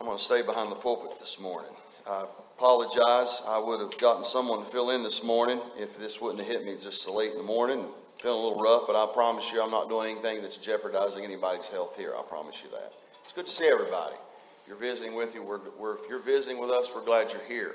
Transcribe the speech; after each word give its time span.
I'm 0.00 0.06
going 0.06 0.16
to 0.16 0.24
stay 0.24 0.40
behind 0.40 0.72
the 0.72 0.76
pulpit 0.76 1.20
this 1.20 1.38
morning. 1.38 1.72
I 2.08 2.24
apologize. 2.56 3.42
I 3.46 3.58
would 3.58 3.80
have 3.80 3.98
gotten 3.98 4.24
someone 4.24 4.60
to 4.60 4.64
fill 4.64 4.88
in 4.88 5.02
this 5.02 5.22
morning 5.22 5.60
if 5.78 5.98
this 5.98 6.22
wouldn't 6.22 6.40
have 6.40 6.48
hit 6.48 6.64
me 6.64 6.74
just 6.82 7.02
so 7.02 7.14
late 7.14 7.32
in 7.32 7.36
the 7.36 7.44
morning. 7.44 7.84
Feeling 8.22 8.40
a 8.40 8.42
little 8.42 8.62
rough, 8.62 8.84
but 8.86 8.96
I 8.96 9.12
promise 9.12 9.52
you 9.52 9.62
I'm 9.62 9.70
not 9.70 9.90
doing 9.90 10.12
anything 10.12 10.40
that's 10.40 10.56
jeopardizing 10.56 11.22
anybody's 11.22 11.68
health 11.68 11.98
here. 11.98 12.14
I 12.18 12.22
promise 12.22 12.62
you 12.64 12.70
that. 12.70 12.94
It's 13.22 13.32
good 13.32 13.44
to 13.44 13.52
see 13.52 13.66
everybody. 13.66 14.14
If 14.62 14.68
you're 14.68 14.78
visiting 14.78 15.14
with 15.14 15.34
you, 15.34 15.42
we're, 15.42 15.60
we're, 15.78 15.96
if 15.96 16.08
you're 16.08 16.18
visiting 16.18 16.58
with 16.58 16.70
us, 16.70 16.90
we're 16.94 17.04
glad 17.04 17.30
you're 17.30 17.44
here. 17.46 17.74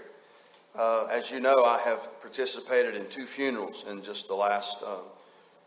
Uh, 0.74 1.06
as 1.12 1.30
you 1.30 1.40
know, 1.40 1.64
I 1.64 1.80
have 1.86 2.00
participated 2.22 2.96
in 2.96 3.08
two 3.08 3.28
funerals 3.28 3.86
in 3.88 4.02
just 4.02 4.30
the 4.30 4.36
last 4.36 4.82
uh, 4.84 4.98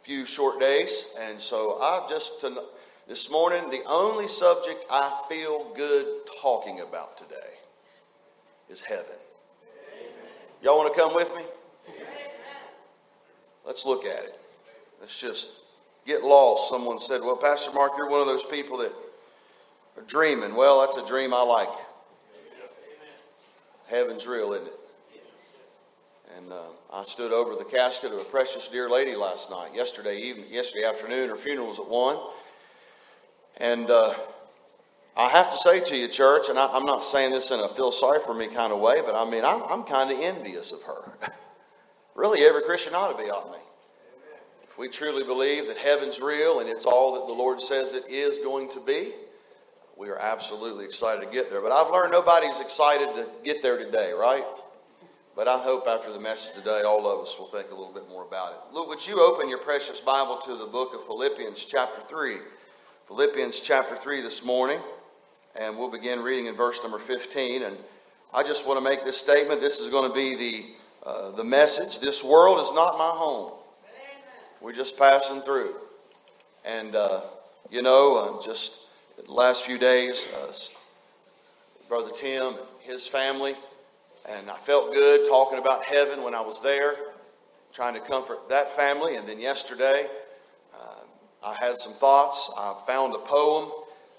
few 0.02 0.26
short 0.26 0.58
days, 0.58 1.04
and 1.20 1.40
so 1.40 1.78
I 1.80 2.04
just 2.10 2.40
to, 2.40 2.64
this 3.08 3.30
morning 3.30 3.70
the 3.70 3.82
only 3.86 4.28
subject 4.28 4.84
I 4.90 5.22
feel 5.30 5.72
good 5.74 6.26
talking 6.42 6.80
about 6.80 7.16
today 7.16 7.36
is 8.68 8.82
heaven. 8.82 9.06
Amen. 9.94 10.12
Y'all 10.62 10.76
want 10.76 10.94
to 10.94 11.00
come 11.00 11.14
with 11.14 11.34
me? 11.34 11.42
Amen. 11.88 12.06
Let's 13.66 13.86
look 13.86 14.04
at 14.04 14.24
it. 14.24 14.38
Let's 15.00 15.18
just 15.18 15.50
get 16.06 16.22
lost. 16.22 16.68
Someone 16.68 16.98
said, 16.98 17.22
"Well, 17.22 17.36
Pastor 17.36 17.72
Mark, 17.72 17.92
you're 17.96 18.10
one 18.10 18.20
of 18.20 18.26
those 18.26 18.42
people 18.42 18.76
that 18.78 18.92
are 19.96 20.02
dreaming." 20.02 20.54
Well, 20.54 20.80
that's 20.80 20.96
a 21.02 21.06
dream 21.06 21.32
I 21.32 21.42
like. 21.42 21.72
Heaven's 23.86 24.26
real, 24.26 24.52
isn't 24.52 24.66
it? 24.66 24.74
And 26.36 26.52
uh, 26.52 26.58
I 26.92 27.04
stood 27.04 27.32
over 27.32 27.56
the 27.56 27.64
casket 27.64 28.12
of 28.12 28.20
a 28.20 28.24
precious 28.24 28.68
dear 28.68 28.90
lady 28.90 29.16
last 29.16 29.50
night, 29.50 29.74
yesterday 29.74 30.18
evening, 30.18 30.44
yesterday 30.50 30.84
afternoon. 30.84 31.30
Her 31.30 31.36
funeral 31.36 31.68
was 31.68 31.78
at 31.78 31.88
one, 31.88 32.18
and 33.58 33.90
uh, 33.90 34.14
I 35.16 35.28
have 35.28 35.50
to 35.50 35.56
say 35.56 35.80
to 35.80 35.96
you, 35.96 36.08
church, 36.08 36.48
and 36.48 36.58
I, 36.58 36.76
am 36.76 36.86
not 36.86 37.02
saying 37.02 37.32
this 37.32 37.50
in 37.50 37.58
a 37.58 37.68
feel 37.68 37.90
sorry 37.90 38.20
for 38.20 38.32
me 38.32 38.46
kind 38.46 38.72
of 38.72 38.78
way, 38.78 39.00
but 39.04 39.14
I 39.14 39.28
mean 39.28 39.44
I'm, 39.44 39.62
I'm 39.64 39.82
kind 39.82 40.10
of 40.10 40.20
envious 40.20 40.72
of 40.72 40.82
her. 40.84 41.12
really, 42.14 42.44
every 42.44 42.62
Christian 42.62 42.94
ought 42.94 43.16
to 43.16 43.22
be, 43.22 43.28
ought 43.28 43.50
me. 43.50 43.58
If 44.62 44.78
we 44.78 44.88
truly 44.88 45.24
believe 45.24 45.66
that 45.66 45.76
heaven's 45.76 46.20
real 46.20 46.60
and 46.60 46.68
it's 46.68 46.86
all 46.86 47.14
that 47.14 47.26
the 47.26 47.32
Lord 47.32 47.60
says 47.60 47.94
it 47.94 48.04
is 48.08 48.38
going 48.38 48.68
to 48.70 48.80
be, 48.80 49.12
we 49.96 50.08
are 50.08 50.18
absolutely 50.18 50.84
excited 50.84 51.26
to 51.26 51.32
get 51.32 51.50
there. 51.50 51.60
But 51.60 51.72
I've 51.72 51.90
learned 51.90 52.12
nobody's 52.12 52.60
excited 52.60 53.08
to 53.16 53.28
get 53.42 53.60
there 53.60 53.76
today, 53.76 54.12
right? 54.12 54.44
But 55.34 55.48
I 55.48 55.58
hope 55.58 55.88
after 55.88 56.12
the 56.12 56.20
message 56.20 56.54
today, 56.54 56.82
all 56.82 57.08
of 57.08 57.20
us 57.20 57.36
will 57.36 57.46
think 57.46 57.72
a 57.72 57.74
little 57.74 57.92
bit 57.92 58.08
more 58.08 58.24
about 58.24 58.52
it. 58.52 58.74
Look, 58.74 58.88
would 58.88 59.04
you 59.04 59.20
open 59.20 59.48
your 59.48 59.58
precious 59.58 60.00
Bible 60.00 60.36
to 60.46 60.56
the 60.56 60.66
book 60.66 60.94
of 60.94 61.04
Philippians, 61.06 61.64
chapter 61.64 62.00
3? 62.00 62.38
Philippians, 63.08 63.60
chapter 63.60 63.96
3 63.96 64.20
this 64.20 64.44
morning, 64.44 64.78
and 65.58 65.78
we'll 65.78 65.90
begin 65.90 66.20
reading 66.20 66.46
in 66.46 66.54
verse 66.54 66.82
number 66.82 66.98
15. 66.98 67.62
And 67.62 67.76
I 68.34 68.42
just 68.42 68.66
want 68.66 68.78
to 68.78 68.84
make 68.84 69.04
this 69.04 69.16
statement. 69.16 69.60
This 69.60 69.80
is 69.80 69.90
going 69.90 70.08
to 70.08 70.14
be 70.14 70.36
the, 70.36 71.08
uh, 71.08 71.30
the 71.30 71.42
message. 71.42 72.00
This 72.00 72.22
world 72.22 72.60
is 72.60 72.70
not 72.72 72.98
my 72.98 73.10
home. 73.12 73.52
We're 74.60 74.74
just 74.74 74.98
passing 74.98 75.40
through. 75.40 75.74
And, 76.66 76.94
uh, 76.94 77.22
you 77.70 77.80
know, 77.80 78.38
uh, 78.38 78.44
just 78.44 78.74
the 79.24 79.32
last 79.32 79.64
few 79.64 79.78
days, 79.78 80.26
uh, 80.42 80.52
Brother 81.88 82.10
Tim 82.10 82.54
and 82.54 82.58
his 82.80 83.06
family 83.06 83.56
and 84.28 84.50
I 84.50 84.56
felt 84.56 84.92
good 84.92 85.24
talking 85.24 85.58
about 85.58 85.84
heaven 85.84 86.22
when 86.22 86.34
I 86.34 86.40
was 86.42 86.60
there, 86.60 86.96
trying 87.72 87.94
to 87.94 88.00
comfort 88.00 88.48
that 88.50 88.76
family. 88.76 89.16
And 89.16 89.26
then 89.26 89.40
yesterday, 89.40 90.08
I 91.42 91.56
had 91.60 91.76
some 91.76 91.92
thoughts. 91.92 92.50
I 92.56 92.76
found 92.86 93.14
a 93.14 93.18
poem 93.18 93.70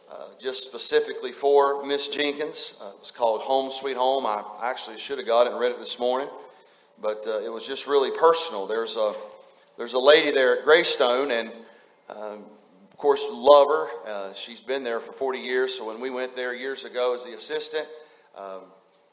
uh, 0.10 0.26
just 0.42 0.64
specifically 0.64 1.32
for 1.32 1.86
Miss 1.86 2.08
Jenkins. 2.08 2.76
Uh, 2.82 2.90
it 2.90 3.00
was 3.00 3.12
called 3.12 3.42
Home 3.42 3.70
Sweet 3.70 3.98
Home. 3.98 4.26
I 4.26 4.44
actually 4.64 5.00
should 5.00 5.18
have 5.18 5.28
got 5.28 5.46
it 5.46 5.52
and 5.52 5.60
read 5.60 5.72
it 5.72 5.80
this 5.80 6.00
morning, 6.00 6.30
but 7.02 7.26
uh, 7.28 7.40
it 7.40 7.52
was 7.52 7.68
just 7.68 7.88
really 7.88 8.18
personal. 8.18 8.68
There's 8.68 8.96
a, 8.96 9.14
there's 9.78 9.94
a 9.94 10.00
lady 10.00 10.32
there 10.32 10.58
at 10.58 10.64
Greystone, 10.64 11.32
and 11.32 11.52
um, 12.10 12.46
of 12.90 12.98
course, 12.98 13.26
love 13.30 13.68
her. 13.68 13.88
Uh, 14.08 14.34
she's 14.34 14.62
been 14.62 14.84
there 14.84 15.00
for 15.00 15.12
40 15.12 15.40
years, 15.40 15.74
so 15.74 15.86
when 15.86 16.00
we 16.00 16.10
went 16.10 16.36
there 16.36 16.54
years 16.54 16.86
ago 16.86 17.16
as 17.16 17.26
the 17.26 17.36
assistant, 17.36 17.88
um, 18.38 18.62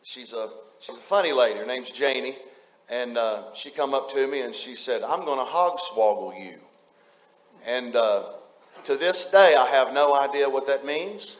she's 0.02 0.32
a 0.32 0.50
she's 0.78 0.96
a 0.96 1.00
funny 1.00 1.32
lady. 1.32 1.58
Her 1.58 1.66
name's 1.66 1.90
Janie. 1.90 2.36
And 2.88 3.18
uh, 3.18 3.52
she 3.52 3.70
come 3.70 3.94
up 3.94 4.08
to 4.12 4.28
me 4.28 4.42
and 4.42 4.54
she 4.54 4.76
said, 4.76 5.02
I'm 5.02 5.24
going 5.24 5.44
to 5.44 5.44
hogswoggle 5.44 6.40
you. 6.40 6.60
And 7.66 7.96
uh, 7.96 8.32
to 8.84 8.96
this 8.96 9.30
day, 9.30 9.56
I 9.56 9.66
have 9.66 9.92
no 9.92 10.14
idea 10.14 10.48
what 10.48 10.66
that 10.68 10.86
means. 10.86 11.38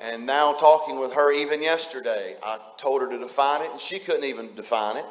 And 0.00 0.26
now, 0.26 0.52
talking 0.52 0.98
with 0.98 1.12
her 1.14 1.32
even 1.32 1.62
yesterday, 1.62 2.36
I 2.42 2.58
told 2.76 3.02
her 3.02 3.08
to 3.10 3.18
define 3.18 3.62
it, 3.62 3.70
and 3.70 3.80
she 3.80 3.98
couldn't 3.98 4.24
even 4.24 4.54
define 4.54 4.96
it. 4.96 5.06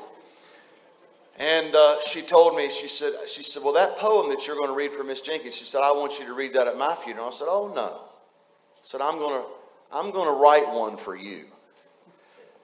And 1.39 1.75
uh, 1.75 1.97
she 2.01 2.21
told 2.21 2.55
me, 2.55 2.69
she 2.69 2.87
said, 2.87 3.13
she 3.27 3.43
said, 3.43 3.63
well, 3.63 3.73
that 3.73 3.97
poem 3.97 4.29
that 4.29 4.47
you're 4.47 4.55
going 4.55 4.69
to 4.69 4.75
read 4.75 4.91
for 4.91 5.03
Miss 5.03 5.21
Jenkins, 5.21 5.55
she 5.55 5.65
said, 5.65 5.81
I 5.81 5.91
want 5.91 6.19
you 6.19 6.25
to 6.25 6.33
read 6.33 6.53
that 6.53 6.67
at 6.67 6.77
my 6.77 6.95
funeral. 6.95 7.27
I 7.27 7.31
said, 7.31 7.47
oh 7.47 7.71
no. 7.75 8.01
I 8.01 8.81
said, 8.81 9.01
I'm 9.01 9.17
going 9.17 9.41
to, 9.41 9.47
I'm 9.91 10.11
going 10.11 10.27
to 10.27 10.41
write 10.41 10.73
one 10.73 10.97
for 10.97 11.15
you. 11.15 11.45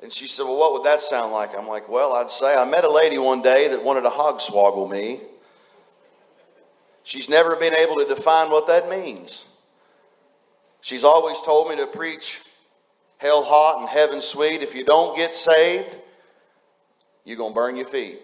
And 0.02 0.12
she 0.12 0.28
said, 0.28 0.44
Well, 0.44 0.58
what 0.58 0.74
would 0.74 0.84
that 0.84 1.00
sound 1.00 1.32
like? 1.32 1.52
I'm 1.58 1.68
like, 1.68 1.88
Well, 1.88 2.14
I'd 2.14 2.30
say 2.30 2.56
I 2.56 2.66
met 2.66 2.84
a 2.84 2.92
lady 2.92 3.18
one 3.18 3.42
day 3.42 3.70
that 3.70 3.82
wanted 3.82 4.02
to 4.02 4.10
hogswoggle 4.10 4.92
me. 4.92 5.22
She's 7.04 7.30
never 7.30 7.56
been 7.56 7.76
able 7.76 7.98
to 7.98 8.06
define 8.06 8.50
what 8.50 8.68
that 8.68 8.90
means. 8.90 9.48
She's 10.82 11.04
always 11.04 11.40
told 11.42 11.70
me 11.70 11.76
to 11.78 11.88
preach 11.88 12.42
hell 13.18 13.44
hot 13.44 13.80
and 13.80 13.90
heaven 13.90 14.22
sweet. 14.22 14.62
If 14.62 14.74
you 14.74 14.84
don't 14.84 15.16
get 15.16 15.34
saved, 15.34 15.96
you're 17.26 17.38
going 17.38 17.52
to 17.52 17.56
burn 17.56 17.76
your 17.76 17.88
feet. 17.88 18.20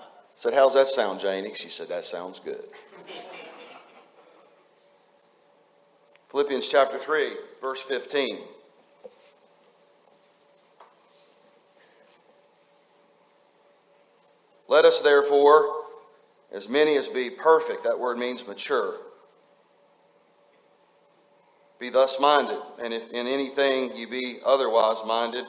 I 0.00 0.04
said, 0.36 0.54
How's 0.54 0.74
that 0.74 0.88
sound, 0.88 1.20
Janie? 1.20 1.54
She 1.54 1.68
said, 1.68 1.88
That 1.88 2.04
sounds 2.04 2.40
good. 2.40 2.64
Philippians 6.30 6.68
chapter 6.68 6.96
3, 6.98 7.32
verse 7.60 7.80
15. 7.80 8.38
Let 14.68 14.84
us 14.84 15.00
therefore, 15.00 15.79
as 16.52 16.68
many 16.68 16.96
as 16.96 17.08
be 17.08 17.30
perfect, 17.30 17.84
that 17.84 17.98
word 17.98 18.18
means 18.18 18.46
mature, 18.46 18.94
be 21.78 21.88
thus 21.88 22.20
minded. 22.20 22.58
And 22.82 22.92
if 22.92 23.10
in 23.10 23.26
anything 23.26 23.96
you 23.96 24.08
be 24.08 24.38
otherwise 24.44 24.98
minded, 25.06 25.46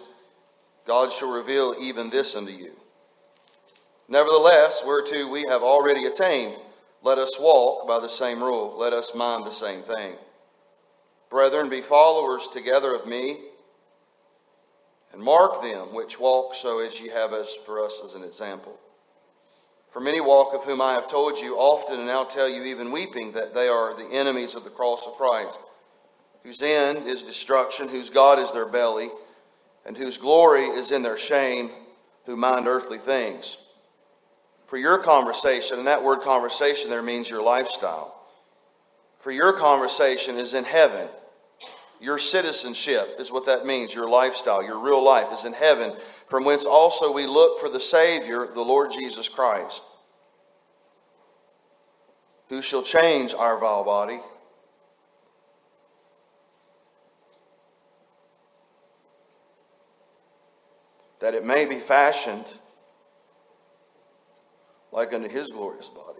God 0.85 1.12
shall 1.12 1.31
reveal 1.31 1.75
even 1.79 2.09
this 2.09 2.35
unto 2.35 2.51
you. 2.51 2.72
Nevertheless, 4.07 4.81
whereto 4.85 5.29
we 5.29 5.44
have 5.44 5.62
already 5.62 6.06
attained, 6.06 6.56
let 7.03 7.18
us 7.18 7.39
walk 7.39 7.88
by 7.88 8.00
the 8.00 8.09
same 8.09 8.44
rule, 8.44 8.75
let 8.78 8.94
us 8.94 9.16
mind 9.16 9.45
the 9.45 9.51
same 9.51 9.81
thing. 9.83 10.16
Brethren, 11.29 11.69
be 11.69 11.81
followers 11.81 12.47
together 12.50 12.94
of 12.94 13.07
me, 13.07 13.38
and 15.13 15.22
mark 15.22 15.62
them 15.62 15.94
which 15.94 16.19
walk 16.19 16.53
so 16.53 16.79
as 16.79 17.00
ye 17.00 17.09
have 17.09 17.33
us 17.33 17.56
for 17.66 17.83
us 17.83 18.01
as 18.03 18.16
an 18.16 18.23
example. 18.23 18.78
For 19.91 20.00
many 20.00 20.22
walk, 20.22 20.53
of 20.53 20.63
whom 20.63 20.81
I 20.81 20.94
have 20.94 21.09
told 21.09 21.38
you 21.38 21.57
often, 21.57 21.97
and 21.97 22.07
now 22.07 22.24
tell 22.24 22.47
you 22.47 22.63
even 22.63 22.91
weeping, 22.91 23.34
that 23.34 23.53
they 23.53 23.68
are 23.68 23.94
the 23.94 24.07
enemies 24.07 24.56
of 24.56 24.63
the 24.63 24.69
cross 24.69 25.06
of 25.06 25.13
Christ, 25.13 25.59
whose 26.44 26.62
end 26.62 27.07
is 27.07 27.24
destruction, 27.24 27.90
whose 27.90 28.09
God 28.09 28.40
is 28.40 28.51
their 28.51 28.66
belly, 28.66 29.09
and 29.85 29.97
whose 29.97 30.18
glory 30.18 30.63
is 30.63 30.91
in 30.91 31.03
their 31.03 31.18
shame, 31.18 31.72
who 32.25 32.38
mind 32.38 32.68
earthly 32.68 33.00
things. 33.00 33.57
For 34.66 34.78
your 34.78 34.97
conversation, 35.00 35.78
and 35.78 35.88
that 35.88 36.03
word 36.03 36.22
conversation 36.22 36.90
there 36.90 37.01
means 37.01 37.30
your 37.30 37.44
lifestyle, 37.44 38.16
for 39.19 39.31
your 39.31 39.51
conversation 39.51 40.38
is 40.38 40.53
in 40.53 40.63
heaven. 40.63 41.09
Your 42.01 42.18
citizenship 42.18 43.18
is 43.19 43.31
what 43.31 43.45
that 43.45 43.63
means. 43.63 43.94
Your 43.94 44.09
lifestyle, 44.09 44.63
your 44.63 44.80
real 44.80 45.03
life 45.03 45.31
is 45.31 45.45
in 45.45 45.53
heaven, 45.53 45.94
from 46.25 46.44
whence 46.45 46.65
also 46.65 47.13
we 47.13 47.27
look 47.27 47.59
for 47.59 47.69
the 47.69 47.80
Savior, 47.80 48.48
the 48.51 48.62
Lord 48.62 48.92
Jesus 48.92 49.30
Christ, 49.30 49.83
who 52.50 52.63
shall 52.63 52.81
change 52.81 53.36
our 53.36 53.59
vile 53.59 53.83
body. 53.83 54.19
That 61.19 61.36
it 61.36 61.45
may 61.45 61.65
be 61.65 61.77
fashioned 61.77 62.45
like 64.92 65.13
unto 65.13 65.30
his 65.30 65.50
glorious 65.50 65.88
body. 65.88 66.18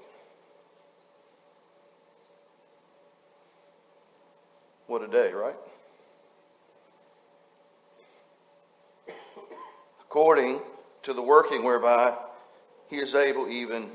What 4.86 5.02
a 5.02 5.08
day, 5.08 5.34
right? 5.34 5.56
According 10.12 10.60
to 11.02 11.14
the 11.14 11.22
working 11.22 11.64
whereby 11.64 12.14
he 12.90 12.98
is 12.98 13.16
able 13.16 13.48
even 13.48 13.88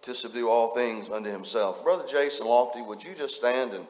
to 0.00 0.14
subdue 0.14 0.48
all 0.48 0.70
things 0.70 1.10
unto 1.10 1.28
himself. 1.28 1.84
Brother 1.84 2.04
Jason 2.08 2.46
Lofty, 2.46 2.80
would 2.80 3.04
you 3.04 3.14
just 3.14 3.34
stand 3.34 3.74
and 3.74 3.84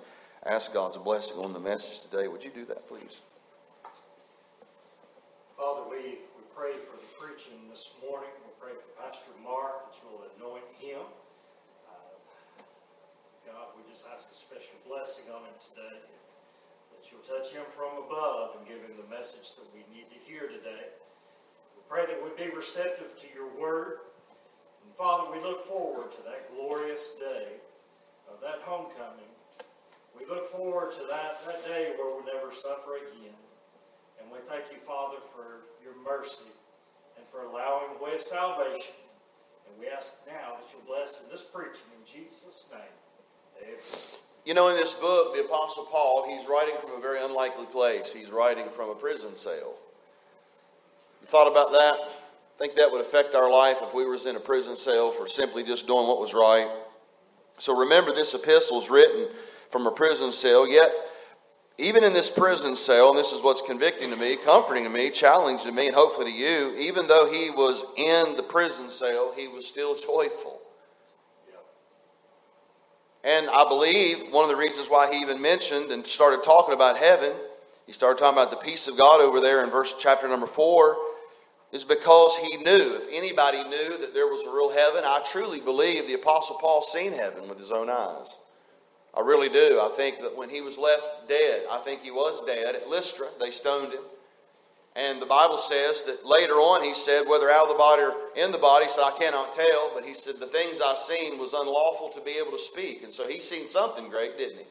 ask 0.44 0.75
God's 0.75 0.96
blessing 0.96 1.38
on 1.38 1.52
the 1.52 1.60
message 1.60 2.02
today. 2.02 2.26
Would 2.26 2.43
you 2.43 2.50
do 2.50 2.64
that, 2.64 2.88
please? 2.88 3.20
Father, 5.56 5.82
we, 5.88 6.19
we 6.34 6.43
pray 6.56 6.72
for 6.72 6.99
the 6.99 7.06
preaching 7.14 7.70
this 7.70 7.93
morning. 8.02 8.31
We 8.43 8.50
pray 8.58 8.75
for 8.75 9.02
Pastor 9.02 9.31
Mark 9.44 9.87
that 9.87 9.96
you'll 10.02 10.26
anoint 10.43 10.66
him. 10.81 11.06
Uh, 11.87 12.62
God, 13.46 13.66
we 13.76 13.88
just 13.88 14.06
ask 14.12 14.28
a 14.32 14.34
special 14.34 14.75
blessing 14.88 15.26
on 15.31 15.43
him 15.43 15.55
today. 15.62 16.02
You'll 17.10 17.25
touch 17.25 17.52
him 17.52 17.64
from 17.69 18.05
above 18.05 18.56
and 18.58 18.66
give 18.66 18.82
him 18.84 18.96
the 18.96 19.08
message 19.08 19.56
that 19.56 19.69
we 19.72 19.84
need 19.93 20.08
to 20.10 20.19
hear 20.25 20.49
today. 20.49 20.93
We 21.76 21.82
pray 21.88 22.06
that 22.06 22.20
we'd 22.22 22.37
be 22.37 22.55
receptive 22.55 23.19
to 23.20 23.26
your 23.34 23.49
word. 23.58 24.05
And 24.84 24.94
Father, 24.94 25.31
we 25.32 25.43
look 25.43 25.64
forward 25.66 26.12
to 26.12 26.22
that 26.25 26.50
glorious 26.55 27.12
day 27.19 27.60
of 28.28 28.40
that 28.40 28.60
homecoming 28.62 29.28
we 30.19 30.26
look 30.26 30.46
forward 30.50 30.90
to 30.93 31.02
that, 31.08 31.44
that 31.46 31.64
day 31.64 31.93
where 31.96 32.14
we'll 32.14 32.26
never 32.26 32.52
suffer 32.52 32.96
again. 32.96 33.34
And 34.20 34.31
we 34.32 34.38
thank 34.49 34.64
you, 34.72 34.78
Father, 34.78 35.19
for 35.22 35.69
your 35.82 35.94
mercy 36.02 36.50
and 37.16 37.26
for 37.26 37.43
allowing 37.43 37.94
the 37.96 38.05
way 38.05 38.14
of 38.14 38.22
salvation. 38.22 38.94
And 39.69 39.78
we 39.78 39.87
ask 39.88 40.14
now 40.26 40.58
that 40.58 40.72
you'll 40.72 40.87
bless 40.87 41.22
in 41.22 41.31
this 41.31 41.44
preaching 41.44 41.87
in 41.96 42.05
Jesus' 42.05 42.69
name. 42.72 43.62
Amen. 43.62 44.19
You 44.48 44.54
know, 44.54 44.70
in 44.70 44.76
this 44.76 44.94
book, 44.94 45.34
the 45.34 45.44
Apostle 45.44 45.84
Paul, 45.84 46.24
he's 46.26 46.48
writing 46.48 46.74
from 46.80 46.92
a 46.96 47.02
very 47.02 47.22
unlikely 47.22 47.66
place. 47.66 48.14
He's 48.14 48.30
writing 48.30 48.70
from 48.70 48.88
a 48.88 48.94
prison 48.94 49.36
cell. 49.36 49.74
You 51.20 51.26
thought 51.26 51.52
about 51.52 51.70
that? 51.72 51.96
Think 52.56 52.74
that 52.76 52.90
would 52.90 53.02
affect 53.02 53.34
our 53.34 53.52
life 53.52 53.76
if 53.82 53.92
we 53.92 54.06
was 54.06 54.24
in 54.24 54.36
a 54.36 54.40
prison 54.40 54.74
cell 54.74 55.10
for 55.10 55.28
simply 55.28 55.64
just 55.64 55.86
doing 55.86 56.06
what 56.06 56.18
was 56.18 56.32
right? 56.32 56.66
So 57.58 57.76
remember, 57.76 58.14
this 58.14 58.32
epistle 58.32 58.80
is 58.80 58.88
written 58.88 59.28
from 59.70 59.86
a 59.86 59.90
prison 59.90 60.32
cell. 60.32 60.66
Yet, 60.66 60.92
even 61.76 62.02
in 62.02 62.14
this 62.14 62.30
prison 62.30 62.74
cell, 62.74 63.10
and 63.10 63.18
this 63.18 63.32
is 63.32 63.42
what's 63.42 63.60
convicting 63.60 64.08
to 64.08 64.16
me, 64.16 64.38
comforting 64.46 64.84
to 64.84 64.90
me, 64.90 65.10
challenging 65.10 65.66
to 65.66 65.76
me, 65.76 65.88
and 65.88 65.94
hopefully 65.94 66.32
to 66.32 66.38
you, 66.38 66.74
even 66.78 67.06
though 67.06 67.30
he 67.30 67.50
was 67.50 67.84
in 67.98 68.34
the 68.34 68.42
prison 68.42 68.88
cell, 68.88 69.34
he 69.36 69.46
was 69.46 69.66
still 69.66 69.94
joyful. 69.94 70.57
And 73.25 73.49
I 73.50 73.69
believe 73.69 74.31
one 74.31 74.44
of 74.44 74.50
the 74.50 74.56
reasons 74.56 74.88
why 74.88 75.12
he 75.12 75.20
even 75.20 75.41
mentioned 75.41 75.91
and 75.91 76.06
started 76.06 76.44
talking 76.44 76.75
about 76.75 76.97
heaven, 76.99 77.32
he 77.87 77.93
started 77.93 78.19
talking 78.19 78.38
about 78.38 78.50
the 78.50 78.56
peace 78.56 78.87
of 78.88 78.97
God 78.97 79.20
over 79.20 79.41
there 79.41 79.65
in 79.65 79.70
verse 79.70 79.94
chapter 79.99 80.29
number 80.29 80.47
four, 80.47 80.97
is 81.73 81.85
because 81.85 82.37
he 82.37 82.56
knew. 82.56 82.97
If 82.97 83.09
anybody 83.12 83.62
knew 83.65 83.99
that 83.99 84.15
there 84.15 84.26
was 84.26 84.43
a 84.47 84.50
real 84.50 84.70
heaven, 84.70 85.03
I 85.05 85.23
truly 85.31 85.61
believe 85.61 86.06
the 86.06 86.15
Apostle 86.15 86.56
Paul 86.56 86.82
seen 86.82 87.12
heaven 87.12 87.49
with 87.49 87.59
his 87.59 87.73
own 87.73 87.91
eyes. 87.91 88.38
I 89.15 89.20
really 89.20 89.49
do. 89.49 89.81
I 89.82 89.91
think 89.97 90.20
that 90.20 90.37
when 90.37 90.49
he 90.49 90.61
was 90.61 90.79
left 90.79 91.29
dead, 91.29 91.65
I 91.70 91.79
think 91.79 92.03
he 92.03 92.11
was 92.11 92.44
dead 92.47 92.76
at 92.76 92.88
Lystra. 92.88 93.26
They 93.41 93.50
stoned 93.50 93.93
him. 93.93 94.03
And 94.98 95.22
the 95.22 95.26
Bible 95.26 95.58
says 95.58 96.02
that 96.04 96.26
later 96.26 96.54
on 96.54 96.82
he 96.82 96.92
said, 96.92 97.28
whether 97.28 97.48
out 97.48 97.62
of 97.62 97.68
the 97.68 97.78
body 97.78 98.02
or 98.02 98.14
in 98.34 98.50
the 98.50 98.58
body, 98.58 98.88
so 98.88 99.04
I 99.04 99.12
cannot 99.16 99.52
tell, 99.52 99.92
but 99.94 100.04
he 100.04 100.12
said, 100.12 100.40
the 100.40 100.46
things 100.46 100.80
I 100.84 100.96
seen 100.96 101.38
was 101.38 101.52
unlawful 101.52 102.08
to 102.08 102.20
be 102.20 102.32
able 102.32 102.50
to 102.50 102.58
speak. 102.58 103.04
And 103.04 103.12
so 103.12 103.28
he 103.28 103.38
seen 103.38 103.68
something 103.68 104.08
great, 104.08 104.36
didn't 104.36 104.58
he? 104.58 104.64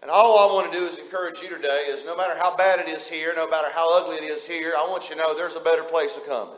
And 0.00 0.10
all 0.10 0.48
I 0.48 0.54
want 0.54 0.72
to 0.72 0.78
do 0.78 0.86
is 0.86 0.96
encourage 0.96 1.40
you 1.42 1.50
today 1.50 1.84
is 1.88 2.06
no 2.06 2.16
matter 2.16 2.38
how 2.38 2.56
bad 2.56 2.80
it 2.80 2.88
is 2.88 3.06
here, 3.06 3.34
no 3.36 3.46
matter 3.46 3.68
how 3.70 4.00
ugly 4.00 4.16
it 4.16 4.30
is 4.30 4.46
here, 4.46 4.72
I 4.78 4.88
want 4.88 5.10
you 5.10 5.16
to 5.16 5.20
know 5.20 5.36
there's 5.36 5.56
a 5.56 5.60
better 5.60 5.84
place 5.84 6.18
coming. 6.26 6.54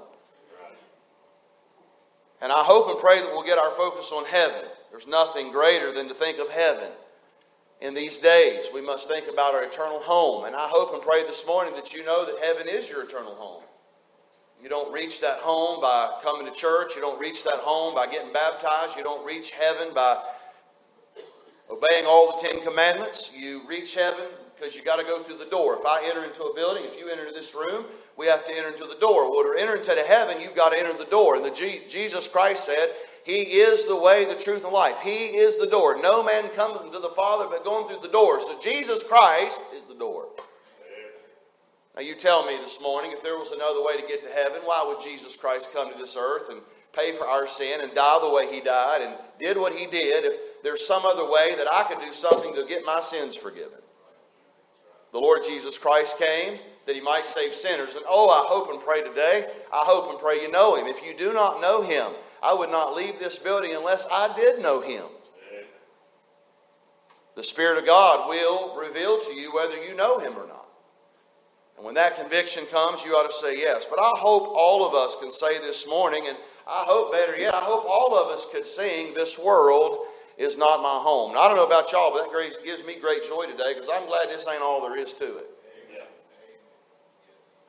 And 2.41 2.53
I 2.53 2.63
hope 2.63 2.89
and 2.89 3.01
pray 3.01 3.21
that 3.21 3.31
we'll 3.33 3.43
get 3.43 3.59
our 3.59 3.73
focus 3.73 4.13
on 4.13 4.25
heaven. 4.27 4.63
There's 4.93 5.09
nothing 5.09 5.51
greater 5.51 5.93
than 5.93 6.07
to 6.07 6.15
think 6.15 6.39
of 6.39 6.51
heaven. 6.51 6.91
In 7.81 7.95
these 7.95 8.19
days, 8.19 8.69
we 8.75 8.81
must 8.81 9.09
think 9.09 9.29
about 9.33 9.55
our 9.55 9.63
eternal 9.63 10.01
home. 10.01 10.45
And 10.47 10.57
I 10.57 10.67
hope 10.69 10.93
and 10.93 11.03
pray 11.03 11.23
this 11.23 11.47
morning 11.47 11.75
that 11.75 11.95
you 11.95 12.05
know 12.05 12.27
that 12.27 12.43
heaven 12.45 12.67
is 12.69 12.91
your 12.91 13.05
eternal 13.05 13.35
home. 13.35 13.63
You 14.61 14.69
don't 14.69 14.93
reach 14.93 15.21
that 15.21 15.39
home 15.39 15.81
by 15.81 16.19
coming 16.21 16.45
to 16.47 16.53
church. 16.53 16.97
You 16.97 17.01
don't 17.01 17.21
reach 17.21 17.45
that 17.45 17.61
home 17.61 17.95
by 17.95 18.09
getting 18.09 18.33
baptized. 18.33 18.97
You 18.97 19.05
don't 19.05 19.25
reach 19.25 19.51
heaven 19.51 19.95
by 19.95 20.21
obeying 21.71 22.05
all 22.05 22.37
the 22.37 22.49
Ten 22.49 22.61
Commandments. 22.63 23.31
You 23.33 23.63
reach 23.69 23.95
heaven 23.95 24.25
because 24.57 24.75
you 24.75 24.83
got 24.83 24.97
to 24.97 25.05
go 25.05 25.23
through 25.23 25.39
the 25.39 25.49
door. 25.49 25.79
If 25.79 25.87
I 25.87 26.03
enter 26.05 26.25
into 26.25 26.43
a 26.43 26.55
building, 26.55 26.83
if 26.85 26.99
you 26.99 27.09
enter 27.09 27.23
into 27.27 27.35
this 27.35 27.55
room, 27.55 27.85
we 28.17 28.27
have 28.27 28.45
to 28.47 28.53
enter 28.53 28.71
into 28.71 28.87
the 28.87 28.97
door. 28.97 29.31
Well, 29.31 29.45
to 29.45 29.61
enter 29.61 29.77
into 29.77 29.95
heaven, 30.03 30.41
you've 30.41 30.57
got 30.57 30.71
to 30.71 30.79
enter 30.79 30.93
the 30.99 31.05
door. 31.05 31.37
And 31.37 31.45
the 31.45 31.53
G- 31.53 31.83
Jesus 31.89 32.27
Christ 32.27 32.65
said, 32.65 32.89
he 33.25 33.43
is 33.43 33.85
the 33.87 34.01
way, 34.01 34.25
the 34.25 34.35
truth, 34.35 34.65
and 34.65 34.73
life. 34.73 35.01
He 35.01 35.27
is 35.27 35.59
the 35.59 35.67
door. 35.67 36.01
No 36.01 36.23
man 36.23 36.49
cometh 36.55 36.81
unto 36.81 37.01
the 37.01 37.11
Father 37.11 37.47
but 37.49 37.65
going 37.65 37.87
through 37.87 38.01
the 38.03 38.13
door. 38.13 38.41
So 38.41 38.59
Jesus 38.61 39.03
Christ 39.03 39.61
is 39.75 39.85
the 39.85 39.95
door. 39.95 40.27
Now 41.95 42.03
you 42.03 42.15
tell 42.15 42.47
me 42.47 42.57
this 42.57 42.81
morning, 42.81 43.13
if 43.13 43.23
there 43.25 43.37
was 43.37 43.51
another 43.51 43.83
way 43.85 44.01
to 44.01 44.07
get 44.07 44.23
to 44.23 44.29
heaven, 44.29 44.63
why 44.65 44.85
would 44.87 45.03
Jesus 45.03 45.37
Christ 45.37 45.73
come 45.75 45.93
to 45.93 45.99
this 45.99 46.17
earth 46.17 46.49
and 46.49 46.61
pay 46.93 47.13
for 47.13 47.27
our 47.27 47.47
sin 47.47 47.81
and 47.81 47.93
die 47.93 48.19
the 48.23 48.31
way 48.31 48.53
he 48.53 48.61
died 48.61 49.03
and 49.03 49.15
did 49.39 49.57
what 49.57 49.75
he 49.75 49.87
did 49.87 50.25
if 50.25 50.63
there's 50.63 50.87
some 50.87 51.05
other 51.05 51.29
way 51.29 51.55
that 51.57 51.67
I 51.73 51.83
could 51.83 52.01
do 52.01 52.13
something 52.13 52.55
to 52.55 52.65
get 52.67 52.87
my 52.87 53.01
sins 53.01 53.35
forgiven? 53.35 53.79
The 55.13 55.19
Lord 55.19 55.43
Jesus 55.43 55.77
Christ 55.77 56.19
came 56.19 56.59
that 56.87 56.95
he 56.95 57.03
might 57.03 57.27
save 57.27 57.55
sinners. 57.55 57.97
And 57.97 58.05
oh, 58.09 58.31
I 58.31 58.47
hope 58.47 58.71
and 58.71 58.81
pray 58.81 59.03
today, 59.03 59.47
I 59.73 59.83
hope 59.83 60.11
and 60.11 60.19
pray 60.19 60.41
you 60.41 60.51
know 60.51 60.77
him. 60.77 60.87
If 60.87 61.05
you 61.05 61.17
do 61.17 61.33
not 61.33 61.61
know 61.61 61.83
him, 61.83 62.13
I 62.43 62.55
would 62.55 62.71
not 62.71 62.95
leave 62.95 63.19
this 63.19 63.39
building 63.39 63.75
unless 63.75 64.07
I 64.11 64.35
did 64.37 64.61
know 64.63 64.81
him. 64.81 65.05
The 67.37 67.43
Spirit 67.45 67.79
of 67.79 67.87
God 67.87 68.29
will 68.29 68.77
reveal 68.77 69.21
to 69.21 69.33
you 69.33 69.55
whether 69.55 69.81
you 69.81 69.95
know 69.95 70.19
him 70.19 70.33
or 70.33 70.47
not. 70.47 70.69
And 71.77 71.87
when 71.87 71.95
that 71.95 72.17
conviction 72.17 72.67
comes, 72.67 73.05
you 73.05 73.13
ought 73.13 73.31
to 73.31 73.37
say 73.37 73.57
yes. 73.57 73.87
But 73.89 74.01
I 74.01 74.11
hope 74.17 74.53
all 74.53 74.85
of 74.85 74.95
us 74.95 75.17
can 75.21 75.31
say 75.31 75.59
this 75.59 75.87
morning, 75.87 76.25
and 76.27 76.37
I 76.67 76.85
hope 76.85 77.13
better 77.13 77.39
yet, 77.39 77.55
I 77.55 77.61
hope 77.61 77.85
all 77.89 78.19
of 78.19 78.33
us 78.33 78.47
could 78.51 78.67
sing, 78.67 79.15
This 79.15 79.39
world 79.39 80.07
is 80.37 80.59
not 80.59 80.83
my 80.83 80.99
home. 81.01 81.35
Now, 81.35 81.43
I 81.43 81.49
don't 81.49 81.57
know 81.57 81.67
about 81.67 81.93
y'all, 81.93 82.11
but 82.13 82.33
that 82.33 82.65
gives 82.65 82.85
me 82.85 82.99
great 83.01 83.23
joy 83.23 83.47
today 83.47 83.75
because 83.75 83.89
I'm 83.93 84.07
glad 84.09 84.29
this 84.29 84.45
ain't 84.53 84.61
all 84.61 84.81
there 84.81 84.99
is 84.99 85.13
to 85.15 85.39
it. 85.39 85.51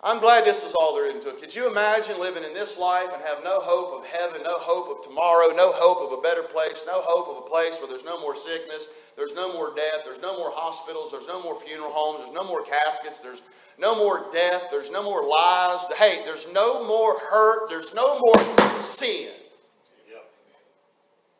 I'm 0.02 0.20
glad 0.20 0.46
this 0.46 0.64
is 0.64 0.74
all 0.80 0.96
there 0.96 1.14
is 1.14 1.22
to 1.24 1.30
it. 1.32 1.42
Could 1.42 1.54
you 1.54 1.70
imagine 1.70 2.20
living 2.20 2.46
in 2.46 2.54
this 2.54 2.80
life 2.80 3.10
and 3.14 3.22
have 3.24 3.44
no 3.44 3.60
hope 3.60 4.00
of 4.00 4.08
heaven, 4.08 4.42
no 4.44 4.58
hope 4.58 4.98
of 4.98 5.04
tomorrow, 5.04 5.48
no 5.54 5.74
hope 5.74 6.10
of 6.10 6.18
a 6.18 6.22
better 6.22 6.44
place, 6.44 6.84
no 6.88 7.02
hope 7.04 7.28
of 7.28 7.46
a 7.46 7.50
place 7.50 7.80
where 7.80 7.90
there's 7.90 8.06
no 8.06 8.20
more 8.20 8.36
sickness, 8.36 8.88
there's 9.18 9.34
no 9.34 9.52
more 9.52 9.76
death, 9.76 10.04
there's 10.06 10.22
no 10.22 10.38
more 10.38 10.52
hospitals, 10.56 11.12
there's 11.12 11.28
no 11.28 11.44
more 11.44 11.60
funeral 11.60 11.92
homes, 11.92 12.24
there's 12.24 12.34
no 12.34 12.46
more 12.46 12.64
caskets, 12.64 13.20
there's 13.20 13.42
no 13.78 13.94
more 13.96 14.28
death, 14.32 14.64
there's 14.72 14.90
no 14.90 15.04
more 15.04 15.28
lies. 15.28 15.80
Hey, 15.98 16.22
there's 16.24 16.48
no 16.54 16.88
more 16.88 17.20
hurt, 17.20 17.70
there's 17.70 17.94
no 17.94 18.20
more 18.20 18.80
sin. 18.80 19.32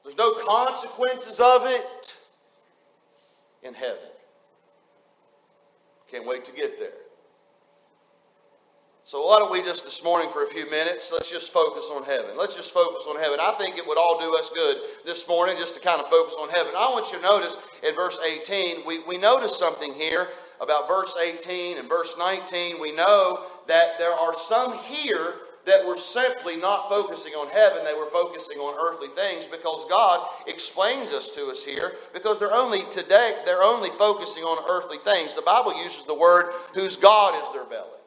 There's 0.04 0.18
no 0.18 0.34
consequences 0.34 1.40
of 1.40 1.66
it 1.66 2.18
in 3.62 3.74
heaven. 3.74 4.10
Can't 6.10 6.26
wait 6.26 6.44
to 6.46 6.52
get 6.52 6.80
there. 6.80 6.99
So 9.10 9.26
why 9.26 9.40
don't 9.40 9.52
we 9.52 9.64
just 9.64 9.86
this 9.86 10.04
morning 10.04 10.30
for 10.30 10.44
a 10.44 10.48
few 10.48 10.70
minutes, 10.70 11.12
let's 11.12 11.32
just 11.32 11.52
focus 11.52 11.90
on 11.92 12.04
heaven. 12.04 12.38
Let's 12.38 12.56
just 12.56 12.72
focus 12.72 13.06
on 13.10 13.20
heaven. 13.20 13.40
I 13.42 13.54
think 13.54 13.76
it 13.76 13.88
would 13.88 13.98
all 13.98 14.20
do 14.20 14.38
us 14.38 14.52
good 14.54 14.78
this 15.04 15.28
morning 15.28 15.58
just 15.58 15.74
to 15.74 15.82
kind 15.82 16.00
of 16.00 16.08
focus 16.12 16.36
on 16.40 16.48
heaven. 16.50 16.74
I 16.78 16.90
want 16.90 17.12
you 17.12 17.18
to 17.18 17.24
notice 17.24 17.56
in 17.82 17.96
verse 17.96 18.20
18, 18.24 18.86
we, 18.86 19.02
we 19.08 19.18
notice 19.18 19.58
something 19.58 19.96
here 19.96 20.28
about 20.62 20.88
verse 20.88 21.16
18 21.20 21.80
and 21.80 21.90
verse 21.90 22.14
19. 22.20 22.80
We 22.80 22.96
know 22.96 23.46
that 23.66 23.98
there 23.98 24.14
are 24.14 24.36
some 24.36 24.78
here 24.78 25.38
that 25.66 25.84
were 25.88 25.98
simply 25.98 26.58
not 26.58 26.88
focusing 26.88 27.34
on 27.34 27.50
heaven, 27.50 27.84
they 27.84 27.98
were 27.98 28.12
focusing 28.12 28.60
on 28.60 28.78
earthly 28.80 29.08
things 29.08 29.48
because 29.48 29.90
God 29.90 30.24
explains 30.46 31.10
this 31.10 31.32
to 31.32 31.48
us 31.48 31.66
here 31.66 31.94
because 32.14 32.38
they're 32.38 32.54
only 32.54 32.82
today, 32.92 33.42
they're 33.44 33.64
only 33.64 33.90
focusing 33.90 34.44
on 34.44 34.64
earthly 34.70 35.00
things. 35.00 35.34
The 35.34 35.42
Bible 35.42 35.76
uses 35.84 36.04
the 36.04 36.14
word 36.14 36.54
whose 36.76 36.96
God 36.96 37.42
is 37.42 37.52
their 37.52 37.66
belly. 37.66 37.99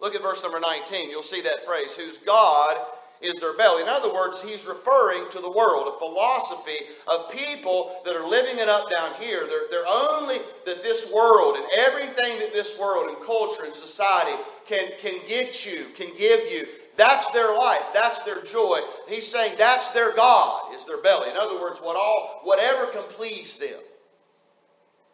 Look 0.00 0.14
at 0.14 0.22
verse 0.22 0.42
number 0.42 0.60
19. 0.60 1.10
You'll 1.10 1.22
see 1.22 1.42
that 1.42 1.66
phrase, 1.66 1.94
whose 1.94 2.18
God 2.18 2.76
is 3.20 3.38
their 3.40 3.54
belly. 3.54 3.82
In 3.82 3.88
other 3.88 4.12
words, 4.12 4.40
he's 4.40 4.64
referring 4.64 5.28
to 5.30 5.40
the 5.40 5.50
world, 5.50 5.92
a 5.94 5.98
philosophy 5.98 6.86
of 7.06 7.30
people 7.30 8.00
that 8.04 8.16
are 8.16 8.26
living 8.26 8.58
it 8.58 8.68
up 8.68 8.90
down 8.90 9.12
here. 9.20 9.46
They're, 9.46 9.68
they're 9.70 9.86
only 9.86 10.36
that 10.64 10.82
this 10.82 11.12
world 11.12 11.56
and 11.56 11.66
everything 11.78 12.38
that 12.38 12.52
this 12.52 12.78
world 12.78 13.08
and 13.08 13.26
culture 13.26 13.64
and 13.64 13.74
society 13.74 14.36
can, 14.66 14.90
can 14.98 15.20
get 15.26 15.66
you, 15.66 15.86
can 15.94 16.14
give 16.16 16.50
you. 16.50 16.66
That's 16.96 17.30
their 17.30 17.56
life. 17.56 17.84
That's 17.94 18.20
their 18.20 18.42
joy. 18.42 18.80
He's 19.08 19.26
saying 19.26 19.54
that's 19.58 19.88
their 19.90 20.14
God, 20.14 20.74
is 20.74 20.84
their 20.86 21.02
belly. 21.02 21.30
In 21.30 21.36
other 21.36 21.60
words, 21.60 21.78
what 21.78 21.96
all, 21.96 22.40
whatever 22.44 22.86
can 22.86 23.02
please 23.02 23.56
them. 23.56 23.78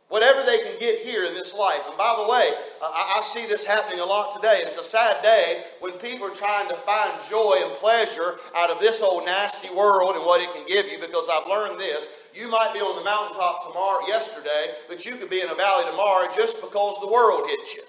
Whatever 0.09 0.47
they 0.47 0.59
can 0.59 0.79
get 0.79 1.01
here 1.01 1.25
in 1.25 1.35
this 1.35 1.53
life. 1.55 1.83
And 1.89 1.99
by 1.99 2.15
the 2.17 2.31
way, 2.31 2.53
I, 2.81 3.21
see 3.23 3.45
this 3.47 3.67
happening 3.67 3.99
a 3.99 4.05
lot 4.05 4.35
today. 4.37 4.61
And 4.61 4.69
it's 4.69 4.79
a 4.79 4.85
sad 4.85 5.21
day 5.21 5.65
when 5.81 5.93
people 5.95 6.29
are 6.29 6.35
trying 6.35 6.69
to 6.69 6.77
find 6.87 7.13
joy 7.29 7.59
and 7.61 7.73
pleasure 7.79 8.39
out 8.57 8.71
of 8.71 8.79
this 8.79 9.03
old 9.03 9.25
nasty 9.25 9.69
world 9.75 10.15
and 10.15 10.25
what 10.25 10.41
it 10.41 10.53
can 10.55 10.65
give 10.69 10.87
you 10.87 10.99
because 11.01 11.29
I've 11.29 11.49
learned 11.49 11.81
this. 11.81 12.07
You 12.33 12.49
might 12.49 12.73
be 12.73 12.81
on 12.81 12.97
the 12.97 13.03
mountaintop 13.03 13.67
tomorrow, 13.67 14.07
yesterday, 14.07 14.75
but 14.89 15.05
you 15.05 15.17
could 15.17 15.29
be 15.29 15.41
in 15.41 15.51
a 15.51 15.55
valley 15.55 15.85
tomorrow 15.91 16.29
just 16.37 16.61
because 16.61 17.01
the 17.01 17.11
world 17.11 17.49
hit 17.49 17.75
you. 17.75 17.83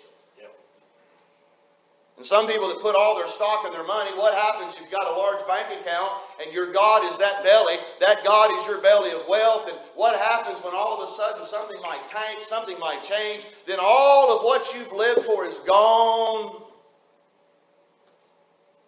And 2.18 2.26
some 2.26 2.48
people 2.48 2.68
that 2.70 2.82
put 2.82 2.96
all 2.96 3.16
their 3.16 3.28
stock 3.28 3.64
in 3.66 3.72
their 3.72 3.86
money, 3.86 4.10
what 4.18 4.34
happens 4.34 4.76
you've 4.80 4.90
got 4.90 5.06
a 5.06 5.16
large 5.16 5.46
bank 5.48 5.68
account 5.80 6.14
and 6.42 6.52
your 6.52 6.74
God 6.74 7.10
is 7.12 7.18
that 7.20 7.44
belly? 7.44 7.76
That 8.00 8.24
God 8.26 8.50
is 8.58 8.66
your 8.66 8.82
belly 8.82 9.12
of 9.12 9.28
wealth. 9.30 9.70
And 9.70 9.78
what 9.94 10.20
happens 10.20 10.60
when 10.64 10.74
all 10.74 11.00
of 11.00 11.08
a 11.08 11.12
sudden 11.12 11.46
something 11.46 11.80
might 11.82 12.08
tank, 12.08 12.42
something 12.42 12.78
might 12.80 13.04
change? 13.04 13.46
Then 13.68 13.78
all 13.80 14.36
of 14.36 14.44
what 14.44 14.74
you've 14.74 14.92
lived 14.92 15.22
for 15.22 15.46
is 15.46 15.60
gone. 15.60 16.64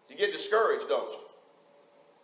You 0.10 0.16
get 0.16 0.34
discouraged, 0.34 0.90
don't 0.90 1.12
you? 1.12 1.20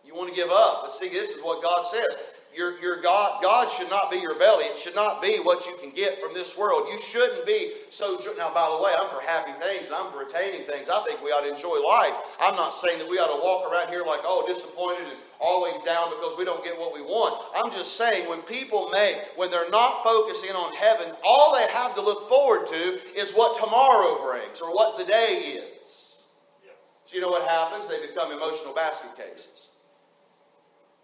You 0.04 0.14
want 0.16 0.30
to 0.30 0.34
give 0.34 0.50
up. 0.50 0.82
But 0.82 0.92
see, 0.92 1.08
this 1.08 1.30
is 1.30 1.42
what 1.42 1.62
God 1.62 1.86
says 1.86 2.16
your, 2.56 2.80
your 2.80 3.00
God, 3.02 3.42
God 3.42 3.70
should 3.70 3.90
not 3.90 4.10
be 4.10 4.18
your 4.18 4.38
belly. 4.38 4.64
It 4.64 4.76
should 4.76 4.94
not 4.94 5.20
be 5.20 5.38
what 5.38 5.66
you 5.66 5.76
can 5.76 5.90
get 5.90 6.20
from 6.20 6.34
this 6.34 6.56
world. 6.56 6.88
You 6.90 7.00
shouldn't 7.00 7.46
be 7.46 7.72
so. 7.90 8.18
Now, 8.36 8.52
by 8.52 8.68
the 8.74 8.82
way, 8.82 8.92
I'm 8.98 9.08
for 9.08 9.20
happy 9.20 9.52
things 9.60 9.86
and 9.86 9.94
I'm 9.94 10.10
for 10.12 10.22
attaining 10.22 10.66
things. 10.66 10.88
I 10.88 11.02
think 11.04 11.22
we 11.22 11.30
ought 11.30 11.42
to 11.42 11.52
enjoy 11.52 11.78
life. 11.86 12.14
I'm 12.40 12.56
not 12.56 12.74
saying 12.74 12.98
that 12.98 13.08
we 13.08 13.18
ought 13.18 13.32
to 13.32 13.42
walk 13.44 13.70
around 13.70 13.88
here 13.88 14.04
like, 14.04 14.20
oh, 14.24 14.44
disappointed 14.48 15.08
and 15.08 15.18
always 15.40 15.76
down 15.84 16.10
because 16.10 16.36
we 16.38 16.44
don't 16.44 16.64
get 16.64 16.78
what 16.78 16.94
we 16.94 17.02
want. 17.02 17.44
I'm 17.54 17.70
just 17.70 17.96
saying 17.96 18.28
when 18.28 18.40
people 18.42 18.88
make, 18.90 19.16
when 19.36 19.50
they're 19.50 19.70
not 19.70 20.02
focusing 20.02 20.50
on 20.50 20.74
heaven, 20.74 21.14
all 21.24 21.54
they 21.54 21.70
have 21.72 21.94
to 21.94 22.00
look 22.00 22.28
forward 22.28 22.66
to 22.68 22.98
is 23.14 23.32
what 23.32 23.58
tomorrow 23.60 24.24
brings 24.24 24.60
or 24.60 24.74
what 24.74 24.98
the 24.98 25.04
day 25.04 25.60
is. 25.60 26.24
So 27.04 27.14
you 27.14 27.20
know 27.20 27.30
what 27.30 27.46
happens? 27.48 27.86
They 27.86 28.04
become 28.04 28.32
emotional 28.32 28.74
basket 28.74 29.10
cases. 29.16 29.70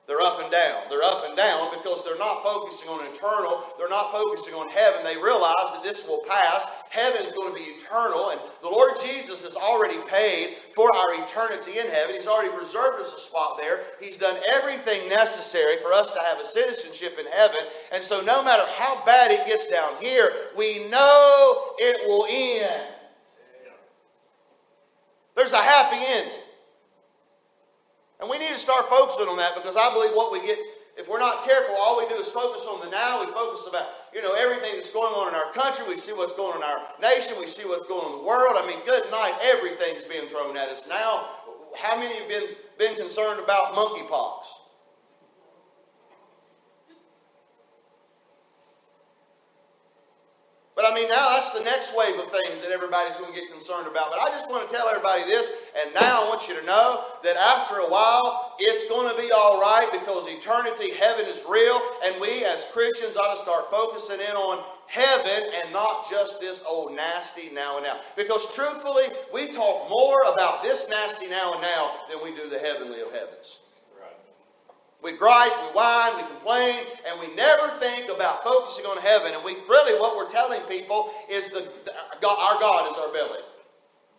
They're 0.08 0.20
up 0.20 0.42
and 0.42 0.50
down. 0.50 0.82
They're 0.90 1.02
up 1.02 1.24
and 1.28 1.36
down 1.36 1.70
because 1.70 2.04
they're 2.04 2.18
not 2.18 2.42
focusing 2.42 2.88
on 2.88 3.06
eternal. 3.06 3.62
They're 3.78 3.88
not 3.88 4.10
focusing 4.10 4.52
on 4.52 4.68
heaven. 4.68 5.04
They 5.04 5.16
realize 5.16 5.70
that 5.72 5.82
this 5.84 6.08
will 6.08 6.24
pass. 6.28 6.66
Heaven's 6.90 7.30
going 7.30 7.54
to 7.54 7.58
be 7.58 7.70
eternal. 7.70 8.30
And 8.30 8.40
the 8.62 8.68
Lord 8.68 8.90
Jesus 9.00 9.44
has 9.44 9.54
already 9.54 9.98
paid 10.08 10.56
for 10.74 10.90
our 10.96 11.22
eternity 11.22 11.78
in 11.78 11.86
heaven. 11.86 12.16
He's 12.16 12.26
already 12.26 12.54
reserved 12.56 13.00
us 13.00 13.14
a 13.14 13.20
spot 13.20 13.58
there. 13.60 13.84
He's 14.00 14.16
done 14.16 14.36
everything 14.52 15.08
necessary 15.08 15.76
for 15.76 15.92
us 15.92 16.10
to 16.10 16.20
have 16.20 16.40
a 16.40 16.44
citizenship 16.44 17.16
in 17.20 17.26
heaven. 17.26 17.60
And 17.92 18.02
so, 18.02 18.22
no 18.22 18.42
matter 18.42 18.64
how 18.76 19.04
bad 19.06 19.30
it 19.30 19.46
gets 19.46 19.66
down 19.66 19.92
here, 20.00 20.30
we 20.56 20.88
know 20.88 21.74
it 21.78 22.08
will 22.08 22.26
end. 22.28 22.88
There's 25.36 25.52
a 25.52 25.62
happy 25.62 25.96
ending. 26.06 26.41
And 28.22 28.30
we 28.30 28.38
need 28.38 28.54
to 28.54 28.58
start 28.58 28.86
focusing 28.86 29.26
on 29.26 29.36
that 29.42 29.58
because 29.58 29.74
I 29.74 29.92
believe 29.92 30.14
what 30.14 30.30
we 30.30 30.38
get, 30.46 30.56
if 30.94 31.10
we're 31.10 31.18
not 31.18 31.42
careful, 31.42 31.74
all 31.74 31.98
we 31.98 32.06
do 32.06 32.14
is 32.14 32.30
focus 32.30 32.64
on 32.70 32.78
the 32.78 32.86
now. 32.86 33.18
We 33.18 33.26
focus 33.34 33.66
about, 33.66 33.82
you 34.14 34.22
know, 34.22 34.38
everything 34.38 34.78
that's 34.78 34.94
going 34.94 35.10
on 35.10 35.26
in 35.26 35.34
our 35.34 35.50
country. 35.50 35.82
We 35.90 35.98
see 35.98 36.12
what's 36.14 36.32
going 36.32 36.54
on 36.54 36.62
in 36.62 36.68
our 36.70 36.86
nation. 37.02 37.34
We 37.34 37.48
see 37.48 37.66
what's 37.66 37.88
going 37.88 38.06
on 38.06 38.12
in 38.14 38.18
the 38.22 38.24
world. 38.24 38.54
I 38.54 38.62
mean, 38.64 38.78
good 38.86 39.10
night. 39.10 39.34
Everything's 39.42 40.04
being 40.06 40.30
thrown 40.30 40.56
at 40.56 40.68
us 40.68 40.86
now. 40.86 41.42
How 41.74 41.98
many 41.98 42.14
have 42.14 42.28
been, 42.28 42.46
been 42.78 42.94
concerned 42.94 43.42
about 43.42 43.74
monkeypox? 43.74 44.61
But 50.82 50.90
I 50.90 50.94
mean, 50.96 51.08
now 51.10 51.28
that's 51.28 51.52
the 51.56 51.62
next 51.62 51.94
wave 51.96 52.18
of 52.18 52.26
things 52.32 52.60
that 52.60 52.72
everybody's 52.72 53.16
going 53.16 53.32
to 53.32 53.38
get 53.38 53.52
concerned 53.52 53.86
about. 53.86 54.10
But 54.10 54.18
I 54.18 54.30
just 54.30 54.50
want 54.50 54.68
to 54.68 54.74
tell 54.74 54.88
everybody 54.88 55.22
this, 55.22 55.48
and 55.78 55.94
now 55.94 56.24
I 56.24 56.28
want 56.28 56.48
you 56.48 56.58
to 56.58 56.66
know 56.66 57.04
that 57.22 57.36
after 57.36 57.76
a 57.76 57.86
while, 57.86 58.56
it's 58.58 58.88
going 58.88 59.06
to 59.14 59.22
be 59.22 59.30
all 59.30 59.60
right 59.60 59.86
because 59.92 60.26
eternity, 60.26 60.90
heaven 60.98 61.26
is 61.26 61.44
real, 61.48 61.80
and 62.04 62.20
we 62.20 62.44
as 62.44 62.66
Christians 62.72 63.16
ought 63.16 63.30
to 63.30 63.40
start 63.40 63.70
focusing 63.70 64.18
in 64.18 64.34
on 64.34 64.64
heaven 64.88 65.54
and 65.62 65.72
not 65.72 66.10
just 66.10 66.40
this 66.40 66.64
old 66.68 66.96
nasty 66.96 67.48
now 67.54 67.76
and 67.76 67.86
now. 67.86 68.00
Because 68.16 68.52
truthfully, 68.52 69.06
we 69.32 69.52
talk 69.52 69.88
more 69.88 70.22
about 70.34 70.64
this 70.64 70.90
nasty 70.90 71.28
now 71.28 71.52
and 71.52 71.62
now 71.62 71.92
than 72.10 72.18
we 72.24 72.34
do 72.34 72.48
the 72.48 72.58
heavenly 72.58 73.02
of 73.02 73.12
heavens. 73.12 73.60
We 75.02 75.12
gripe, 75.12 75.52
we 75.62 75.68
whine, 75.74 76.16
we 76.16 76.22
complain, 76.22 76.76
and 77.08 77.18
we 77.18 77.34
never 77.34 77.68
think 77.80 78.08
about 78.08 78.44
focusing 78.44 78.86
on 78.86 78.98
heaven. 78.98 79.34
And 79.34 79.44
we 79.44 79.54
really, 79.68 79.98
what 80.00 80.16
we're 80.16 80.30
telling 80.30 80.60
people 80.62 81.10
is 81.28 81.50
the, 81.50 81.60
our 81.60 82.60
God 82.60 82.90
is 82.92 82.96
our 82.98 83.12
belly. 83.12 83.40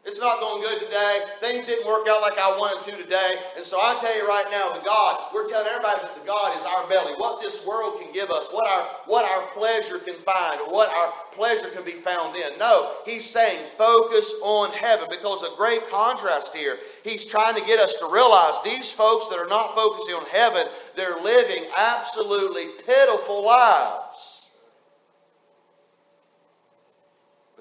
It's 0.05 0.19
not 0.19 0.41
going 0.41 0.61
good 0.61 0.81
today. 0.81 1.21
Things 1.39 1.65
didn't 1.65 1.87
work 1.87 2.05
out 2.09 2.21
like 2.21 2.37
I 2.37 2.57
wanted 2.59 2.91
to 2.91 3.01
today. 3.01 3.35
And 3.55 3.63
so 3.63 3.77
I 3.77 3.97
tell 4.01 4.15
you 4.17 4.27
right 4.27 4.43
now, 4.51 4.73
the 4.73 4.83
God, 4.83 5.31
we're 5.33 5.47
telling 5.47 5.67
everybody 5.67 6.01
that 6.01 6.15
the 6.19 6.27
God 6.27 6.57
is 6.59 6.65
our 6.65 6.89
belly. 6.89 7.13
What 7.15 7.39
this 7.39 7.65
world 7.65 8.01
can 8.01 8.11
give 8.11 8.29
us, 8.29 8.49
what 8.51 8.67
our 8.67 8.83
what 9.05 9.23
our 9.23 9.47
pleasure 9.51 9.99
can 9.99 10.15
find, 10.15 10.59
or 10.59 10.73
what 10.73 10.89
our 10.89 11.13
pleasure 11.31 11.69
can 11.69 11.85
be 11.85 11.91
found 11.91 12.35
in. 12.35 12.57
No, 12.59 12.91
he's 13.05 13.23
saying 13.23 13.65
focus 13.77 14.29
on 14.41 14.73
heaven 14.73 15.07
because 15.09 15.41
a 15.43 15.55
great 15.55 15.89
contrast 15.89 16.53
here. 16.53 16.79
He's 17.05 17.23
trying 17.23 17.55
to 17.55 17.65
get 17.65 17.79
us 17.79 17.93
to 17.99 18.09
realize 18.11 18.61
these 18.65 18.91
folks 18.91 19.29
that 19.29 19.39
are 19.39 19.47
not 19.47 19.73
focusing 19.73 20.15
on 20.15 20.25
heaven, 20.25 20.67
they're 20.97 21.21
living 21.23 21.63
absolutely 21.77 22.65
pitiful 22.85 23.45
lives. 23.45 24.32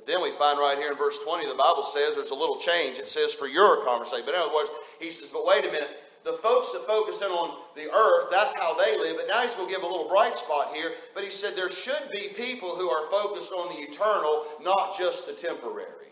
But 0.03 0.13
then 0.13 0.23
we 0.23 0.33
find 0.33 0.59
right 0.59 0.77
here 0.77 0.91
in 0.91 0.99
verse 0.99 1.19
20, 1.25 1.47
the 1.47 1.55
Bible 1.55 1.85
says 1.85 2.17
there's 2.17 2.31
a 2.31 2.35
little 2.35 2.59
change. 2.59 2.99
It 2.99 3.09
says 3.09 3.33
for 3.33 3.47
your 3.47 3.85
conversation. 3.85 4.25
But 4.27 4.35
in 4.35 4.41
other 4.41 4.53
words, 4.53 4.71
he 4.99 5.13
says, 5.13 5.29
but 5.29 5.47
wait 5.47 5.65
a 5.65 5.71
minute. 5.71 5.91
The 6.25 6.33
folks 6.33 6.73
that 6.73 6.87
focus 6.89 7.21
in 7.21 7.29
on 7.29 7.59
the 7.77 7.89
earth, 7.93 8.29
that's 8.31 8.55
how 8.59 8.75
they 8.75 8.99
live. 8.99 9.17
But 9.17 9.29
now 9.29 9.43
he's 9.43 9.55
going 9.55 9.69
to 9.69 9.75
give 9.75 9.85
a 9.85 9.87
little 9.87 10.09
bright 10.09 10.37
spot 10.37 10.75
here. 10.75 10.93
But 11.15 11.23
he 11.23 11.31
said 11.31 11.55
there 11.55 11.71
should 11.71 12.11
be 12.11 12.29
people 12.35 12.71
who 12.71 12.91
are 12.91 13.09
focused 13.11 13.53
on 13.53 13.75
the 13.77 13.83
eternal, 13.83 14.45
not 14.61 14.99
just 14.99 15.27
the 15.27 15.35
temporary. 15.35 16.11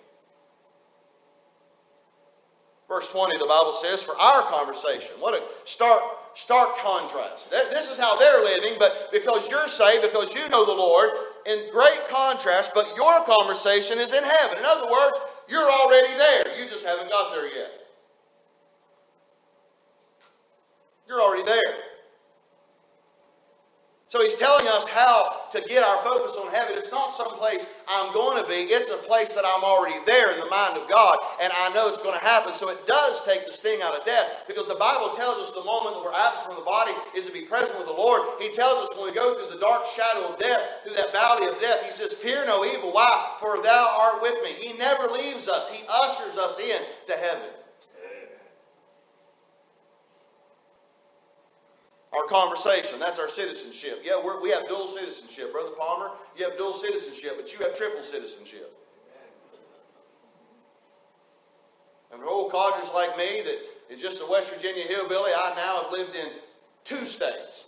Verse 2.88 3.08
20, 3.08 3.38
the 3.38 3.46
Bible 3.46 3.72
says, 3.72 4.02
for 4.02 4.20
our 4.20 4.42
conversation. 4.42 5.12
What 5.18 5.34
a 5.34 5.42
stark, 5.64 6.00
stark 6.34 6.76
contrast. 6.78 7.50
This 7.50 7.90
is 7.90 7.98
how 7.98 8.18
they're 8.18 8.42
living, 8.42 8.74
but 8.78 9.10
because 9.12 9.48
you're 9.48 9.68
saved, 9.68 10.02
because 10.02 10.34
you 10.34 10.48
know 10.48 10.64
the 10.64 10.72
Lord, 10.72 11.10
in 11.46 11.70
great 11.72 12.08
contrast, 12.08 12.72
but 12.74 12.92
your 12.96 13.24
conversation 13.24 13.98
is 13.98 14.12
in 14.12 14.22
heaven. 14.22 14.58
In 14.58 14.64
other 14.64 14.90
words, 14.90 15.18
you're 15.48 15.70
already 15.70 16.12
there. 16.14 16.58
You 16.58 16.68
just 16.68 16.86
haven't 16.86 17.10
got 17.10 17.32
there 17.32 17.46
yet. 17.46 17.72
You're 21.08 21.20
already 21.20 21.42
there. 21.42 21.89
So 24.10 24.18
he's 24.18 24.34
telling 24.34 24.66
us 24.66 24.88
how 24.90 25.46
to 25.54 25.62
get 25.70 25.86
our 25.86 26.02
focus 26.02 26.34
on 26.34 26.50
heaven. 26.50 26.74
It's 26.74 26.90
not 26.90 27.14
some 27.14 27.30
place 27.38 27.70
I'm 27.86 28.12
going 28.12 28.42
to 28.42 28.48
be, 28.50 28.66
it's 28.66 28.90
a 28.90 28.98
place 29.06 29.34
that 29.34 29.46
I'm 29.46 29.62
already 29.62 30.02
there 30.04 30.34
in 30.34 30.40
the 30.42 30.50
mind 30.50 30.76
of 30.76 30.90
God, 30.90 31.16
and 31.40 31.52
I 31.54 31.70
know 31.74 31.86
it's 31.86 32.02
going 32.02 32.18
to 32.18 32.26
happen. 32.26 32.52
So 32.52 32.70
it 32.70 32.84
does 32.90 33.24
take 33.24 33.46
the 33.46 33.52
sting 33.52 33.78
out 33.86 33.94
of 33.94 34.04
death 34.04 34.42
because 34.50 34.66
the 34.66 34.74
Bible 34.74 35.14
tells 35.14 35.38
us 35.38 35.54
the 35.54 35.62
moment 35.62 35.94
that 35.94 36.02
we're 36.02 36.18
absent 36.26 36.50
from 36.50 36.58
the 36.58 36.66
body 36.66 36.90
is 37.14 37.30
to 37.30 37.32
be 37.32 37.46
present 37.46 37.78
with 37.78 37.86
the 37.86 37.94
Lord. 37.94 38.26
He 38.42 38.50
tells 38.50 38.82
us 38.82 38.98
when 38.98 39.06
we 39.06 39.14
go 39.14 39.38
through 39.38 39.54
the 39.54 39.62
dark 39.62 39.86
shadow 39.86 40.34
of 40.34 40.42
death, 40.42 40.82
through 40.82 40.98
that 40.98 41.14
valley 41.14 41.46
of 41.46 41.54
death, 41.62 41.86
he 41.86 41.94
says, 41.94 42.10
Fear 42.12 42.50
no 42.50 42.66
evil. 42.66 42.90
Why? 42.90 43.14
For 43.38 43.62
thou 43.62 43.94
art 43.94 44.22
with 44.26 44.42
me. 44.42 44.58
He 44.58 44.74
never 44.74 45.06
leaves 45.06 45.46
us, 45.46 45.70
he 45.70 45.86
ushers 45.86 46.34
us 46.34 46.58
in 46.58 46.82
to 47.06 47.14
heaven. 47.14 47.59
Our 52.12 52.24
conversation, 52.24 52.98
that's 52.98 53.20
our 53.20 53.28
citizenship. 53.28 54.02
Yeah, 54.04 54.20
we 54.42 54.50
have 54.50 54.66
dual 54.68 54.88
citizenship. 54.88 55.52
Brother 55.52 55.70
Palmer, 55.78 56.10
you 56.36 56.44
have 56.44 56.58
dual 56.58 56.72
citizenship, 56.72 57.34
but 57.36 57.52
you 57.52 57.64
have 57.64 57.76
triple 57.76 58.02
citizenship. 58.02 58.74
And 62.12 62.20
oh, 62.20 62.26
for 62.26 62.30
old 62.30 62.52
codgers 62.52 62.90
like 62.92 63.16
me 63.16 63.42
that 63.42 63.58
is 63.88 64.00
just 64.00 64.20
a 64.20 64.26
West 64.28 64.52
Virginia 64.52 64.82
hillbilly, 64.84 65.30
I 65.32 65.54
now 65.56 65.82
have 65.84 65.92
lived 65.92 66.16
in 66.16 66.28
two 66.82 67.04
states. 67.04 67.66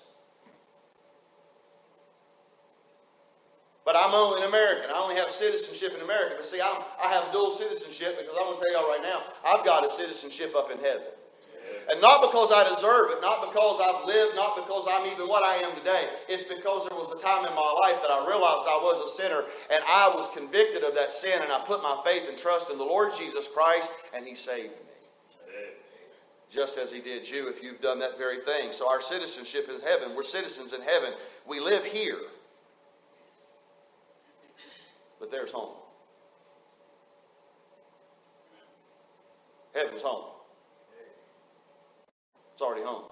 But 3.85 3.97
I'm 3.97 4.15
only 4.15 4.43
an 4.43 4.49
American. 4.49 4.91
I 4.91 4.99
only 4.99 5.17
have 5.17 5.31
citizenship 5.31 5.95
in 5.95 6.01
America. 6.03 6.35
But 6.37 6.47
see, 6.47 6.61
I'm, 6.61 6.83
I 7.03 7.09
have 7.13 7.33
dual 7.33 7.51
citizenship 7.51 8.19
because 8.19 8.37
I'm 8.39 8.47
going 8.47 8.59
to 8.59 8.65
tell 8.65 8.73
y'all 8.73 8.91
right 8.91 9.03
now, 9.03 9.23
I've 9.45 9.65
got 9.65 9.85
a 9.85 9.91
citizenship 9.91 10.55
up 10.57 10.71
in 10.71 10.79
heaven. 10.79 11.03
And 11.93 12.01
not 12.01 12.23
because 12.23 12.51
I 12.51 12.65
deserve 12.75 13.11
it, 13.11 13.21
not 13.21 13.53
because 13.53 13.79
I've 13.79 14.07
lived, 14.07 14.35
not 14.35 14.57
because 14.57 14.89
I'm 14.89 15.05
even 15.13 15.29
what 15.29 15.45
I 15.45 15.57
am 15.57 15.77
today. 15.77 16.09
It's 16.27 16.43
because 16.43 16.89
there 16.89 16.97
was 16.97 17.13
a 17.13 17.21
time 17.21 17.45
in 17.45 17.55
my 17.55 17.79
life 17.85 18.01
that 18.01 18.11
I 18.11 18.27
realized 18.27 18.65
I 18.65 18.81
was 18.81 19.05
a 19.05 19.23
sinner 19.23 19.45
and 19.71 19.85
I 19.87 20.11
was 20.15 20.35
convicted 20.35 20.85
of 20.85 20.95
that 20.95 21.13
sin 21.13 21.43
and 21.43 21.53
I 21.53 21.63
put 21.67 21.83
my 21.83 22.01
faith 22.03 22.31
and 22.31 22.39
trust 22.39 22.71
in 22.71 22.79
the 22.79 22.85
Lord 22.85 23.13
Jesus 23.19 23.47
Christ 23.47 23.91
and 24.17 24.25
He 24.27 24.35
saved 24.35 24.73
me. 24.73 24.79
Just 26.49 26.79
as 26.79 26.91
He 26.91 27.01
did 27.03 27.29
you 27.29 27.51
if 27.51 27.63
you've 27.63 27.83
done 27.83 27.99
that 27.99 28.17
very 28.17 28.41
thing. 28.41 28.73
So 28.73 28.89
our 28.89 29.03
citizenship 29.03 29.69
is 29.69 29.83
heaven. 29.83 30.17
We're 30.17 30.23
citizens 30.23 30.73
in 30.73 30.81
heaven. 30.81 31.13
We 31.47 31.61
live 31.61 31.85
here. 31.85 32.17
But 35.21 35.31
there's 35.31 35.53
home. 35.53 35.77
Heaven's 39.75 40.01
home. 40.01 40.32
It's 42.53 42.63
already 42.63 42.83
home. 42.83 43.05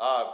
Uh, 0.00 0.24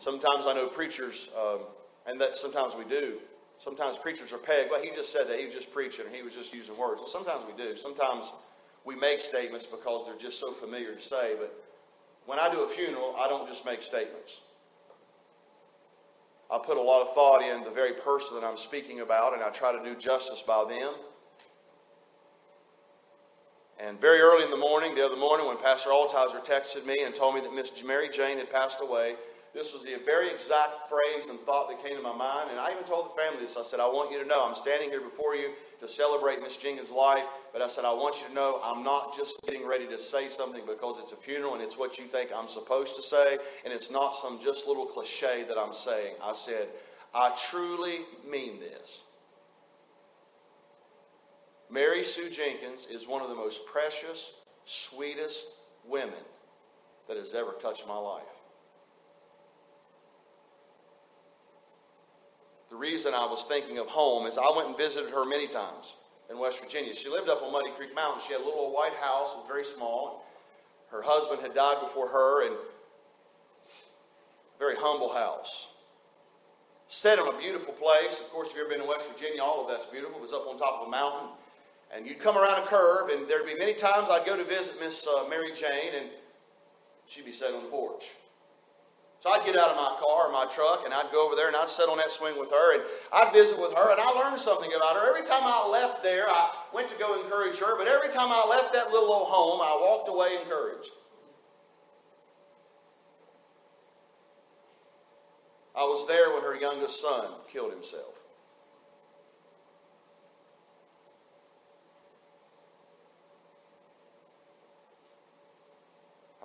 sometimes 0.00 0.46
I 0.46 0.54
know 0.54 0.66
preachers, 0.66 1.28
um, 1.40 1.60
and 2.06 2.20
that 2.20 2.36
sometimes 2.36 2.74
we 2.74 2.84
do. 2.84 3.18
Sometimes 3.58 3.96
preachers 3.96 4.32
are 4.32 4.38
pegged. 4.38 4.70
Well, 4.70 4.82
he 4.82 4.90
just 4.90 5.12
said 5.12 5.28
that 5.28 5.38
he 5.38 5.44
was 5.44 5.54
just 5.54 5.72
preaching, 5.72 6.06
he 6.12 6.22
was 6.22 6.34
just 6.34 6.52
using 6.52 6.76
words. 6.76 6.98
Well, 6.98 7.06
sometimes 7.06 7.44
we 7.46 7.56
do. 7.56 7.76
Sometimes 7.76 8.32
we 8.84 8.96
make 8.96 9.20
statements 9.20 9.64
because 9.64 10.06
they're 10.06 10.16
just 10.18 10.40
so 10.40 10.52
familiar 10.52 10.94
to 10.94 11.00
say. 11.00 11.36
But 11.38 11.56
when 12.26 12.40
I 12.40 12.52
do 12.52 12.64
a 12.64 12.68
funeral, 12.68 13.14
I 13.16 13.28
don't 13.28 13.46
just 13.46 13.64
make 13.64 13.80
statements. 13.80 14.40
I 16.50 16.58
put 16.58 16.76
a 16.76 16.82
lot 16.82 17.02
of 17.02 17.14
thought 17.14 17.42
in 17.42 17.62
the 17.64 17.70
very 17.70 17.92
person 17.92 18.38
that 18.38 18.44
I'm 18.44 18.56
speaking 18.56 19.00
about, 19.00 19.34
and 19.34 19.42
I 19.42 19.50
try 19.50 19.72
to 19.72 19.82
do 19.82 19.94
justice 19.94 20.42
by 20.42 20.64
them. 20.68 20.92
And 23.80 24.00
very 24.00 24.20
early 24.20 24.44
in 24.44 24.50
the 24.50 24.56
morning, 24.56 24.94
the 24.94 25.04
other 25.04 25.16
morning, 25.16 25.46
when 25.46 25.56
Pastor 25.56 25.90
Altizer 25.90 26.44
texted 26.44 26.86
me 26.86 27.02
and 27.04 27.14
told 27.14 27.34
me 27.34 27.40
that 27.40 27.52
Miss 27.52 27.82
Mary 27.84 28.08
Jane 28.08 28.38
had 28.38 28.50
passed 28.50 28.80
away, 28.80 29.16
this 29.54 29.72
was 29.72 29.84
the 29.84 29.94
very 30.04 30.30
exact 30.30 30.88
phrase 30.88 31.28
and 31.28 31.38
thought 31.40 31.68
that 31.68 31.82
came 31.84 31.96
to 31.96 32.02
my 32.02 32.14
mind. 32.14 32.50
And 32.50 32.58
I 32.58 32.72
even 32.72 32.82
told 32.84 33.06
the 33.06 33.20
family 33.20 33.40
this. 33.40 33.56
I 33.56 33.62
said, 33.62 33.78
I 33.78 33.86
want 33.86 34.10
you 34.10 34.20
to 34.20 34.26
know 34.26 34.44
I'm 34.44 34.54
standing 34.54 34.90
here 34.90 35.00
before 35.00 35.36
you 35.36 35.50
to 35.80 35.88
celebrate 35.88 36.40
Miss 36.40 36.56
Jenkins' 36.56 36.90
life. 36.90 37.24
But 37.52 37.62
I 37.62 37.68
said, 37.68 37.84
I 37.84 37.92
want 37.92 38.20
you 38.20 38.28
to 38.28 38.34
know 38.34 38.60
I'm 38.64 38.82
not 38.82 39.16
just 39.16 39.40
getting 39.44 39.64
ready 39.66 39.86
to 39.86 39.98
say 39.98 40.28
something 40.28 40.62
because 40.66 40.98
it's 40.98 41.12
a 41.12 41.16
funeral 41.16 41.54
and 41.54 41.62
it's 41.62 41.78
what 41.78 41.98
you 41.98 42.04
think 42.04 42.30
I'm 42.34 42.48
supposed 42.48 42.96
to 42.96 43.02
say. 43.02 43.38
And 43.64 43.72
it's 43.72 43.92
not 43.92 44.16
some 44.16 44.40
just 44.40 44.66
little 44.66 44.86
cliche 44.86 45.44
that 45.46 45.56
I'm 45.56 45.72
saying. 45.72 46.14
I 46.20 46.32
said, 46.32 46.66
I 47.14 47.32
truly 47.48 48.00
mean 48.28 48.58
this. 48.58 49.04
Mary 51.74 52.04
Sue 52.04 52.30
Jenkins 52.30 52.86
is 52.86 53.08
one 53.08 53.20
of 53.20 53.28
the 53.28 53.34
most 53.34 53.66
precious, 53.66 54.34
sweetest 54.64 55.48
women 55.84 56.22
that 57.08 57.16
has 57.16 57.34
ever 57.34 57.50
touched 57.60 57.88
my 57.88 57.96
life. 57.96 58.22
The 62.70 62.76
reason 62.76 63.12
I 63.12 63.26
was 63.26 63.42
thinking 63.48 63.78
of 63.78 63.88
home 63.88 64.28
is 64.28 64.38
I 64.38 64.52
went 64.54 64.68
and 64.68 64.76
visited 64.76 65.10
her 65.10 65.24
many 65.24 65.48
times 65.48 65.96
in 66.30 66.38
West 66.38 66.62
Virginia. 66.62 66.94
She 66.94 67.08
lived 67.08 67.28
up 67.28 67.42
on 67.42 67.50
Muddy 67.50 67.72
Creek 67.76 67.92
Mountain. 67.92 68.22
She 68.24 68.34
had 68.34 68.42
a 68.42 68.44
little 68.44 68.72
white 68.72 68.94
house, 68.94 69.34
was 69.34 69.44
very 69.48 69.64
small. 69.64 70.24
Her 70.92 71.02
husband 71.02 71.42
had 71.42 71.56
died 71.56 71.80
before 71.80 72.06
her, 72.06 72.46
and 72.46 72.56
very 74.60 74.76
humble 74.76 75.12
house. 75.12 75.70
Set 76.86 77.18
in 77.18 77.26
a 77.26 77.36
beautiful 77.36 77.72
place. 77.72 78.20
Of 78.20 78.30
course, 78.30 78.50
if 78.50 78.56
you've 78.56 78.66
ever 78.66 78.76
been 78.76 78.86
to 78.86 78.88
West 78.88 79.10
Virginia, 79.10 79.42
all 79.42 79.64
of 79.64 79.68
that's 79.68 79.86
beautiful. 79.86 80.18
It 80.18 80.22
was 80.22 80.32
up 80.32 80.46
on 80.46 80.56
top 80.56 80.80
of 80.80 80.86
a 80.86 80.90
mountain. 80.90 81.30
And 81.94 82.06
you'd 82.06 82.18
come 82.18 82.36
around 82.36 82.62
a 82.62 82.66
curve, 82.66 83.10
and 83.10 83.28
there'd 83.28 83.46
be 83.46 83.54
many 83.54 83.72
times 83.72 84.08
I'd 84.10 84.26
go 84.26 84.36
to 84.36 84.44
visit 84.44 84.80
Miss 84.80 85.06
uh, 85.06 85.28
Mary 85.28 85.52
Jane, 85.52 85.94
and 85.96 86.06
she'd 87.06 87.24
be 87.24 87.32
sitting 87.32 87.54
on 87.54 87.62
the 87.62 87.70
porch. 87.70 88.06
So 89.24 89.30
I'd 89.30 89.46
get 89.46 89.56
out 89.56 89.70
of 89.70 89.76
my 89.76 89.96
car 90.04 90.28
or 90.28 90.32
my 90.32 90.44
truck 90.52 90.82
and 90.84 90.92
I'd 90.92 91.10
go 91.10 91.24
over 91.24 91.34
there 91.34 91.46
and 91.46 91.56
I'd 91.56 91.70
sit 91.70 91.88
on 91.88 91.96
that 91.96 92.10
swing 92.10 92.38
with 92.38 92.50
her 92.50 92.74
and 92.74 92.82
I'd 93.10 93.32
visit 93.32 93.58
with 93.58 93.72
her 93.72 93.90
and 93.90 93.98
I 93.98 94.10
learned 94.10 94.38
something 94.38 94.70
about 94.74 94.96
her. 94.96 95.08
Every 95.08 95.26
time 95.26 95.40
I 95.44 95.66
left 95.66 96.02
there, 96.02 96.28
I 96.28 96.50
went 96.74 96.90
to 96.90 96.98
go 96.98 97.22
encourage 97.22 97.58
her, 97.58 97.74
but 97.78 97.86
every 97.86 98.10
time 98.10 98.28
I 98.30 98.46
left 98.50 98.74
that 98.74 98.90
little 98.90 99.10
old 99.10 99.28
home, 99.28 99.62
I 99.62 99.78
walked 99.80 100.10
away 100.10 100.36
encouraged. 100.42 100.90
I 105.74 105.84
was 105.84 106.06
there 106.06 106.34
when 106.34 106.42
her 106.42 106.54
youngest 106.54 107.00
son 107.00 107.24
killed 107.50 107.72
himself. 107.72 108.13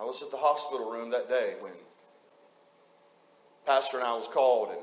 I 0.00 0.04
was 0.04 0.22
at 0.22 0.30
the 0.30 0.36
hospital 0.38 0.90
room 0.90 1.10
that 1.10 1.28
day 1.28 1.56
when 1.60 1.72
pastor 3.66 3.98
and 3.98 4.06
I 4.06 4.16
was 4.16 4.26
called, 4.26 4.70
and 4.70 4.80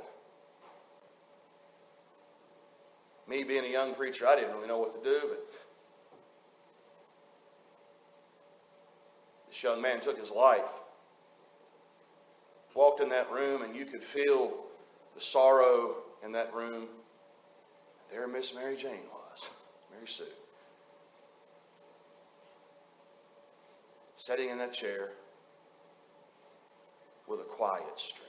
me 3.27 3.43
being 3.43 3.65
a 3.65 3.67
young 3.67 3.95
preacher, 3.95 4.27
I 4.27 4.35
didn't 4.35 4.53
really 4.53 4.67
know 4.67 4.77
what 4.77 4.93
to 4.93 5.09
do, 5.09 5.19
but 5.27 5.43
this 9.47 9.63
young 9.63 9.81
man 9.81 10.01
took 10.01 10.19
his 10.19 10.29
life. 10.29 10.61
Walked 12.75 13.01
in 13.01 13.09
that 13.09 13.31
room, 13.31 13.63
and 13.63 13.75
you 13.75 13.85
could 13.85 14.03
feel 14.03 14.53
the 15.15 15.21
sorrow 15.21 15.95
in 16.23 16.31
that 16.33 16.53
room. 16.53 16.89
There 18.11 18.27
Miss 18.27 18.53
Mary 18.53 18.75
Jane 18.75 19.07
was, 19.11 19.49
Mary 19.91 20.07
Sue. 20.07 20.25
Sitting 24.27 24.49
in 24.49 24.57
that 24.57 24.73
chair 24.73 25.11
with 27.29 27.39
a 27.39 27.43
quiet 27.43 27.97
strength. 27.97 28.27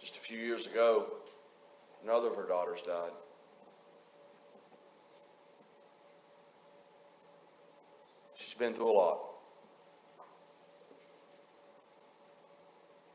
Just 0.00 0.14
a 0.14 0.20
few 0.20 0.38
years 0.38 0.68
ago, 0.68 1.08
another 2.04 2.28
of 2.28 2.36
her 2.36 2.46
daughters 2.46 2.82
died. 2.82 3.10
She's 8.36 8.54
been 8.54 8.74
through 8.74 8.92
a 8.92 8.96
lot. 8.96 9.18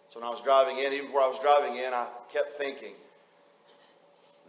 So 0.09 0.19
when 0.19 0.27
I 0.27 0.29
was 0.29 0.41
driving 0.41 0.79
in, 0.79 0.91
even 0.91 1.05
before 1.05 1.21
I 1.21 1.27
was 1.27 1.39
driving 1.39 1.77
in, 1.77 1.93
I 1.93 2.09
kept 2.29 2.51
thinking, 2.51 2.95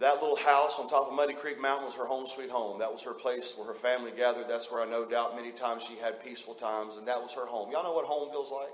that 0.00 0.22
little 0.22 0.36
house 0.36 0.78
on 0.78 0.88
top 0.88 1.08
of 1.08 1.14
Muddy 1.14 1.34
Creek 1.34 1.60
Mountain 1.60 1.84
was 1.84 1.94
her 1.94 2.06
home 2.06 2.26
sweet 2.26 2.48
home. 2.48 2.78
That 2.78 2.90
was 2.90 3.02
her 3.02 3.12
place 3.12 3.54
where 3.56 3.66
her 3.66 3.74
family 3.74 4.10
gathered. 4.16 4.46
That's 4.48 4.72
where 4.72 4.82
I 4.82 4.86
no 4.88 5.04
doubt 5.04 5.36
many 5.36 5.52
times 5.52 5.82
she 5.82 5.94
had 5.96 6.24
peaceful 6.24 6.54
times, 6.54 6.96
and 6.96 7.06
that 7.06 7.20
was 7.20 7.34
her 7.34 7.44
home. 7.44 7.70
Y'all 7.70 7.82
know 7.82 7.92
what 7.92 8.06
home 8.06 8.30
feels 8.30 8.50
like? 8.50 8.70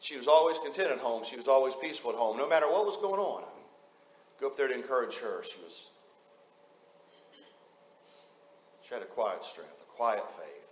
She 0.00 0.18
was 0.18 0.28
always 0.28 0.58
content 0.58 0.90
at 0.90 0.98
home. 0.98 1.22
She 1.24 1.36
was 1.36 1.48
always 1.48 1.74
peaceful 1.76 2.10
at 2.10 2.16
home, 2.16 2.36
no 2.36 2.46
matter 2.46 2.66
what 2.66 2.84
was 2.84 2.98
going 2.98 3.20
on. 3.20 3.44
I 3.44 3.56
mean, 3.56 3.64
go 4.38 4.48
up 4.48 4.56
there 4.56 4.68
to 4.68 4.74
encourage 4.74 5.16
her. 5.16 5.42
She 5.42 5.56
was. 5.64 5.90
She 8.92 8.96
had 8.96 9.04
a 9.04 9.10
quiet 9.10 9.42
strength, 9.42 9.80
a 9.80 9.90
quiet 9.96 10.22
faith. 10.36 10.66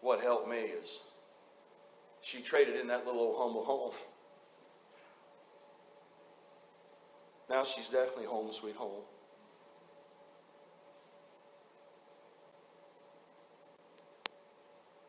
What 0.00 0.20
helped 0.20 0.48
me 0.48 0.56
is 0.56 0.98
she 2.20 2.42
traded 2.42 2.74
in 2.74 2.88
that 2.88 3.06
little 3.06 3.20
old 3.20 3.38
humble 3.38 3.64
home. 3.64 3.92
Now 7.48 7.62
she's 7.62 7.86
definitely 7.86 8.24
home 8.24 8.52
sweet 8.52 8.74
home. 8.74 9.02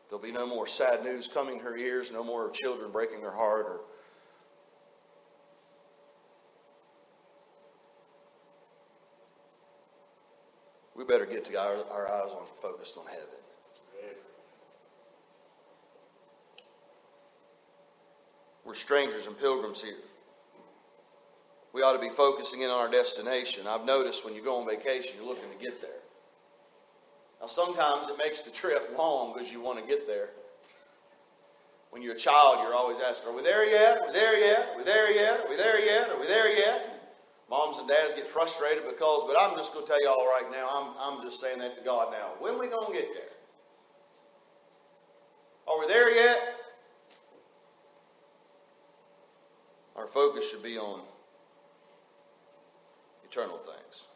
There'll 0.08 0.22
be 0.22 0.30
no 0.30 0.46
more 0.46 0.68
sad 0.68 1.02
news 1.02 1.26
coming 1.26 1.58
her 1.58 1.76
ears, 1.76 2.12
no 2.12 2.22
more 2.22 2.50
children 2.50 2.92
breaking 2.92 3.22
her 3.22 3.32
heart 3.32 3.66
or 3.66 3.80
we 11.02 11.08
better 11.08 11.26
get 11.26 11.44
to 11.44 11.58
our, 11.58 11.76
our 11.90 12.08
eyes 12.08 12.30
on 12.30 12.46
focused 12.60 12.96
on 12.96 13.06
heaven. 13.06 13.26
We're 18.64 18.74
strangers 18.74 19.26
and 19.26 19.36
pilgrims 19.38 19.82
here. 19.82 19.96
We 21.72 21.82
ought 21.82 21.94
to 21.94 21.98
be 21.98 22.10
focusing 22.10 22.60
in 22.60 22.70
on 22.70 22.78
our 22.78 22.90
destination. 22.90 23.66
I've 23.66 23.84
noticed 23.84 24.24
when 24.24 24.34
you 24.34 24.44
go 24.44 24.60
on 24.60 24.68
vacation, 24.68 25.14
you're 25.16 25.26
looking 25.26 25.50
to 25.50 25.62
get 25.62 25.80
there. 25.80 25.90
Now, 27.40 27.48
sometimes 27.48 28.06
it 28.08 28.16
makes 28.18 28.42
the 28.42 28.50
trip 28.50 28.94
long 28.96 29.32
because 29.32 29.50
you 29.50 29.60
want 29.60 29.80
to 29.80 29.84
get 29.84 30.06
there. 30.06 30.30
When 31.90 32.02
you're 32.02 32.14
a 32.14 32.18
child, 32.18 32.60
you're 32.62 32.74
always 32.74 32.98
asking, 33.04 33.28
Are 33.28 33.34
we 33.34 33.42
there 33.42 33.68
yet? 33.68 34.02
Are 34.02 34.06
we 34.06 34.12
there 34.12 34.38
yet? 34.38 34.68
Are 34.72 34.78
we 34.78 34.84
there 34.84 35.12
yet? 35.12 35.40
Are 35.40 35.48
we 35.50 35.56
there 35.56 35.84
yet? 35.84 36.10
Are 36.10 36.20
we 36.20 36.26
there 36.28 36.56
yet? 36.56 36.91
Moms 37.52 37.76
and 37.76 37.86
dads 37.86 38.14
get 38.14 38.26
frustrated 38.26 38.84
because, 38.88 39.24
but 39.26 39.36
I'm 39.38 39.54
just 39.58 39.74
going 39.74 39.84
to 39.84 39.92
tell 39.92 40.00
you 40.00 40.08
all 40.08 40.24
right 40.24 40.50
now, 40.50 40.70
I'm, 40.72 40.94
I'm 40.98 41.22
just 41.22 41.38
saying 41.38 41.58
that 41.58 41.76
to 41.76 41.84
God 41.84 42.10
now. 42.10 42.30
When 42.38 42.58
we 42.58 42.66
going 42.66 42.86
to 42.86 42.98
get 42.98 43.12
there? 43.12 43.28
Are 45.68 45.78
we 45.78 45.86
there 45.86 46.14
yet? 46.14 46.54
Our 49.96 50.06
focus 50.06 50.50
should 50.50 50.62
be 50.62 50.78
on 50.78 51.00
eternal 53.22 53.58
things. 53.58 54.06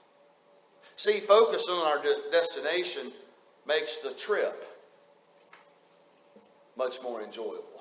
See, 0.96 1.20
focus 1.20 1.66
on 1.68 1.86
our 1.86 2.02
de- 2.02 2.30
destination 2.32 3.12
makes 3.68 3.98
the 3.98 4.12
trip 4.12 4.64
much 6.74 7.02
more 7.02 7.22
enjoyable. 7.22 7.75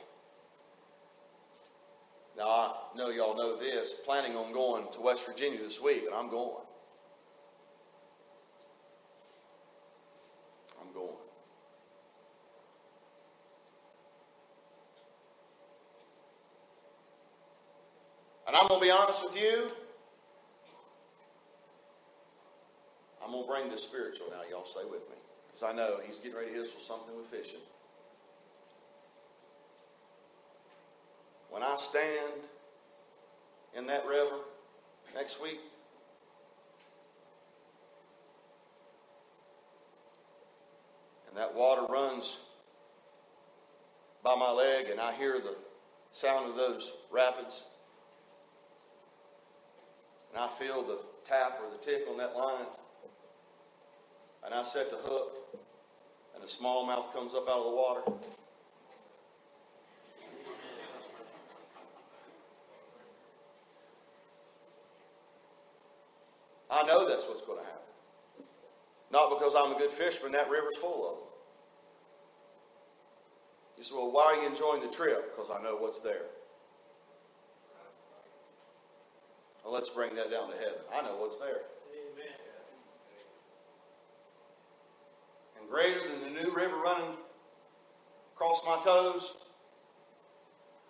Now, 2.37 2.47
I 2.47 2.97
know 2.97 3.09
y'all 3.09 3.35
know 3.35 3.57
this, 3.57 3.93
planning 3.93 4.35
on 4.35 4.51
going 4.51 4.91
to 4.91 5.01
West 5.01 5.25
Virginia 5.25 5.61
this 5.61 5.81
week, 5.81 6.03
and 6.05 6.13
I'm 6.13 6.29
going. 6.29 6.65
I'm 10.81 10.93
going. 10.93 11.15
And 18.47 18.55
I'm 18.55 18.67
going 18.67 18.81
to 18.81 18.85
be 18.85 18.91
honest 18.91 19.23
with 19.23 19.41
you. 19.41 19.71
I'm 23.23 23.31
going 23.31 23.43
to 23.43 23.49
bring 23.49 23.69
the 23.71 23.77
spiritual 23.77 24.27
now. 24.29 24.41
Y'all 24.49 24.65
stay 24.65 24.83
with 24.83 25.09
me. 25.09 25.15
Because 25.47 25.63
I 25.63 25.73
know 25.73 25.99
he's 26.05 26.19
getting 26.19 26.35
ready 26.35 26.49
to 26.49 26.53
hit 26.53 26.63
us 26.63 26.75
with 26.75 26.83
something 26.83 27.15
with 27.15 27.27
fishing. 27.27 27.61
When 31.55 31.63
I 31.63 31.77
stand 31.77 32.33
in 33.77 33.87
that 33.87 34.05
river 34.05 34.39
next 35.15 35.41
week, 35.41 35.61
and 41.29 41.37
that 41.37 41.55
water 41.55 41.83
runs 41.83 42.39
by 44.21 44.35
my 44.35 44.51
leg, 44.51 44.87
and 44.89 44.99
I 44.99 45.13
hear 45.13 45.39
the 45.39 45.55
sound 46.11 46.49
of 46.49 46.57
those 46.57 46.91
rapids, 47.09 47.63
and 50.33 50.43
I 50.43 50.49
feel 50.59 50.83
the 50.83 50.99
tap 51.23 51.61
or 51.63 51.71
the 51.71 51.81
tick 51.81 52.05
on 52.11 52.17
that 52.17 52.35
line, 52.35 52.65
and 54.43 54.53
I 54.53 54.63
set 54.63 54.89
the 54.89 54.97
hook, 54.97 55.57
and 56.35 56.43
a 56.43 56.47
smallmouth 56.47 57.13
comes 57.13 57.33
up 57.33 57.47
out 57.47 57.59
of 57.59 57.63
the 57.63 57.77
water. 57.77 58.34
I 66.75 66.83
know 66.83 67.07
that's 67.07 67.25
what's 67.25 67.41
going 67.41 67.59
to 67.59 67.63
happen. 67.63 67.81
Not 69.09 69.29
because 69.29 69.55
I'm 69.57 69.73
a 69.73 69.77
good 69.77 69.91
fisherman, 69.91 70.33
that 70.33 70.49
river's 70.49 70.75
full 70.75 71.09
of 71.09 71.15
them. 71.15 71.23
You 73.77 73.83
say, 73.83 73.95
well, 73.95 74.11
why 74.11 74.23
are 74.25 74.35
you 74.41 74.47
enjoying 74.47 74.81
the 74.81 74.93
trip? 74.93 75.33
Because 75.33 75.49
I 75.49 75.63
know 75.63 75.77
what's 75.77 75.99
there. 75.99 76.25
Well, 79.63 79.73
let's 79.73 79.89
bring 79.89 80.15
that 80.15 80.29
down 80.29 80.49
to 80.51 80.57
heaven. 80.57 80.81
I 80.93 81.01
know 81.01 81.15
what's 81.15 81.37
there. 81.37 81.61
Amen. 81.93 82.33
And 85.59 85.69
greater 85.69 86.01
than 86.09 86.33
the 86.33 86.41
new 86.41 86.53
river 86.53 86.75
running 86.75 87.15
across 88.35 88.61
my 88.65 88.81
toes, 88.83 89.37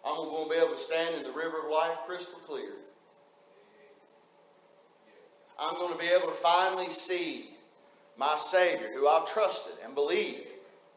I'm 0.03 0.15
going 0.15 0.49
to 0.49 0.49
be 0.49 0.57
able 0.57 0.75
to 0.75 0.81
stand 0.81 1.15
in 1.15 1.23
the 1.23 1.31
river 1.31 1.59
of 1.63 1.71
life 1.71 1.99
crystal 2.07 2.39
clear. 2.39 2.73
I'm 5.59 5.75
going 5.75 5.93
to 5.93 5.99
be 5.99 6.07
able 6.07 6.27
to 6.27 6.33
finally 6.33 6.91
see 6.91 7.49
my 8.17 8.37
Savior, 8.37 8.89
who 8.93 9.07
I've 9.07 9.25
trusted 9.25 9.73
and 9.83 9.95
believed 9.95 10.47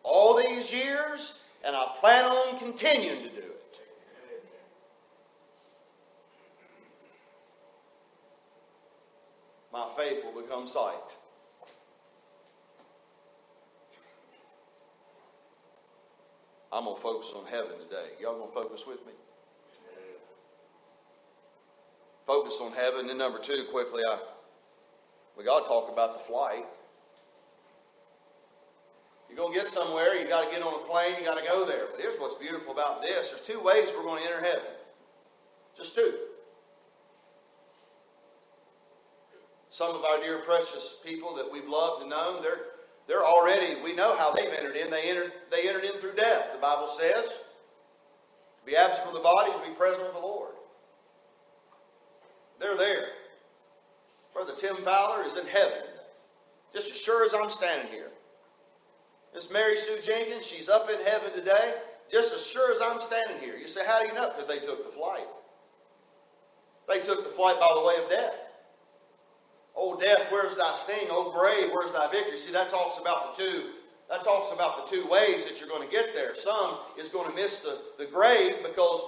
all 0.03 0.37
these 0.37 0.73
years, 0.73 1.41
and 1.65 1.75
I 1.77 1.87
plan 2.01 2.25
on 2.25 2.59
continuing 2.59 3.23
to 3.23 3.29
do 3.29 3.37
it. 3.37 3.81
My 9.73 9.87
faith 9.97 10.25
will 10.25 10.41
become 10.41 10.67
sight. 10.67 10.95
I'm 16.73 16.85
going 16.85 16.97
to 16.97 17.03
focus 17.03 17.33
on 17.35 17.47
heaven 17.47 17.79
today. 17.79 18.11
Y'all 18.21 18.39
going 18.39 18.49
to 18.49 18.55
focus 18.55 18.85
with 18.87 19.05
me? 19.07 19.13
Focus 22.27 22.59
on 22.61 22.73
heaven. 22.73 23.09
And 23.09 23.19
number 23.19 23.39
two, 23.39 23.65
quickly, 23.71 24.03
I 24.07 24.19
we 25.39 25.45
got 25.45 25.61
to 25.61 25.69
talk 25.69 25.91
about 25.91 26.13
the 26.13 26.19
flight. 26.19 26.67
You're 29.29 29.37
going 29.37 29.53
to 29.53 29.59
get 29.59 29.69
somewhere, 29.69 30.21
you 30.21 30.27
got 30.27 30.45
to 30.45 30.51
get 30.51 30.63
on 30.67 30.75
a 30.75 30.85
plane, 30.89 31.15
you 31.19 31.25
got 31.25 31.39
to 31.39 31.47
go 31.47 31.65
there. 31.65 31.87
But 31.93 32.01
here's 32.01 32.19
what's 32.19 32.35
beautiful 32.35 32.73
about 32.73 33.03
this 33.03 33.31
there's 33.31 33.43
two 33.43 33.61
ways 33.61 33.93
we're 33.97 34.03
going 34.03 34.23
to 34.23 34.29
enter 34.29 34.45
heaven. 34.45 34.65
Just 35.77 35.95
two. 35.95 36.13
Some 39.71 39.95
of 39.95 40.05
our 40.05 40.19
dear 40.19 40.41
precious 40.41 40.97
people 41.05 41.37
that 41.37 41.53
we've 41.53 41.69
loved 41.69 42.03
and 42.03 42.11
known, 42.11 42.43
they're, 42.43 42.63
they're 43.07 43.25
already, 43.25 43.81
we 43.85 43.95
know 43.95 44.17
how 44.17 44.33
they've 44.33 44.53
entered 44.59 44.77
in. 44.77 44.91
They 44.91 45.09
entered, 45.09 45.33
they 45.53 45.69
entered 45.69 45.85
in 45.85 45.93
through 45.93 46.15
death, 46.17 46.53
the 46.53 46.59
Bible 46.59 46.89
says. 46.89 47.29
To 47.29 48.67
be 48.67 48.77
absent 48.77 49.05
from 49.05 49.15
the 49.15 49.21
body 49.21 49.53
to 49.53 49.59
be 49.61 49.75
present 49.75 50.03
with 50.03 50.15
the 50.15 50.21
Lord. 50.21 50.55
They're 52.59 52.77
there. 52.77 53.11
Brother 54.39 54.55
Tim 54.57 54.77
Fowler 54.85 55.25
is 55.25 55.37
in 55.37 55.47
heaven. 55.49 55.83
Just 56.73 56.93
as 56.93 56.97
sure 56.97 57.25
as 57.25 57.35
I'm 57.35 57.51
standing 57.51 57.89
here. 57.91 58.11
Miss 59.35 59.51
Mary 59.51 59.77
Sue 59.77 59.99
Jenkins, 60.01 60.47
she's 60.47 60.69
up 60.69 60.89
in 60.89 61.05
heaven 61.05 61.33
today, 61.33 61.75
just 62.09 62.33
as 62.33 62.47
sure 62.47 62.73
as 62.73 62.79
I'm 62.81 63.01
standing 63.01 63.39
here. 63.41 63.57
You 63.57 63.67
say, 63.67 63.81
how 63.85 64.01
do 64.01 64.07
you 64.07 64.15
know? 64.15 64.31
Because 64.31 64.47
they 64.47 64.65
took 64.65 64.87
the 64.87 64.97
flight. 64.97 65.27
They 66.89 67.01
took 67.01 67.25
the 67.25 67.31
flight 67.31 67.59
by 67.59 67.69
the 67.75 67.85
way 67.85 67.97
of 68.01 68.09
death. 68.09 68.35
Oh, 69.75 69.99
death, 69.99 70.29
where's 70.31 70.55
thy 70.55 70.73
sting? 70.75 71.09
Oh, 71.11 71.33
grave, 71.37 71.73
where's 71.75 71.91
thy 71.91 72.09
victory? 72.09 72.39
See, 72.39 72.53
that 72.53 72.71
talks 72.71 73.01
about 73.01 73.37
the 73.37 73.43
two. 73.43 73.65
That 74.09 74.23
talks 74.23 74.53
about 74.55 74.89
the 74.89 74.97
two 74.97 75.09
ways 75.09 75.47
that 75.47 75.59
you're 75.59 75.69
going 75.69 75.87
to 75.87 75.93
get 75.93 76.15
there. 76.15 76.37
Some 76.37 76.79
is 76.97 77.09
going 77.09 77.29
to 77.29 77.35
miss 77.35 77.59
the, 77.59 77.81
the 77.99 78.07
grave 78.07 78.63
because 78.63 79.03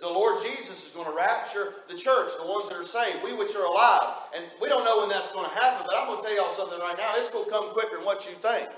the 0.00 0.08
Lord 0.08 0.42
Jesus 0.42 0.86
is 0.86 0.92
going 0.92 1.08
to 1.08 1.16
rapture 1.16 1.74
the 1.88 1.96
church, 1.96 2.32
the 2.38 2.46
ones 2.46 2.68
that 2.68 2.76
are 2.76 2.86
saved, 2.86 3.24
we 3.24 3.34
which 3.34 3.54
are 3.56 3.64
alive. 3.64 4.14
And 4.36 4.44
we 4.60 4.68
don't 4.68 4.84
know 4.84 5.00
when 5.00 5.08
that's 5.08 5.32
going 5.32 5.48
to 5.48 5.54
happen, 5.54 5.86
but 5.86 5.96
I'm 5.96 6.06
going 6.08 6.22
to 6.22 6.28
tell 6.28 6.36
y'all 6.36 6.54
something 6.54 6.78
right 6.78 6.96
now. 6.96 7.12
It's 7.16 7.30
going 7.30 7.46
to 7.46 7.50
come 7.50 7.70
quicker 7.70 7.96
than 7.96 8.04
what 8.04 8.26
you 8.26 8.32
think. 8.32 8.68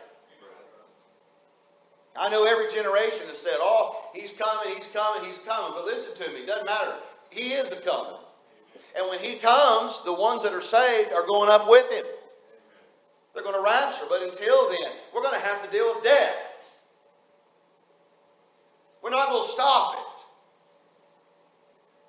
I 2.17 2.29
know 2.31 2.45
every 2.45 2.69
generation 2.71 3.27
has 3.29 3.39
said, 3.39 3.57
oh, 3.59 4.11
he's 4.15 4.33
coming, 4.33 4.75
he's 4.75 4.89
coming, 4.89 5.27
he's 5.27 5.39
coming. 5.39 5.73
But 5.75 5.85
listen 5.85 6.15
to 6.25 6.33
me, 6.33 6.43
it 6.43 6.47
doesn't 6.47 6.67
matter. 6.67 6.95
He 7.31 7.53
is 7.53 7.71
a 7.73 7.81
coming. 7.81 8.19
And 8.97 9.09
when 9.09 9.21
he 9.21 9.39
comes, 9.39 10.03
the 10.05 10.15
ones 10.15 10.43
that 10.43 10.53
are 10.53 10.61
saved 10.61 11.13
are 11.13 11.27
going 11.27 11.51
up 11.51 11.69
with 11.69 11.91
him. 11.93 12.05
They're 13.35 13.45
going 13.45 13.55
to 13.55 13.63
rapture. 13.63 14.07
But 14.09 14.23
until 14.23 14.71
then, 14.71 14.93
we're 15.15 15.23
going 15.23 15.39
to 15.39 15.47
have 15.47 15.65
to 15.65 15.71
deal 15.71 15.87
with 15.95 16.03
death. 16.03 16.35
We're 19.03 19.11
not 19.11 19.29
going 19.29 19.45
to 19.45 19.49
stop 19.49 19.95
it. 19.95 20.08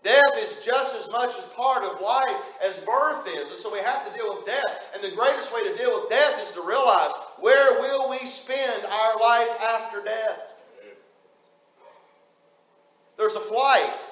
Death 0.04 0.38
is 0.38 0.64
just 0.64 0.96
as 0.96 1.12
much 1.12 1.38
as 1.38 1.46
part 1.46 1.84
of 1.84 2.00
life 2.02 2.42
as 2.64 2.80
birth 2.80 3.28
is. 3.28 3.50
And 3.50 3.60
so 3.60 3.72
we 3.72 3.80
have 3.80 4.10
to 4.10 4.18
deal 4.18 4.34
with 4.34 4.46
death. 4.46 4.84
And 4.94 5.04
the 5.04 5.16
greatest 5.16 5.54
way 5.54 5.62
to 5.64 5.76
deal 5.78 6.00
with 6.00 6.10
death 6.10 6.42
is 6.42 6.52
to 6.54 6.62
realize 6.62 7.12
where 7.38 7.82
will 7.82 8.10
we 8.10 8.26
spend 8.26 8.86
our 8.86 9.20
life 9.20 9.50
after 9.62 10.04
death? 10.04 10.56
There's 13.18 13.36
a 13.36 13.42
flight. 13.42 14.09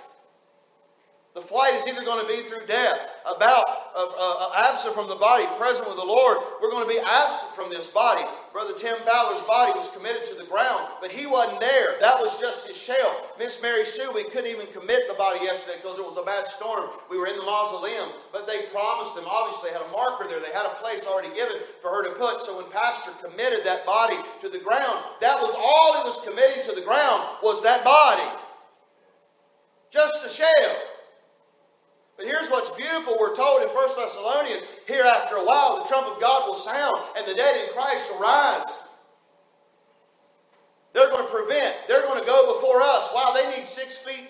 The 1.37 1.45
flight 1.45 1.77
is 1.77 1.85
either 1.85 2.01
going 2.01 2.17
to 2.17 2.25
be 2.25 2.49
through 2.49 2.65
death, 2.65 2.97
about 3.29 3.93
uh, 3.93 4.09
uh, 4.09 4.73
absent 4.73 4.97
from 4.97 5.05
the 5.05 5.21
body, 5.21 5.45
present 5.61 5.85
with 5.85 6.01
the 6.01 6.09
Lord. 6.09 6.41
We're 6.57 6.73
going 6.73 6.81
to 6.81 6.89
be 6.89 6.97
absent 6.97 7.53
from 7.53 7.69
this 7.69 7.93
body. 7.93 8.25
Brother 8.49 8.73
Tim 8.73 8.97
Fowler's 9.05 9.45
body 9.45 9.77
was 9.77 9.85
committed 9.93 10.25
to 10.33 10.33
the 10.33 10.49
ground, 10.49 10.89
but 10.97 11.13
he 11.13 11.29
wasn't 11.29 11.61
there. 11.61 11.93
That 12.01 12.17
was 12.17 12.41
just 12.41 12.65
his 12.65 12.73
shell. 12.73 13.29
Miss 13.37 13.61
Mary 13.61 13.85
Sue, 13.85 14.09
we 14.17 14.25
couldn't 14.33 14.49
even 14.49 14.65
commit 14.73 15.05
the 15.05 15.13
body 15.13 15.45
yesterday 15.45 15.77
because 15.77 16.01
it 16.01 16.09
was 16.09 16.17
a 16.17 16.25
bad 16.25 16.49
storm. 16.49 16.89
We 17.05 17.21
were 17.21 17.29
in 17.29 17.37
the 17.37 17.45
mausoleum, 17.45 18.09
but 18.33 18.49
they 18.49 18.65
promised 18.73 19.13
them, 19.13 19.29
obviously, 19.29 19.69
they 19.69 19.77
had 19.77 19.85
a 19.85 19.93
marker 19.93 20.25
there. 20.25 20.41
They 20.41 20.57
had 20.57 20.65
a 20.65 20.73
place 20.81 21.05
already 21.05 21.29
given 21.37 21.61
for 21.85 21.93
her 21.93 22.01
to 22.01 22.17
put. 22.17 22.41
So 22.41 22.57
when 22.57 22.65
Pastor 22.73 23.13
committed 23.21 23.61
that 23.61 23.85
body 23.85 24.17
to 24.41 24.49
the 24.49 24.57
ground, 24.57 25.05
that 25.21 25.37
was 25.37 25.53
all 25.53 26.01
he 26.01 26.09
was 26.09 26.17
committing 26.25 26.65
to 26.65 26.73
the 26.73 26.81
ground 26.81 27.21
was 27.45 27.61
that 27.61 27.85
body. 27.85 28.25
Just 29.93 30.25
the 30.25 30.33
shell. 30.33 30.73
Here's 32.27 32.49
what's 32.49 32.75
beautiful. 32.75 33.15
We're 33.19 33.35
told 33.35 33.63
in 33.63 33.69
1 33.69 33.89
Thessalonians, 33.95 34.63
here 34.85 35.03
after 35.03 35.35
a 35.35 35.45
while, 35.45 35.79
the 35.79 35.87
trump 35.87 36.07
of 36.13 36.19
God 36.19 36.47
will 36.47 36.59
sound 36.59 36.99
and 37.17 37.25
the 37.25 37.33
dead 37.33 37.55
in 37.63 37.73
Christ 37.73 38.11
will 38.11 38.19
rise. 38.19 38.83
They're 40.91 41.09
going 41.09 41.25
to 41.25 41.31
prevent, 41.31 41.75
they're 41.87 42.03
going 42.03 42.19
to 42.19 42.25
go 42.25 42.53
before 42.55 42.81
us. 42.81 43.09
Wow, 43.15 43.31
they 43.33 43.57
need 43.57 43.65
six 43.65 43.97
feet 43.99 44.27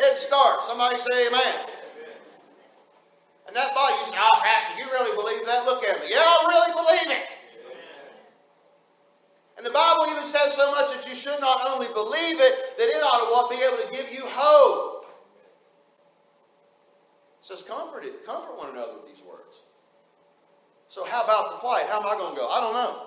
head 0.00 0.16
start. 0.16 0.64
Somebody 0.64 0.96
say 0.96 1.28
amen. 1.28 1.54
And 3.46 3.56
that 3.56 3.74
body, 3.74 3.94
you 4.00 4.06
say, 4.06 4.16
oh, 4.18 4.40
Pastor, 4.42 4.78
you 4.78 4.86
really 4.90 5.14
believe 5.14 5.46
that? 5.46 5.66
Look 5.66 5.84
at 5.84 6.00
me. 6.00 6.06
Yeah, 6.10 6.22
I 6.22 6.46
really 6.48 6.72
believe 6.72 7.18
it. 7.18 7.26
And 9.58 9.66
the 9.66 9.70
Bible 9.70 10.06
even 10.10 10.24
says 10.24 10.54
so 10.54 10.70
much 10.70 10.94
that 10.96 11.06
you 11.06 11.14
should 11.14 11.38
not 11.40 11.60
only 11.68 11.88
believe 11.92 12.40
it, 12.40 12.78
that 12.78 12.88
it 12.88 13.02
ought 13.04 13.50
to 13.50 13.56
be 13.56 13.62
able 13.62 13.76
to 13.76 13.90
give 13.92 14.10
you 14.10 14.22
hope 14.24 14.89
says, 17.50 17.66
comfort 17.66 18.04
it, 18.04 18.24
comfort 18.24 18.56
one 18.56 18.70
another 18.70 18.94
with 18.94 19.06
these 19.12 19.24
words. 19.26 19.62
So 20.88 21.04
how 21.04 21.24
about 21.24 21.52
the 21.52 21.58
flight? 21.58 21.86
How 21.88 22.00
am 22.00 22.06
I 22.06 22.14
going 22.14 22.34
to 22.34 22.40
go? 22.40 22.48
I 22.48 22.60
don't 22.60 22.74
know. 22.74 23.06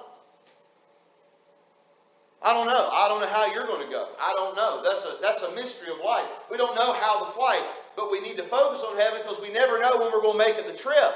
I 2.42 2.54
don't 2.54 2.68
know. 2.68 2.90
I 2.92 3.08
don't 3.08 3.22
know 3.22 3.28
how 3.28 3.54
you're 3.54 3.66
going 3.66 3.86
to 3.86 3.92
go. 3.92 4.10
I 4.20 4.34
don't 4.34 4.56
know. 4.56 4.84
That's 4.84 5.06
a, 5.06 5.22
that's 5.22 5.44
a 5.44 5.56
mystery 5.56 5.94
of 5.94 6.00
life. 6.04 6.28
We 6.52 6.58
don't 6.58 6.76
know 6.76 6.94
how 6.94 7.24
the 7.24 7.32
flight, 7.32 7.64
but 7.96 8.12
we 8.12 8.20
need 8.20 8.36
to 8.38 8.44
focus 8.44 8.84
on 8.86 8.98
heaven 8.98 9.22
because 9.24 9.42
we 9.42 9.52
never 9.52 9.80
know 9.80 9.98
when 9.98 10.12
we're 10.12 10.22
going 10.22 10.38
to 10.38 10.46
make 10.46 10.58
it 10.58 10.68
the 10.68 10.78
trip. 10.78 11.14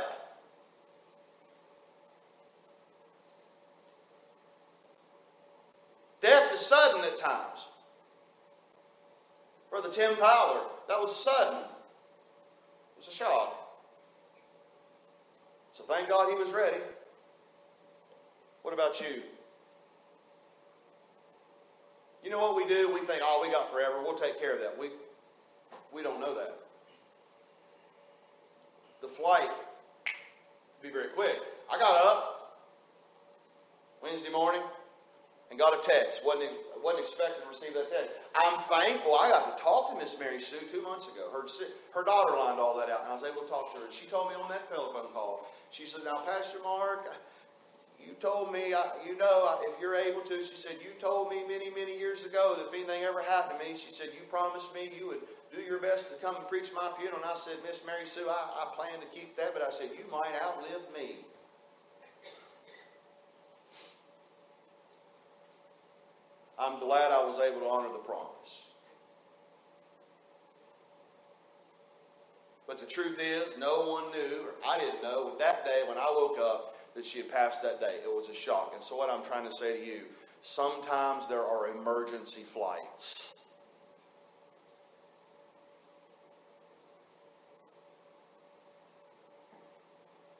Death 6.21 6.53
is 6.53 6.61
sudden 6.61 7.03
at 7.03 7.17
times. 7.17 7.67
Brother 9.69 9.89
Tim 9.89 10.15
Fowler 10.15 10.61
that 10.87 10.99
was 10.99 11.13
sudden. 11.13 11.59
Was 12.97 13.07
a 13.07 13.11
shock. 13.11 13.67
So 15.71 15.83
thank 15.83 16.09
God 16.09 16.29
he 16.29 16.35
was 16.35 16.49
ready. 16.49 16.81
What 18.63 18.73
about 18.73 18.99
you? 18.99 19.21
You 22.23 22.31
know 22.31 22.39
what 22.39 22.55
we 22.55 22.67
do? 22.67 22.91
We 22.93 22.99
think, 23.01 23.21
oh, 23.23 23.39
we 23.45 23.51
got 23.51 23.71
forever. 23.71 24.01
We'll 24.01 24.15
take 24.17 24.39
care 24.39 24.53
of 24.53 24.59
that. 24.61 24.77
We, 24.77 24.89
we 25.93 26.03
don't 26.03 26.19
know 26.19 26.35
that. 26.35 26.55
The 29.01 29.07
flight 29.07 29.49
be 30.81 30.89
very 30.89 31.09
quick. 31.09 31.39
I 31.71 31.77
got 31.77 31.95
up 32.05 32.65
Wednesday 34.01 34.31
morning 34.31 34.61
and 35.49 35.59
got 35.59 35.73
a 35.73 35.81
text. 35.87 36.21
Wasn't, 36.25 36.51
wasn't 36.83 37.03
expecting 37.03 37.41
to 37.41 37.49
receive 37.49 37.73
that 37.73 37.89
text. 37.91 38.09
I'm 38.35 38.59
thankful 38.67 39.15
I 39.15 39.29
got 39.29 39.57
to 39.57 39.63
talk 39.63 39.91
to 39.91 39.97
Miss 39.97 40.19
Mary 40.19 40.41
Sue 40.41 40.59
two 40.69 40.81
months 40.81 41.07
ago. 41.07 41.29
Her, 41.31 41.45
her 41.93 42.03
daughter 42.03 42.37
lined 42.37 42.59
all 42.59 42.77
that 42.77 42.89
out, 42.89 43.01
and 43.03 43.09
I 43.09 43.13
was 43.13 43.23
able 43.23 43.41
to 43.41 43.49
talk 43.49 43.73
to 43.73 43.79
her. 43.79 43.85
And 43.85 43.93
she 43.93 44.07
told 44.07 44.29
me 44.29 44.35
on 44.35 44.49
that 44.49 44.67
telephone 44.69 45.11
call, 45.13 45.47
she 45.71 45.85
said, 45.85 46.01
Now, 46.05 46.23
Pastor 46.25 46.59
Mark, 46.63 47.13
you 48.07 48.13
told 48.21 48.53
me, 48.53 48.71
you 49.05 49.17
know, 49.17 49.59
if 49.67 49.81
you're 49.81 49.95
able 49.95 50.21
to, 50.21 50.43
she 50.43 50.55
said, 50.55 50.77
you 50.81 50.91
told 50.99 51.29
me 51.29 51.43
many, 51.47 51.69
many 51.71 51.97
years 51.97 52.25
ago 52.25 52.55
that 52.55 52.67
if 52.67 52.73
anything 52.73 53.03
ever 53.03 53.21
happened 53.21 53.59
to 53.59 53.65
me, 53.65 53.75
she 53.75 53.91
said, 53.91 54.09
you 54.15 54.21
promised 54.29 54.73
me 54.73 54.89
you 54.97 55.07
would 55.07 55.19
do 55.53 55.61
your 55.61 55.79
best 55.79 56.09
to 56.11 56.15
come 56.23 56.35
and 56.35 56.47
preach 56.47 56.71
my 56.73 56.89
funeral. 56.97 57.19
And 57.21 57.29
I 57.29 57.35
said, 57.35 57.55
Miss 57.67 57.83
Mary 57.85 58.05
Sue, 58.05 58.27
I, 58.29 58.63
I 58.63 58.75
plan 58.75 58.99
to 59.01 59.07
keep 59.11 59.35
that, 59.35 59.53
but 59.53 59.61
I 59.61 59.69
said, 59.69 59.89
you 59.91 60.05
might 60.09 60.31
outlive 60.41 60.87
me. 60.95 61.17
I'm 66.59 66.79
glad 66.79 67.11
I 67.11 67.23
was 67.23 67.39
able 67.39 67.61
to 67.61 67.67
honor 67.67 67.89
the 67.89 67.99
promise. 67.99 68.67
But 72.67 72.79
the 72.79 72.85
truth 72.85 73.19
is, 73.19 73.57
no 73.57 73.89
one 73.89 74.11
knew, 74.11 74.43
or 74.43 74.53
I 74.67 74.77
didn't 74.77 75.01
know, 75.01 75.33
that 75.39 75.63
day 75.65 75.83
when 75.87 75.97
I 75.97 76.11
woke 76.13 76.37
up 76.39 76.75
that 76.95 77.05
she 77.05 77.19
had 77.19 77.31
passed 77.31 77.61
that 77.61 77.79
day. 77.79 77.99
It 78.03 78.07
was 78.07 78.27
a 78.27 78.33
shock. 78.33 78.73
And 78.75 78.83
so, 78.83 78.97
what 78.97 79.09
I'm 79.09 79.23
trying 79.23 79.47
to 79.47 79.55
say 79.55 79.79
to 79.79 79.85
you, 79.85 80.01
sometimes 80.41 81.27
there 81.27 81.45
are 81.45 81.69
emergency 81.69 82.41
flights. 82.41 83.39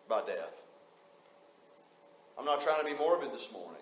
By 0.10 0.22
death. 0.26 0.64
I'm 2.40 2.46
not 2.46 2.62
trying 2.62 2.80
to 2.80 2.86
be 2.86 2.94
morbid 2.94 3.34
this 3.34 3.52
morning. 3.52 3.82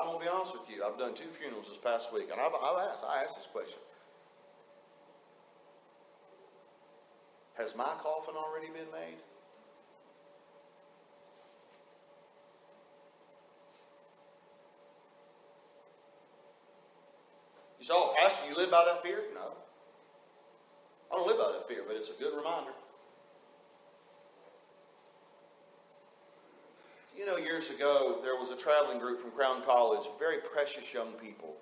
I'm 0.00 0.06
going 0.06 0.18
to 0.20 0.24
be 0.24 0.30
honest 0.30 0.54
with 0.54 0.70
you. 0.70 0.84
I've 0.84 0.98
done 0.98 1.14
two 1.14 1.28
funerals 1.38 1.66
this 1.68 1.78
past 1.78 2.12
week, 2.12 2.28
and 2.30 2.40
I've, 2.40 2.52
I've 2.54 2.88
asked, 2.88 3.04
I 3.04 3.22
asked 3.22 3.36
this 3.36 3.48
question. 3.50 3.80
Has 7.56 7.74
my 7.74 7.90
coffin 7.98 8.34
already 8.36 8.68
been 8.68 8.90
made? 8.92 9.18
You 17.80 17.86
oh, 17.90 18.14
Pastor, 18.18 18.48
you 18.48 18.56
live 18.56 18.70
by 18.70 18.84
that 18.84 19.02
fear? 19.02 19.22
No. 19.34 19.52
I 21.10 21.16
don't 21.16 21.26
live 21.26 21.38
by 21.38 21.52
that 21.52 21.66
fear, 21.66 21.82
but 21.86 21.96
it's 21.96 22.10
a 22.10 22.22
good 22.22 22.36
reminder. 22.36 22.72
Know, 27.28 27.36
years 27.36 27.70
ago, 27.70 28.20
there 28.22 28.36
was 28.36 28.50
a 28.50 28.56
traveling 28.56 28.98
group 28.98 29.20
from 29.20 29.30
Crown 29.32 29.62
College, 29.62 30.08
very 30.18 30.38
precious 30.38 30.94
young 30.94 31.12
people. 31.12 31.56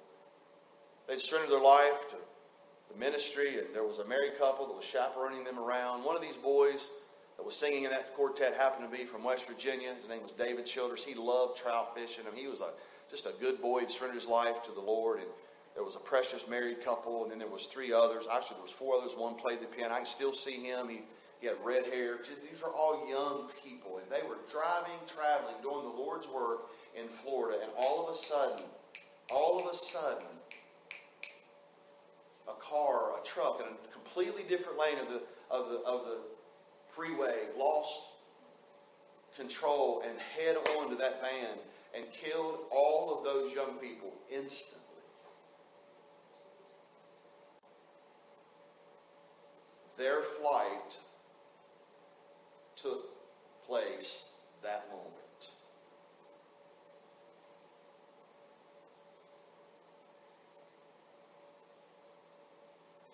They'd 1.09 1.21
surrendered 1.21 1.51
their 1.51 1.61
life 1.61 2.09
to 2.11 2.17
the 2.93 2.99
ministry, 2.99 3.59
and 3.59 3.75
there 3.75 3.85
was 3.85 3.99
a 3.99 4.05
married 4.05 4.39
couple 4.39 4.67
that 4.67 4.77
was 4.77 4.85
chaperoning 4.85 5.43
them 5.45 5.59
around. 5.59 6.05
One 6.05 6.15
of 6.15 6.23
these 6.23 6.37
boys 6.37 6.91
that 7.37 7.45
was 7.45 7.57
singing 7.57 7.83
in 7.83 7.91
that 7.91 8.15
quartet 8.15 8.55
happened 8.55 8.91
to 8.91 8.97
be 8.97 9.05
from 9.05 9.25
West 9.25 9.49
Virginia. 9.49 9.93
His 9.95 10.09
name 10.09 10.23
was 10.23 10.33
David 10.33 10.67
Childers. 10.67 11.05
He 11.05 11.15
loved 11.15 11.57
trout 11.57 11.97
fishing, 11.97 12.25
and 12.29 12.37
he 12.37 12.47
was 12.47 12.61
a, 12.61 12.71
just 13.11 13.27
a 13.27 13.33
good 13.41 13.61
boy. 13.61 13.81
He 13.81 13.89
surrendered 13.89 14.21
his 14.21 14.29
life 14.29 14.63
to 14.65 14.73
the 14.73 14.81
Lord, 14.81 15.19
and 15.19 15.29
there 15.75 15.85
was 15.85 15.97
a 15.97 16.01
precious 16.01 16.47
married 16.47 16.85
couple, 16.85 17.23
and 17.23 17.31
then 17.31 17.41
there 17.41 17.49
was 17.49 17.67
three 17.67 17.93
others. 17.93 18.27
Actually, 18.33 18.57
there 18.57 18.63
was 18.63 18.73
four 18.73 18.97
others. 18.97 19.17
One 19.17 19.35
played 19.35 19.61
the 19.61 19.67
piano. 19.67 19.95
I 19.95 19.99
can 19.99 20.07
still 20.07 20.33
see 20.33 20.63
him. 20.63 20.89
He 20.89 21.03
he 21.41 21.47
had 21.47 21.57
red 21.65 21.85
hair. 21.87 22.19
These 22.51 22.63
were 22.63 22.71
all 22.71 23.09
young 23.09 23.51
people. 23.63 23.99
And 23.99 24.11
they 24.11 24.27
were 24.27 24.39
driving, 24.51 24.99
traveling, 25.07 25.57
doing 25.63 25.83
the 25.83 26.03
Lord's 26.03 26.29
work 26.29 26.71
in 26.97 27.09
Florida. 27.09 27.59
And 27.63 27.71
all 27.77 28.09
of 28.09 28.15
a 28.15 28.19
sudden, 28.19 28.65
all 29.31 29.61
of 29.61 29.73
a 29.73 29.77
sudden, 29.77 30.27
a 32.49 32.55
car, 32.61 33.13
a 33.21 33.27
truck, 33.27 33.61
in 33.61 33.67
a 33.67 33.93
completely 33.93 34.45
different 34.49 34.79
lane 34.79 34.99
of 34.99 35.09
the, 35.09 35.23
of 35.51 35.69
the, 35.71 35.79
of 35.81 36.07
the 36.07 36.19
freeway 36.89 37.49
lost 37.59 38.11
control 39.37 40.03
and 40.09 40.19
head 40.19 40.57
on 40.79 40.89
to 40.89 40.97
that 40.97 41.21
van 41.21 41.59
and 41.95 42.11
killed 42.11 42.61
all 42.71 43.19
of 43.19 43.25
those 43.25 43.53
young 43.53 43.75
people 43.75 44.13
instantly. 44.31 44.81
Their 49.99 50.23
flight 50.23 50.99
place 53.67 54.27
that 54.63 54.87
moment. 54.91 55.51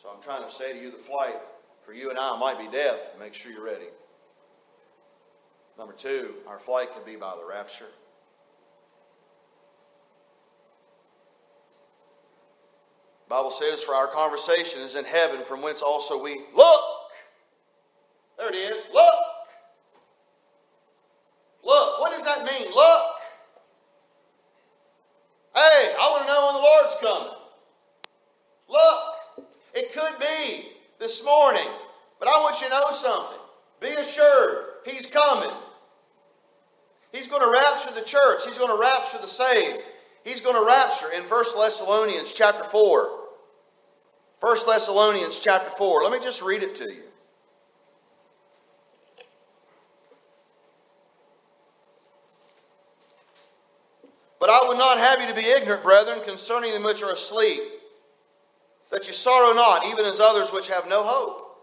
So 0.03 0.11
I'm 0.15 0.21
trying 0.21 0.45
to 0.45 0.53
say 0.53 0.73
to 0.73 0.79
you 0.79 0.91
the 0.91 0.99
flight 0.99 1.37
for 1.85 1.93
you 1.93 2.11
and 2.11 2.19
I 2.19 2.37
might 2.39 2.59
be 2.59 2.69
death. 2.77 3.01
Make 3.19 3.35
sure 3.35 3.53
you're 3.53 3.65
ready. 3.65 3.87
Number 5.79 5.95
two, 5.95 6.35
our 6.47 6.59
flight 6.59 6.93
could 6.93 7.05
be 7.05 7.17
by 7.17 7.35
the 7.37 7.45
rapture. 7.49 7.87
Bible 13.33 13.51
says, 13.51 13.83
For 13.83 13.95
our 13.95 14.09
conversation 14.09 14.83
is 14.83 14.95
in 14.95 15.07
heaven, 15.07 15.43
from 15.43 15.63
whence 15.63 15.81
also 15.81 16.23
we 16.23 16.43
look. 16.55 16.83
There 18.39 18.51
it 18.51 18.55
is. 18.55 18.85
Look. 18.93 19.15
Look, 21.65 22.01
what 22.01 22.13
does 22.13 22.25
that 22.25 22.45
mean? 22.45 22.71
Look. 22.75 23.03
Hey, 25.55 25.95
I 25.99 26.11
want 26.11 26.23
to 26.23 26.29
know 26.29 26.47
when 26.47 26.55
the 26.55 26.61
Lord's 26.61 26.97
coming. 27.01 27.39
Look, 28.69 29.49
it 29.75 29.95
could 29.95 30.19
be 30.19 30.73
this 30.99 31.25
morning, 31.25 31.69
but 32.19 32.29
I 32.29 32.33
want 32.41 32.61
you 32.61 32.69
to 32.69 32.73
know 32.75 32.91
something. 32.91 33.39
Be 33.81 33.89
assured, 33.89 34.73
He's 34.85 35.07
coming. 35.07 35.51
He's 37.13 37.29
going 37.29 37.43
to 37.43 37.51
rapture 37.51 37.95
the 37.95 38.07
church. 38.07 38.45
He's 38.45 38.59
going 38.59 38.75
to 38.75 38.81
rapture 38.81 39.19
the 39.23 39.27
saved. 39.27 39.81
He's 40.25 40.41
going 40.41 40.57
to 40.57 40.67
rapture 40.67 41.11
in 41.13 41.25
1 41.43 41.59
Thessalonians 41.59 42.33
chapter 42.33 42.63
4. 42.63 43.11
1 44.39 44.57
Thessalonians 44.65 45.41
chapter 45.41 45.71
4. 45.71 46.05
Let 46.05 46.13
me 46.13 46.21
just 46.21 46.41
read 46.41 46.63
it 46.63 46.77
to 46.77 46.85
you. 46.85 47.03
But 54.39 54.51
I 54.51 54.69
would 54.69 54.79
not 54.79 54.99
have 54.99 55.21
you 55.21 55.27
to 55.27 55.35
be 55.35 55.49
ignorant, 55.49 55.83
brethren, 55.83 56.21
concerning 56.25 56.75
them 56.75 56.85
which 56.85 57.03
are 57.03 57.13
asleep, 57.13 57.61
that 58.93 59.09
you 59.09 59.13
sorrow 59.13 59.53
not, 59.53 59.85
even 59.87 60.05
as 60.05 60.21
others 60.21 60.53
which 60.53 60.69
have 60.69 60.89
no 60.89 61.03
hope. 61.03 61.57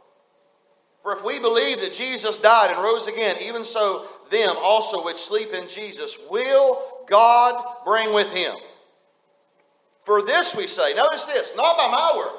For 1.03 1.15
if 1.15 1.23
we 1.23 1.39
believe 1.39 1.79
that 1.79 1.93
Jesus 1.93 2.37
died 2.37 2.71
and 2.71 2.83
rose 2.83 3.07
again, 3.07 3.37
even 3.41 3.63
so 3.63 4.07
them 4.29 4.55
also 4.61 5.05
which 5.05 5.17
sleep 5.17 5.53
in 5.53 5.69
Jesus 5.69 6.17
will 6.29 6.81
God 7.07 7.63
bring 7.85 8.13
with 8.13 8.29
him. 8.33 8.57
For 10.01 10.21
this 10.21 10.55
we 10.55 10.67
say, 10.67 10.93
notice 10.95 11.25
this, 11.25 11.53
not 11.55 11.77
by 11.77 11.87
my 11.91 12.13
word. 12.17 12.35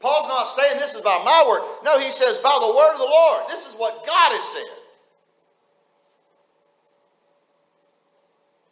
Paul's 0.00 0.28
not 0.28 0.48
saying 0.48 0.78
this 0.78 0.94
is 0.94 1.00
by 1.00 1.20
my 1.24 1.44
word. 1.48 1.62
No, 1.84 1.98
he 1.98 2.10
says 2.10 2.38
by 2.38 2.56
the 2.60 2.74
word 2.74 2.92
of 2.92 2.98
the 2.98 3.04
Lord. 3.04 3.44
This 3.48 3.66
is 3.68 3.74
what 3.74 4.06
God 4.06 4.32
has 4.32 4.52
said. 4.52 4.74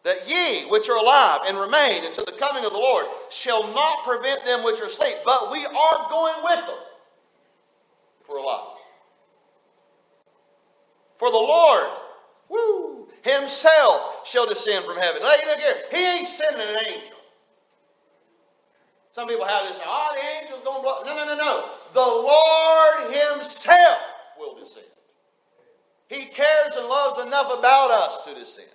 that 0.05 0.31
ye 0.31 0.71
which 0.71 0.89
are 0.89 0.99
alive 0.99 1.41
and 1.49 1.59
remain 1.59 2.05
until 2.05 2.25
the 2.25 2.31
coming 2.31 2.65
of 2.65 2.71
the 2.71 2.79
Lord 2.79 3.07
shall 3.29 3.75
not 3.75 4.05
prevent 4.07 4.45
them 4.45 4.63
which 4.63 4.81
are 4.81 4.87
asleep, 4.87 5.17
but 5.25 5.51
we 5.51 5.67
are 5.67 6.09
going 6.09 6.35
with 6.45 6.65
them 6.65 6.79
we're 8.29 8.39
alive. 8.39 8.77
For 11.19 11.31
the 11.31 11.37
Lord, 11.37 11.89
woo, 12.49 13.09
himself 13.23 14.27
shall 14.27 14.47
descend 14.47 14.85
from 14.85 14.99
heaven. 14.99 15.23
Look, 15.23 15.41
look 15.47 15.59
here, 15.59 15.75
he 15.91 16.19
ain't 16.19 16.27
sending 16.27 16.61
an 16.61 16.85
angel. 16.87 17.16
Some 19.17 19.29
people 19.29 19.47
have 19.47 19.67
this, 19.67 19.81
oh, 19.83 20.09
the 20.15 20.43
angel's 20.43 20.61
going 20.61 20.77
to 20.77 20.83
blow. 20.83 21.01
No, 21.07 21.17
no, 21.17 21.25
no, 21.25 21.37
no. 21.37 21.65
The 21.95 22.01
Lord 22.01 23.15
himself 23.15 23.99
will 24.39 24.55
descend. 24.57 24.85
He 26.07 26.27
cares 26.27 26.77
and 26.77 26.87
loves 26.87 27.23
enough 27.25 27.47
about 27.59 27.91
us 27.93 28.27
to 28.27 28.35
descend. 28.35 28.69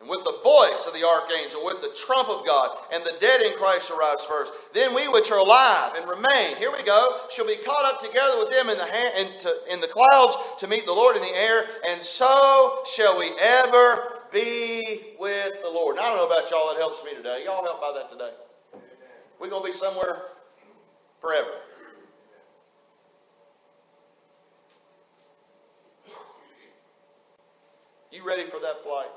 and 0.00 0.08
with 0.08 0.24
the 0.24 0.38
voice 0.42 0.86
of 0.86 0.94
the 0.94 1.06
archangel, 1.06 1.62
with 1.62 1.82
the 1.82 1.94
trump 1.94 2.30
of 2.30 2.46
God, 2.46 2.74
and 2.90 3.04
the 3.04 3.12
dead 3.20 3.42
in 3.42 3.52
Christ 3.58 3.88
shall 3.88 3.98
rise 3.98 4.24
first. 4.24 4.50
Then 4.72 4.94
we 4.94 5.06
which 5.08 5.30
are 5.30 5.38
alive 5.38 5.92
and 5.94 6.08
remain, 6.08 6.56
here 6.56 6.72
we 6.72 6.82
go, 6.82 7.18
shall 7.30 7.46
be 7.46 7.56
caught 7.56 7.84
up 7.84 8.00
together 8.00 8.38
with 8.38 8.50
them 8.50 8.70
in 8.70 8.78
the 8.78 8.86
hand, 8.86 9.12
in, 9.18 9.40
to, 9.40 9.56
in 9.70 9.80
the 9.82 9.88
clouds 9.88 10.38
to 10.60 10.66
meet 10.66 10.86
the 10.86 10.92
Lord 10.94 11.16
in 11.16 11.22
the 11.22 11.38
air, 11.38 11.64
and 11.86 12.02
so 12.02 12.82
shall 12.86 13.18
we 13.18 13.30
ever 13.38 14.19
be 14.32 15.14
with 15.18 15.62
the 15.62 15.70
Lord. 15.70 15.98
I 15.98 16.02
don't 16.02 16.16
know 16.16 16.26
about 16.26 16.50
y'all, 16.50 16.68
that 16.72 16.78
helps 16.78 17.02
me 17.04 17.14
today. 17.14 17.42
Y'all 17.44 17.62
help 17.62 17.80
by 17.80 17.92
that 17.98 18.10
today. 18.10 18.32
We're 19.38 19.50
going 19.50 19.62
to 19.62 19.68
be 19.68 19.72
somewhere 19.72 20.22
forever. 21.20 21.50
You 28.12 28.26
ready 28.26 28.44
for 28.44 28.60
that 28.60 28.82
flight? 28.82 29.08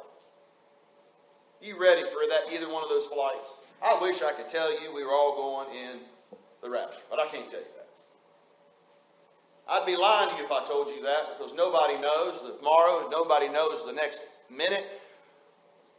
You 1.62 1.80
ready 1.82 2.04
for 2.04 2.22
that 2.30 2.54
either 2.54 2.72
one 2.72 2.84
of 2.84 2.90
those 2.90 3.08
flights? 3.08 3.54
I 3.82 3.98
wish 4.02 4.22
I 4.22 4.32
could 4.34 4.50
tell 4.50 4.72
you 4.82 4.94
we 4.94 5.04
were 5.04 5.12
all 5.12 5.36
going 5.36 5.76
in 5.76 6.00
the 6.62 6.70
rapture, 6.70 7.02
but 7.10 7.20
I 7.20 7.28
can't 7.28 7.50
tell 7.50 7.60
you 7.60 7.66
that. 7.78 7.88
I'd 9.68 9.86
be 9.86 9.96
lying 9.96 10.30
to 10.30 10.36
you 10.36 10.44
if 10.44 10.52
I 10.52 10.66
told 10.66 10.90
you 10.90 11.02
that 11.04 11.38
because 11.38 11.54
nobody 11.56 12.00
knows 12.00 12.42
the 12.42 12.58
tomorrow, 12.58 13.08
nobody 13.10 13.48
knows 13.48 13.86
the 13.86 13.94
next 13.94 14.28
minute. 14.50 14.86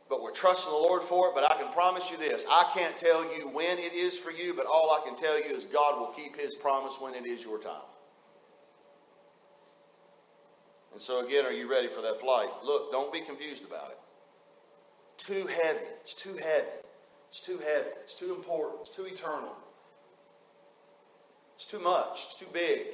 But 0.09 0.23
we're 0.23 0.33
trusting 0.33 0.71
the 0.71 0.77
Lord 0.77 1.03
for 1.03 1.29
it. 1.29 1.35
But 1.35 1.51
I 1.51 1.55
can 1.57 1.73
promise 1.73 2.11
you 2.11 2.19
this 2.19 2.45
I 2.51 2.71
can't 2.75 2.97
tell 2.97 3.25
you 3.37 3.49
when 3.49 3.79
it 3.79 3.93
is 3.93 4.19
for 4.19 4.31
you, 4.31 4.55
but 4.55 4.67
all 4.67 4.91
I 4.91 5.07
can 5.07 5.17
tell 5.17 5.39
you 5.39 5.55
is 5.55 5.65
God 5.65 5.99
will 5.99 6.09
keep 6.09 6.39
His 6.39 6.55
promise 6.55 6.99
when 7.01 7.15
it 7.15 7.27
is 7.27 7.45
your 7.45 7.59
time. 7.59 7.83
And 10.93 11.03
so, 11.03 11.27
again, 11.27 11.45
are 11.45 11.53
you 11.53 11.69
ready 11.69 11.89
for 11.89 12.03
that 12.03 12.21
flight? 12.21 12.49
Look, 12.65 12.93
don't 12.93 13.13
be 13.13 13.21
confused 13.21 13.65
about 13.65 13.91
it. 13.91 13.99
Too 15.17 15.47
heavy. 15.47 15.81
It's 16.01 16.15
too 16.15 16.37
heavy. 16.37 16.69
It's 17.31 17.41
too 17.41 17.59
heavy. 17.59 17.91
It's 18.05 18.15
too 18.15 18.33
important. 18.33 18.83
It's 18.83 18.95
too 18.95 19.07
eternal. 19.07 19.57
It's 21.57 21.65
too 21.65 21.81
much. 21.81 22.27
It's 22.27 22.35
too 22.39 22.47
big. 22.53 22.87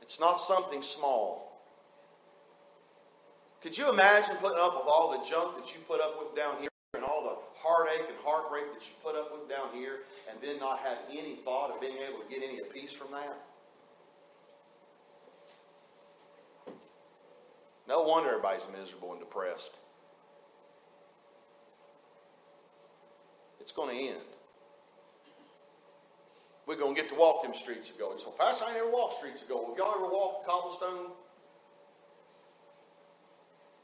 It's 0.00 0.18
not 0.18 0.40
something 0.40 0.82
small. 0.82 1.51
Could 3.62 3.78
you 3.78 3.88
imagine 3.88 4.34
putting 4.36 4.58
up 4.58 4.74
with 4.74 4.92
all 4.92 5.12
the 5.12 5.24
junk 5.24 5.56
that 5.56 5.72
you 5.72 5.80
put 5.86 6.00
up 6.00 6.18
with 6.18 6.34
down 6.36 6.56
here 6.58 6.68
and 6.94 7.04
all 7.04 7.22
the 7.22 7.36
heartache 7.56 8.08
and 8.08 8.16
heartbreak 8.24 8.64
that 8.74 8.82
you 8.82 8.92
put 9.04 9.14
up 9.14 9.30
with 9.32 9.48
down 9.48 9.68
here 9.72 10.00
and 10.28 10.36
then 10.42 10.58
not 10.58 10.80
have 10.80 10.98
any 11.10 11.36
thought 11.36 11.70
of 11.70 11.80
being 11.80 11.96
able 11.98 12.18
to 12.18 12.28
get 12.28 12.42
any 12.42 12.60
peace 12.74 12.92
from 12.92 13.12
that? 13.12 13.38
No 17.88 18.02
wonder 18.02 18.30
everybody's 18.30 18.66
miserable 18.76 19.12
and 19.12 19.20
depressed. 19.20 19.78
It's 23.60 23.70
going 23.70 23.96
to 23.96 24.08
end. 24.08 24.18
We're 26.66 26.76
going 26.76 26.96
to 26.96 27.00
get 27.00 27.08
to 27.10 27.16
walk 27.16 27.44
them 27.44 27.54
streets 27.54 27.90
of 27.90 27.98
gold. 27.98 28.20
So, 28.20 28.30
Pastor, 28.30 28.64
I 28.66 28.72
never 28.72 28.90
walked 28.90 29.14
streets 29.14 29.42
of 29.42 29.48
gold. 29.48 29.70
Have 29.70 29.78
y'all 29.78 29.94
ever 29.94 30.12
walked 30.12 30.48
cobblestone? 30.48 31.12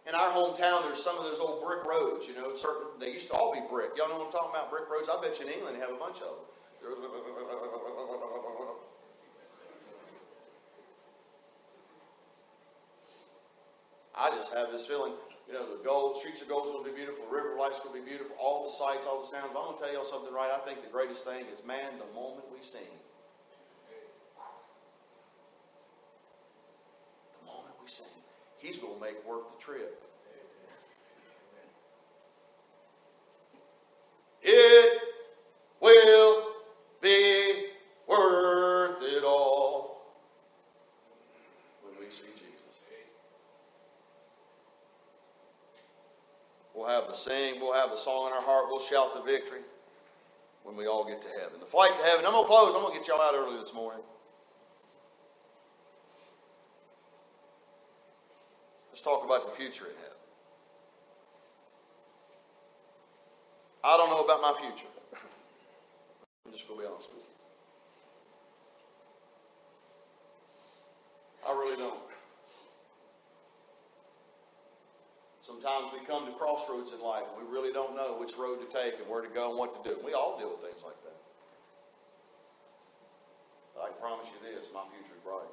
In 0.09 0.15
our 0.15 0.33
hometown, 0.33 0.83
there's 0.89 1.05
some 1.05 1.19
of 1.19 1.25
those 1.25 1.39
old 1.39 1.63
brick 1.63 1.85
roads, 1.85 2.27
you 2.27 2.35
know, 2.35 2.57
certain, 2.57 2.97
they 2.99 3.13
used 3.13 3.29
to 3.29 3.35
all 3.35 3.53
be 3.53 3.61
brick. 3.69 3.93
Y'all 3.95 4.09
know 4.09 4.17
what 4.17 4.27
I'm 4.27 4.33
talking 4.33 4.57
about, 4.57 4.71
brick 4.71 4.89
roads? 4.89 5.07
I 5.13 5.21
bet 5.21 5.39
you 5.39 5.47
in 5.47 5.53
England 5.53 5.77
they 5.77 5.81
have 5.81 5.93
a 5.93 6.01
bunch 6.01 6.25
of 6.25 6.33
them. 6.33 6.49
I 14.17 14.31
just 14.31 14.53
have 14.55 14.73
this 14.73 14.87
feeling, 14.87 15.13
you 15.47 15.55
know, 15.55 15.77
the 15.77 15.85
gold, 15.85 16.17
streets 16.17 16.43
of 16.43 16.49
gold 16.49 16.67
to 16.73 16.91
be 16.91 16.97
beautiful, 16.97 17.25
river 17.31 17.55
going 17.55 17.71
to 17.71 17.93
be 17.93 18.01
beautiful, 18.01 18.35
all 18.41 18.65
the 18.65 18.73
sights, 18.73 19.07
all 19.07 19.21
the 19.21 19.29
sounds. 19.29 19.51
But 19.53 19.61
I'm 19.61 19.67
going 19.67 19.79
to 19.79 19.85
tell 19.85 19.93
y'all 19.93 20.05
something 20.05 20.33
right. 20.33 20.51
I 20.51 20.59
think 20.67 20.83
the 20.83 20.91
greatest 20.91 21.25
thing 21.25 21.45
is, 21.53 21.63
man, 21.65 22.01
the 22.01 22.09
moment 22.19 22.45
we 22.51 22.65
sing. 22.65 22.81
The 27.39 27.47
moment 27.47 27.77
we 27.81 27.89
sing. 27.89 28.07
He's 28.59 28.79
going 28.79 28.95
to 28.95 29.01
make 29.01 29.25
work 29.27 29.59
the 29.59 29.65
trip. 29.65 30.03
It 34.43 35.01
will 35.81 36.47
be 37.01 37.67
worth 38.07 39.03
it 39.03 39.25
all 39.25 40.17
when 41.83 41.95
we 41.99 42.13
see 42.13 42.27
Jesus. 42.35 42.45
We'll 46.75 46.87
have 46.87 47.09
the 47.09 47.15
sing, 47.15 47.61
we'll 47.61 47.75
have 47.75 47.91
the 47.91 47.97
song 47.97 48.29
in 48.29 48.33
our 48.35 48.43
heart, 48.43 48.67
we'll 48.69 48.81
shout 48.81 49.13
the 49.13 49.21
victory 49.21 49.63
when 50.63 50.77
we 50.77 50.87
all 50.87 51.05
get 51.05 51.21
to 51.23 51.29
heaven. 51.29 51.59
The 51.59 51.67
flight 51.67 51.91
to 51.99 52.05
heaven, 52.05 52.25
I'm 52.25 52.31
going 52.33 52.45
to 52.45 52.49
close, 52.49 52.73
I'm 52.75 52.83
going 52.83 52.93
to 52.93 52.99
get 53.01 53.09
y'all 53.09 53.21
out 53.21 53.35
early 53.35 53.61
this 53.61 53.75
morning. 53.75 54.03
Let's 58.91 59.01
talk 59.01 59.25
about 59.25 59.45
the 59.45 59.51
future 59.79 59.91
in. 59.91 60.13
I 63.85 63.97
don't 63.97 64.11
know 64.11 64.23
about 64.23 64.41
my 64.43 64.55
future. 64.61 64.91
I'm 66.47 66.53
just 66.53 66.67
going 66.67 66.81
to 66.81 66.87
be 66.87 66.91
honest 66.91 67.09
with 67.15 67.23
you. 67.23 67.29
I 71.49 71.53
really 71.53 71.77
don't. 71.77 72.01
Sometimes 75.43 75.93
we 75.99 76.05
come 76.07 76.27
to 76.27 76.33
crossroads 76.33 76.93
in 76.93 77.01
life 77.01 77.25
and 77.25 77.47
we 77.47 77.53
really 77.53 77.73
don't 77.73 77.97
know 77.97 78.19
which 78.19 78.37
road 78.37 78.61
to 78.61 78.69
take 78.69 78.99
and 79.01 79.09
where 79.09 79.23
to 79.23 79.29
go 79.29 79.51
and 79.51 79.59
what 79.59 79.73
to 79.83 79.89
do. 79.89 79.97
We 80.05 80.13
all 80.13 80.39
deal 80.39 80.51
with 80.51 80.61
things 80.61 80.85
like 80.85 81.01
that. 81.05 81.17
But 83.75 83.83
I 83.85 83.89
promise 84.01 84.27
you 84.29 84.37
this 84.45 84.69
my 84.75 84.83
future 84.93 85.15
is 85.17 85.23
bright. 85.25 85.49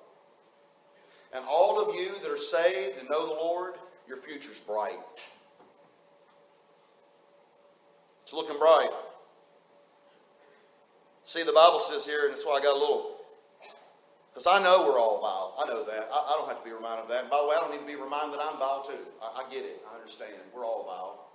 And 1.34 1.46
all 1.48 1.80
of 1.80 1.96
you 1.96 2.12
that 2.22 2.30
are 2.30 2.38
saved 2.38 3.00
and 3.00 3.10
know 3.10 3.26
the 3.28 3.34
Lord, 3.34 3.76
your 4.08 4.18
future's 4.18 4.60
bright. 4.60 5.30
It's 8.24 8.34
looking 8.34 8.58
bright. 8.58 8.90
See, 11.26 11.44
the 11.44 11.54
Bible 11.54 11.80
says 11.80 12.06
here, 12.06 12.26
and 12.26 12.34
that's 12.34 12.46
why 12.46 12.58
I 12.58 12.62
got 12.62 12.76
a 12.76 12.80
little, 12.80 13.18
because 14.34 14.46
I 14.48 14.62
know 14.62 14.86
we're 14.86 15.00
all 15.00 15.22
vile. 15.22 15.56
I 15.58 15.68
know 15.68 15.84
that. 15.86 16.10
I, 16.12 16.34
I, 16.34 16.36
don't 16.38 16.48
have 16.48 16.60
to 16.60 16.66
be 16.66 16.74
reminded 16.74 17.04
of 17.04 17.10
that. 17.10 17.22
And 17.22 17.30
by 17.30 17.42
the 17.42 17.48
way, 17.48 17.56
I 17.56 17.60
don't 17.62 17.72
need 17.72 17.80
to 17.80 17.86
be 17.86 17.96
reminded 17.96 18.40
that 18.40 18.46
I'm 18.46 18.60
vile 18.60 18.84
too. 18.84 18.98
I, 19.22 19.42
I 19.42 19.50
get 19.52 19.64
it. 19.64 19.82
I 19.92 19.96
understand. 19.96 20.34
We're 20.54 20.66
all 20.66 20.86
vile. 20.86 21.26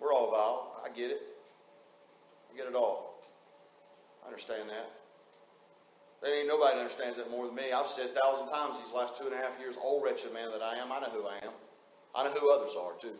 We're 0.00 0.12
all 0.12 0.30
vile. 0.30 0.82
I 0.84 0.94
get 0.94 1.10
it. 1.10 1.22
I 2.52 2.56
get 2.56 2.66
it 2.66 2.74
all. 2.74 3.22
I 4.22 4.28
understand 4.28 4.68
that. 4.68 4.90
There 6.24 6.38
ain't 6.38 6.48
nobody 6.48 6.78
understands 6.78 7.18
that 7.18 7.30
more 7.30 7.44
than 7.46 7.54
me. 7.54 7.70
I've 7.70 7.86
said 7.86 8.06
a 8.06 8.18
thousand 8.18 8.48
times 8.48 8.78
these 8.82 8.94
last 8.94 9.18
two 9.18 9.26
and 9.26 9.34
a 9.34 9.36
half 9.36 9.60
years, 9.60 9.76
old 9.80 10.02
wretched 10.02 10.32
man 10.32 10.50
that 10.52 10.62
I 10.62 10.76
am, 10.76 10.90
I 10.90 11.00
know 11.00 11.10
who 11.10 11.26
I 11.26 11.36
am. 11.44 11.52
I 12.14 12.24
know 12.24 12.30
who 12.30 12.50
others 12.50 12.74
are 12.80 12.92
too. 12.98 13.12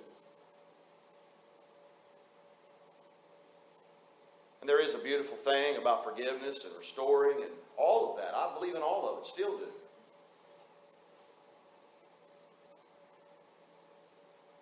And 4.62 4.68
there 4.70 4.80
is 4.82 4.94
a 4.94 4.98
beautiful 4.98 5.36
thing 5.36 5.76
about 5.76 6.02
forgiveness 6.02 6.64
and 6.64 6.72
restoring 6.78 7.42
and 7.42 7.50
all 7.76 8.12
of 8.12 8.16
that. 8.16 8.34
I 8.34 8.54
believe 8.54 8.74
in 8.74 8.80
all 8.80 9.12
of 9.12 9.18
it, 9.18 9.26
still 9.26 9.58
do. 9.58 9.68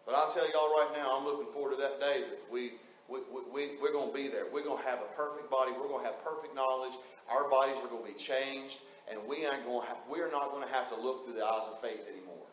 But 0.05 0.16
I'll 0.16 0.32
tell 0.32 0.51
y'all 0.51 0.74
right 0.74 0.90
now, 0.97 1.16
I'm 1.16 1.24
looking 1.24 1.53
forward 1.53 1.76
to 1.76 1.80
that 1.80 2.01
day 2.01 2.22
that 2.28 2.40
we, 2.51 2.72
we, 3.09 3.20
we, 3.53 3.70
we're 3.80 3.92
going 3.92 4.09
to 4.09 4.14
be 4.14 4.28
there. 4.28 4.44
We're 4.53 4.64
going 4.64 4.82
to 4.82 4.88
have 4.88 5.00
a 5.00 5.11
perfect 5.16 5.50
body. 5.50 5.72
We're 5.72 5.88
going 5.88 6.05
to 6.05 6.11
have 6.11 6.22
perfect 6.24 6.55
knowledge. 6.55 6.94
Our 7.30 7.48
bodies 7.48 7.76
are 7.82 7.88
going 7.88 8.05
to 8.07 8.12
be 8.12 8.18
changed. 8.18 8.80
And 9.11 9.20
we 9.28 9.44
aren't 9.44 9.64
going 9.64 9.86
have, 9.86 9.98
we're 10.09 10.30
not 10.30 10.50
going 10.50 10.66
to 10.66 10.72
have 10.72 10.88
to 10.90 11.00
look 11.00 11.24
through 11.24 11.34
the 11.34 11.44
eyes 11.44 11.64
of 11.70 11.80
faith 11.80 12.00
anymore. 12.11 12.46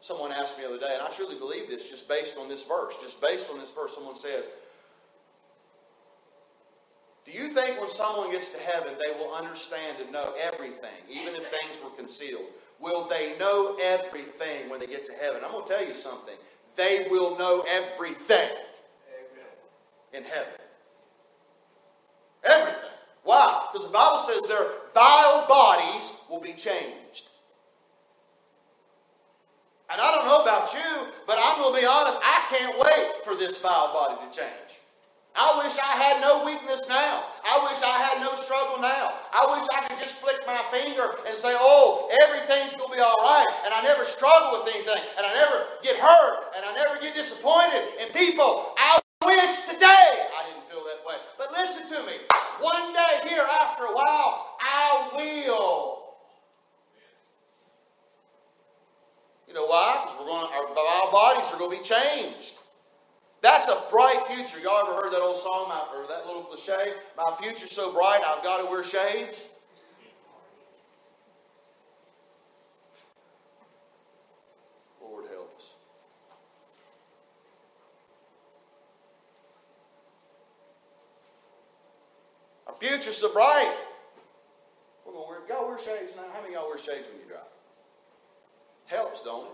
Someone 0.00 0.30
asked 0.30 0.56
me 0.56 0.64
the 0.64 0.70
other 0.70 0.78
day, 0.78 0.94
and 0.94 1.02
I 1.02 1.10
truly 1.10 1.36
believe 1.36 1.68
this 1.68 1.90
just 1.90 2.08
based 2.08 2.38
on 2.38 2.48
this 2.48 2.62
verse. 2.62 2.94
Just 3.02 3.20
based 3.20 3.50
on 3.50 3.58
this 3.58 3.70
verse, 3.70 3.94
someone 3.94 4.14
says, 4.14 4.48
Do 7.26 7.32
you 7.32 7.48
think 7.48 7.80
when 7.80 7.90
someone 7.90 8.30
gets 8.30 8.50
to 8.50 8.60
heaven, 8.60 8.94
they 8.98 9.12
will 9.18 9.34
understand 9.34 9.98
and 10.00 10.12
know 10.12 10.32
everything, 10.40 11.02
even 11.10 11.34
if 11.34 11.48
things 11.48 11.80
were 11.82 11.90
concealed? 11.90 12.46
Will 12.78 13.08
they 13.08 13.36
know 13.38 13.76
everything 13.82 14.70
when 14.70 14.78
they 14.78 14.86
get 14.86 15.04
to 15.06 15.12
heaven? 15.14 15.42
I'm 15.44 15.50
going 15.50 15.66
to 15.66 15.72
tell 15.72 15.84
you 15.84 15.96
something. 15.96 16.36
They 16.76 17.08
will 17.10 17.36
know 17.36 17.64
everything 17.68 18.50
in 20.12 20.24
heaven. 20.24 20.60
Everything. 22.44 22.90
Why? 23.24 23.68
Because 23.72 23.86
the 23.86 23.92
Bible 23.92 24.18
says 24.18 24.40
their 24.48 24.66
vile 24.94 25.46
bodies 25.48 26.16
will 26.30 26.40
be 26.40 26.52
changed. 26.54 27.28
And 29.90 30.00
I 30.00 30.14
don't 30.14 30.26
know 30.26 30.42
about 30.42 30.72
you, 30.72 31.08
but 31.26 31.38
I'm 31.40 31.60
going 31.60 31.74
to 31.74 31.80
be 31.80 31.86
honest, 31.86 32.20
I 32.22 32.44
can't 32.52 32.76
wait 32.78 33.24
for 33.24 33.34
this 33.34 33.60
vile 33.60 33.92
body 33.92 34.16
to 34.20 34.38
change. 34.38 34.68
I 35.38 35.54
wish 35.62 35.78
I 35.78 35.94
had 35.94 36.20
no 36.20 36.44
weakness 36.44 36.82
now. 36.88 37.22
I 37.46 37.62
wish 37.62 37.78
I 37.78 37.94
had 37.94 38.18
no 38.18 38.34
struggle 38.42 38.82
now. 38.82 39.14
I 39.30 39.46
wish 39.54 39.64
I 39.70 39.86
could 39.86 40.02
just 40.02 40.18
flick 40.18 40.42
my 40.50 40.58
finger 40.74 41.14
and 41.30 41.36
say, 41.38 41.54
oh, 41.54 42.10
everything's 42.26 42.74
going 42.74 42.90
to 42.90 42.96
be 42.96 43.00
all 43.00 43.22
right. 43.22 43.46
And 43.64 43.72
I 43.72 43.80
never 43.86 44.04
struggle 44.04 44.58
with 44.58 44.74
anything. 44.74 44.98
And 45.16 45.22
I 45.22 45.32
never 45.38 45.78
get 45.80 45.94
hurt. 45.94 46.52
And 46.58 46.66
I 46.66 46.74
never 46.74 46.98
get 46.98 47.14
disappointed 47.14 48.02
in 48.02 48.10
people. 48.10 48.74
I 48.76 48.98
wish 49.24 49.70
today 49.70 50.10
I 50.34 50.42
didn't 50.50 50.66
feel 50.66 50.82
that 50.82 51.06
way. 51.06 51.22
But 51.38 51.54
listen 51.54 51.86
to 51.86 52.02
me. 52.02 52.18
One 52.58 52.90
day 52.90 53.30
here 53.30 53.46
after 53.62 53.86
a 53.86 53.94
while, 53.94 54.58
I 54.58 55.06
will. 55.14 55.98
You 59.46 59.54
know 59.54 59.70
why? 59.70 60.02
Because 60.02 60.18
we're 60.18 60.26
going. 60.26 60.50
Our, 60.50 60.66
our 60.66 61.08
to 61.70 61.76
be 61.76 61.82
changed. 61.82 62.54
That's 63.40 63.68
a 63.68 63.80
bright 63.90 64.24
future. 64.28 64.58
Y'all 64.60 64.84
ever 64.84 65.00
heard 65.00 65.12
that 65.12 65.20
old 65.20 65.36
song, 65.36 65.70
or 65.94 66.06
that 66.08 66.26
little 66.26 66.42
cliche? 66.42 66.92
My 67.16 67.32
future's 67.40 67.70
so 67.70 67.92
bright, 67.92 68.20
I've 68.26 68.42
got 68.42 68.58
to 68.58 68.66
wear 68.66 68.82
shades. 68.82 69.50
Lord 75.00 75.26
help 75.30 75.56
us. 75.56 75.70
Our 82.66 82.74
future's 82.74 83.16
so 83.16 83.32
bright. 83.32 83.72
We're 85.06 85.12
gonna 85.12 85.26
wear, 85.28 85.38
y'all 85.48 85.68
wear 85.68 85.78
shades 85.78 86.12
now. 86.16 86.24
How 86.34 86.42
many 86.42 86.54
y'all 86.54 86.66
wear 86.66 86.78
shades 86.78 87.06
when 87.08 87.20
you 87.20 87.28
drive? 87.28 87.40
Helps, 88.86 89.22
don't 89.22 89.44
it? 89.46 89.52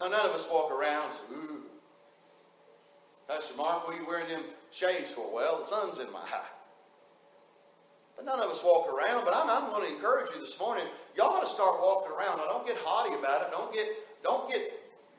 Now, 0.00 0.08
none 0.08 0.26
of 0.26 0.34
us 0.34 0.48
walk 0.50 0.70
around 0.84 1.12
ooh, 1.32 1.62
Pastor 3.28 3.56
Mark, 3.56 3.86
what 3.86 3.96
are 3.96 4.00
you 4.00 4.06
wearing 4.06 4.28
them 4.28 4.42
shades 4.70 5.10
for? 5.10 5.32
Well, 5.32 5.60
the 5.60 5.64
sun's 5.64 5.98
in 5.98 6.12
my 6.12 6.20
eye. 6.20 6.52
But 8.16 8.26
none 8.26 8.38
of 8.38 8.50
us 8.50 8.62
walk 8.62 8.86
around. 8.88 9.24
But 9.24 9.34
I'm, 9.34 9.48
I'm 9.48 9.70
going 9.70 9.88
to 9.88 9.94
encourage 9.94 10.30
you 10.34 10.40
this 10.40 10.58
morning. 10.60 10.84
Y'all 11.16 11.28
ought 11.28 11.42
to 11.42 11.48
start 11.48 11.80
walking 11.80 12.12
around. 12.12 12.38
Now, 12.38 12.46
don't 12.46 12.66
get 12.66 12.76
haughty 12.84 13.14
about 13.14 13.42
it. 13.42 13.48
Don't 13.50 13.72
get, 13.72 13.88
don't 14.22 14.48
get, 14.50 14.72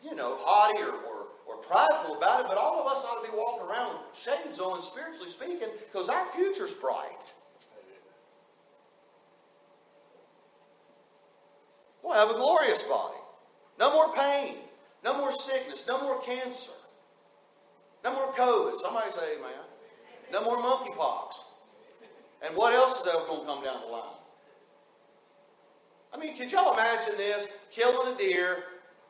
you 0.03 0.15
know, 0.15 0.37
haughty 0.41 0.81
or, 0.83 0.91
or, 0.91 1.27
or 1.47 1.57
prideful 1.57 2.15
about 2.17 2.41
it. 2.41 2.47
But 2.47 2.57
all 2.57 2.79
of 2.79 2.87
us 2.87 3.03
ought 3.03 3.25
to 3.25 3.31
be 3.31 3.35
walking 3.35 3.67
around 3.67 3.95
with 3.95 4.17
shades 4.17 4.59
on, 4.59 4.81
spiritually 4.81 5.29
speaking, 5.29 5.69
because 5.91 6.07
our 6.09 6.27
future's 6.31 6.73
bright. 6.73 7.33
We'll 12.03 12.13
have 12.13 12.29
a 12.29 12.35
glorious 12.35 12.83
body. 12.83 13.17
No 13.79 13.91
more 13.91 14.15
pain. 14.15 14.57
No 15.05 15.15
more 15.17 15.31
sickness. 15.31 15.85
No 15.87 16.01
more 16.01 16.21
cancer. 16.23 16.71
No 18.03 18.13
more 18.13 18.33
COVID. 18.33 18.79
Somebody 18.79 19.11
say 19.11 19.37
amen. 19.37 19.63
No 20.33 20.43
more 20.43 20.57
monkeypox. 20.57 21.35
And 22.45 22.55
what 22.55 22.73
else 22.73 22.97
is 22.97 23.03
that 23.03 23.13
going 23.27 23.41
to 23.41 23.45
come 23.45 23.63
down 23.63 23.81
the 23.81 23.87
line? 23.87 24.17
I 26.13 26.17
mean, 26.17 26.35
could 26.35 26.51
y'all 26.51 26.73
imagine 26.73 27.15
this? 27.17 27.47
Killing 27.71 28.13
a 28.13 28.17
deer, 28.17 28.63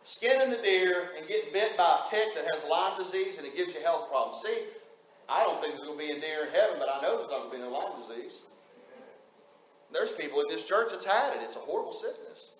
skinning 0.03 0.49
the 0.49 0.57
deer, 0.57 1.11
and 1.17 1.27
getting 1.27 1.53
bit 1.53 1.77
by 1.77 2.01
a 2.03 2.09
tick 2.09 2.35
that 2.35 2.45
has 2.53 2.65
Lyme 2.69 3.01
disease 3.01 3.37
and 3.37 3.47
it 3.47 3.55
gives 3.55 3.73
you 3.73 3.81
health 3.81 4.09
problems. 4.09 4.43
See, 4.45 4.63
I 5.29 5.43
don't 5.43 5.61
think 5.61 5.75
there's 5.75 5.87
going 5.87 5.97
to 5.97 6.05
be 6.05 6.11
a 6.11 6.19
deer 6.19 6.45
in 6.47 6.51
heaven, 6.51 6.75
but 6.77 6.89
I 6.89 7.01
know 7.01 7.17
there's 7.17 7.29
not 7.29 7.49
going 7.49 7.51
to 7.51 7.57
be 7.57 7.63
no 7.63 7.69
Lyme 7.69 8.07
disease. 8.07 8.41
There's 9.93 10.11
people 10.11 10.41
in 10.41 10.47
this 10.49 10.65
church 10.65 10.91
that's 10.91 11.05
had 11.05 11.37
it. 11.37 11.39
It's 11.41 11.55
a 11.55 11.59
horrible 11.59 11.93
sickness. 11.93 12.51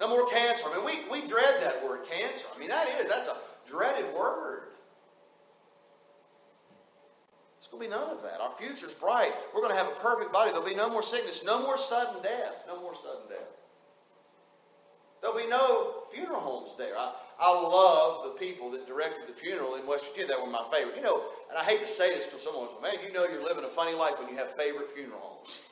No 0.00 0.08
more 0.08 0.28
cancer. 0.28 0.64
I 0.68 0.76
mean, 0.76 0.84
we, 0.84 1.20
we 1.20 1.28
dread 1.28 1.62
that 1.62 1.84
word 1.84 2.00
cancer. 2.10 2.46
I 2.54 2.58
mean, 2.58 2.68
that 2.68 2.88
is, 3.00 3.08
that's 3.08 3.28
a 3.28 3.36
dreaded 3.68 4.12
word. 4.14 4.62
It's 7.58 7.68
going 7.68 7.82
to 7.82 7.88
be 7.88 7.94
none 7.94 8.10
of 8.10 8.22
that. 8.22 8.40
Our 8.40 8.52
future's 8.58 8.92
bright. 8.92 9.32
We're 9.54 9.62
going 9.62 9.72
to 9.72 9.78
have 9.78 9.88
a 9.88 10.00
perfect 10.00 10.32
body. 10.32 10.50
There'll 10.50 10.66
be 10.66 10.74
no 10.74 10.90
more 10.90 11.02
sickness, 11.02 11.42
no 11.44 11.62
more 11.62 11.78
sudden 11.78 12.22
death. 12.22 12.64
No 12.66 12.80
more 12.80 12.94
sudden 12.94 13.28
death. 13.28 13.48
There'll 15.22 15.38
be 15.38 15.48
no 15.48 16.04
funeral 16.12 16.40
homes 16.40 16.74
there. 16.76 16.98
I, 16.98 17.14
I 17.40 17.50
love 17.50 18.24
the 18.24 18.38
people 18.38 18.70
that 18.72 18.86
directed 18.86 19.26
the 19.26 19.32
funeral 19.32 19.76
in 19.76 19.86
West 19.86 20.10
Virginia. 20.10 20.36
That 20.36 20.44
were 20.44 20.50
my 20.50 20.66
favorite. 20.70 20.96
You 20.96 21.02
know, 21.02 21.22
and 21.48 21.58
I 21.58 21.64
hate 21.64 21.80
to 21.80 21.88
say 21.88 22.10
this 22.10 22.26
to 22.26 22.38
someone, 22.38 22.68
man, 22.82 22.96
you 23.02 23.10
know 23.10 23.24
you're 23.26 23.42
living 23.42 23.64
a 23.64 23.68
funny 23.68 23.94
life 23.94 24.18
when 24.18 24.28
you 24.28 24.36
have 24.36 24.52
favorite 24.54 24.90
funeral 24.90 25.20
homes. 25.20 25.62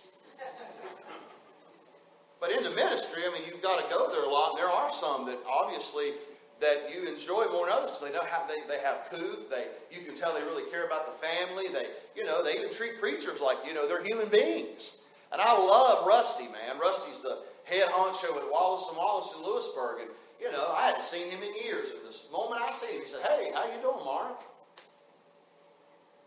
But 2.43 2.51
in 2.51 2.65
the 2.65 2.75
ministry, 2.75 3.23
I 3.25 3.31
mean, 3.31 3.47
you've 3.47 3.63
got 3.63 3.79
to 3.79 3.87
go 3.89 4.11
there 4.11 4.25
a 4.25 4.29
lot. 4.29 4.51
And 4.51 4.59
there 4.59 4.69
are 4.69 4.93
some 4.93 5.27
that 5.27 5.39
obviously 5.47 6.19
that 6.59 6.91
you 6.93 7.07
enjoy 7.07 7.47
more 7.55 7.67
than 7.67 7.79
others 7.79 7.95
because 7.95 8.03
they 8.03 8.13
know 8.13 8.27
how 8.27 8.45
they, 8.51 8.67
they 8.67 8.83
have 8.83 9.07
couth. 9.09 9.49
They 9.49 9.71
you 9.95 10.05
can 10.05 10.17
tell 10.17 10.35
they 10.35 10.43
really 10.43 10.69
care 10.69 10.85
about 10.85 11.07
the 11.07 11.15
family. 11.23 11.71
They 11.71 11.87
you 12.19 12.25
know 12.27 12.43
they 12.43 12.59
even 12.59 12.75
treat 12.75 12.99
preachers 12.99 13.41
like 13.41 13.59
you 13.65 13.75
know 13.75 13.87
they're 13.87 14.03
human 14.03 14.29
beings. 14.29 14.99
And 15.31 15.41
I 15.41 15.55
love 15.55 16.05
Rusty, 16.05 16.51
man. 16.51 16.83
Rusty's 16.83 17.21
the 17.21 17.39
head 17.63 17.89
honcho 17.91 18.37
at 18.37 18.51
Wallace 18.51 18.87
and 18.91 18.99
Wallace 18.99 19.33
in 19.39 19.47
Lewisburg, 19.47 20.03
and 20.03 20.11
you 20.41 20.51
know 20.51 20.75
I 20.75 20.91
hadn't 20.91 21.05
seen 21.05 21.31
him 21.31 21.43
in 21.43 21.55
years. 21.63 21.93
And 21.93 22.03
this 22.07 22.27
moment 22.33 22.61
I 22.61 22.73
see 22.73 22.91
him, 22.95 23.03
he 23.03 23.07
said, 23.07 23.23
"Hey, 23.23 23.53
how 23.55 23.67
you 23.67 23.81
doing, 23.81 24.05
Mark?" 24.05 24.43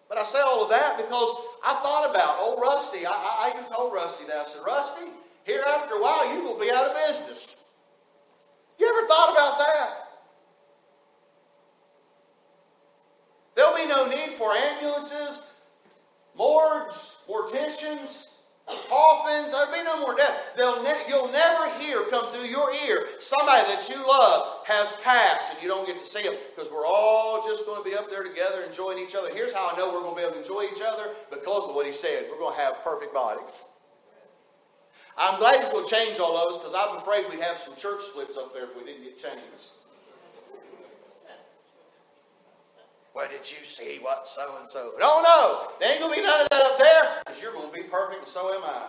But 0.07 0.17
I 0.17 0.23
say 0.23 0.39
all 0.39 0.63
of 0.63 0.69
that 0.69 0.95
because 0.95 1.43
I 1.59 1.75
thought 1.83 2.09
about 2.09 2.39
old 2.39 2.61
Rusty. 2.61 3.05
I, 3.05 3.11
I, 3.11 3.51
I 3.51 3.57
even 3.57 3.69
told 3.69 3.93
Rusty 3.93 4.25
that. 4.27 4.37
I 4.37 4.45
said, 4.45 4.61
Rusty, 4.65 5.11
here 5.45 5.63
after 5.67 5.93
a 5.93 6.01
while, 6.01 6.33
you 6.33 6.43
will 6.43 6.59
be 6.59 6.71
out 6.71 6.89
of 6.89 6.95
business. 7.07 7.65
You 8.79 8.89
ever 8.89 9.07
thought 9.07 9.31
about 9.31 9.57
that? 9.59 10.05
There'll 13.55 13.75
be 13.75 13.87
no 13.87 14.07
need 14.07 14.35
for 14.37 14.51
ambulances, 14.51 15.47
morgues, 16.35 17.15
morticians, 17.29 18.33
coffins. 18.89 19.51
There'll 19.51 19.71
be 19.71 19.83
no 19.83 20.01
more 20.01 20.15
death. 20.15 20.37
Ne- 20.57 21.05
you'll 21.07 21.31
never 21.31 21.69
hear 21.79 22.01
come 22.09 22.27
through 22.27 22.45
your 22.45 22.71
ear 22.87 23.05
somebody 23.19 23.63
that 23.73 23.87
you 23.87 23.95
love 24.05 24.65
has 24.65 24.91
passed 25.03 25.53
and 25.53 25.61
you 25.61 25.69
don't 25.69 25.87
get 25.87 25.97
to 25.99 26.05
see 26.05 26.23
them 26.23 26.35
because 26.53 26.71
we're 26.71 26.85
all 26.85 27.47
just 27.47 27.65
going 27.65 27.81
to 27.81 27.89
be 27.89 27.95
up 27.95 28.09
there 28.09 28.23
together 28.23 28.63
enjoying 28.63 28.97
each 28.97 29.15
other. 29.15 29.33
Here's 29.33 29.53
how 29.53 29.69
I 29.71 29.77
know 29.77 29.93
we're 29.93 30.01
going 30.01 30.15
to 30.15 30.21
be 30.21 30.25
able 30.25 30.33
to 30.33 30.41
enjoy 30.41 30.63
each 30.63 30.81
other 30.85 31.11
because 31.29 31.69
of 31.69 31.75
what 31.75 31.85
he 31.85 31.93
said. 31.93 32.25
We're 32.29 32.39
going 32.39 32.55
to 32.55 32.61
have 32.61 32.83
perfect 32.83 33.13
bodies. 33.13 33.63
I'm 35.17 35.39
glad 35.39 35.63
it 35.63 35.73
will 35.73 35.85
change 35.85 36.19
all 36.19 36.37
of 36.37 36.53
us 36.53 36.57
because 36.57 36.73
I'm 36.75 36.97
afraid 36.97 37.25
we'd 37.29 37.39
have 37.39 37.57
some 37.57 37.75
church 37.75 38.01
splits 38.03 38.37
up 38.37 38.53
there 38.53 38.65
if 38.65 38.75
we 38.75 38.83
didn't 38.83 39.03
get 39.03 39.21
changed. 39.21 39.71
What 43.13 43.31
did 43.31 43.49
you 43.49 43.63
see? 43.63 43.99
What 44.01 44.27
so 44.27 44.57
and 44.59 44.69
so? 44.69 44.91
No, 44.99 45.21
no, 45.21 45.69
there 45.79 45.91
ain't 45.91 46.01
gonna 46.01 46.13
be 46.13 46.21
none 46.21 46.41
of 46.41 46.49
that 46.51 46.61
up 46.63 46.77
there 46.77 47.23
because 47.25 47.41
you're 47.41 47.53
gonna 47.53 47.71
be 47.71 47.83
perfect, 47.83 48.23
and 48.23 48.27
so 48.27 48.53
am 48.53 48.61
I. 48.63 48.87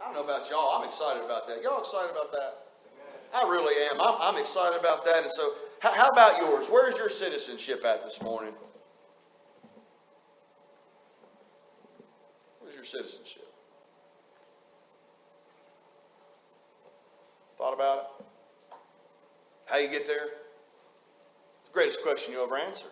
I 0.00 0.04
don't 0.04 0.14
know 0.14 0.24
about 0.24 0.50
y'all. 0.50 0.80
I'm 0.80 0.88
excited 0.88 1.24
about 1.24 1.46
that. 1.46 1.62
Y'all 1.62 1.80
excited 1.80 2.10
about 2.10 2.32
that? 2.32 2.64
I 3.34 3.42
really 3.48 3.74
am. 3.90 4.00
I'm, 4.00 4.16
I'm 4.20 4.40
excited 4.40 4.78
about 4.78 5.04
that. 5.04 5.22
And 5.22 5.32
so, 5.32 5.52
how, 5.80 5.92
how 5.92 6.08
about 6.08 6.40
yours? 6.40 6.66
Where's 6.68 6.96
your 6.96 7.08
citizenship 7.08 7.84
at 7.84 8.04
this 8.04 8.22
morning? 8.22 8.54
Where's 12.60 12.74
your 12.74 12.84
citizenship? 12.84 13.47
Thought 17.58 17.74
about 17.74 17.98
it? 17.98 18.26
How 19.66 19.76
you 19.78 19.88
get 19.88 20.06
there? 20.06 20.28
The 21.64 21.72
greatest 21.72 22.02
question 22.02 22.32
you'll 22.32 22.44
ever 22.44 22.56
answer. 22.56 22.86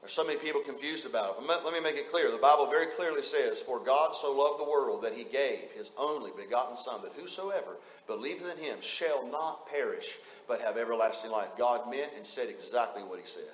There's 0.00 0.12
so 0.12 0.24
many 0.24 0.38
people 0.38 0.60
confused 0.60 1.04
about 1.04 1.36
it. 1.38 1.64
Let 1.64 1.72
me 1.72 1.80
make 1.80 1.96
it 1.96 2.10
clear. 2.10 2.30
The 2.30 2.38
Bible 2.38 2.66
very 2.66 2.86
clearly 2.86 3.22
says, 3.22 3.60
For 3.60 3.80
God 3.80 4.14
so 4.14 4.32
loved 4.32 4.60
the 4.60 4.70
world 4.70 5.02
that 5.02 5.14
he 5.14 5.24
gave 5.24 5.70
his 5.74 5.90
only 5.98 6.30
begotten 6.36 6.76
Son, 6.76 7.00
that 7.02 7.12
whosoever 7.12 7.76
believeth 8.06 8.56
in 8.56 8.64
him 8.64 8.80
shall 8.80 9.26
not 9.26 9.66
perish, 9.68 10.18
but 10.46 10.60
have 10.60 10.76
everlasting 10.76 11.30
life. 11.30 11.48
God 11.58 11.90
meant 11.90 12.12
and 12.16 12.24
said 12.24 12.48
exactly 12.48 13.02
what 13.02 13.18
he 13.18 13.26
said. 13.26 13.50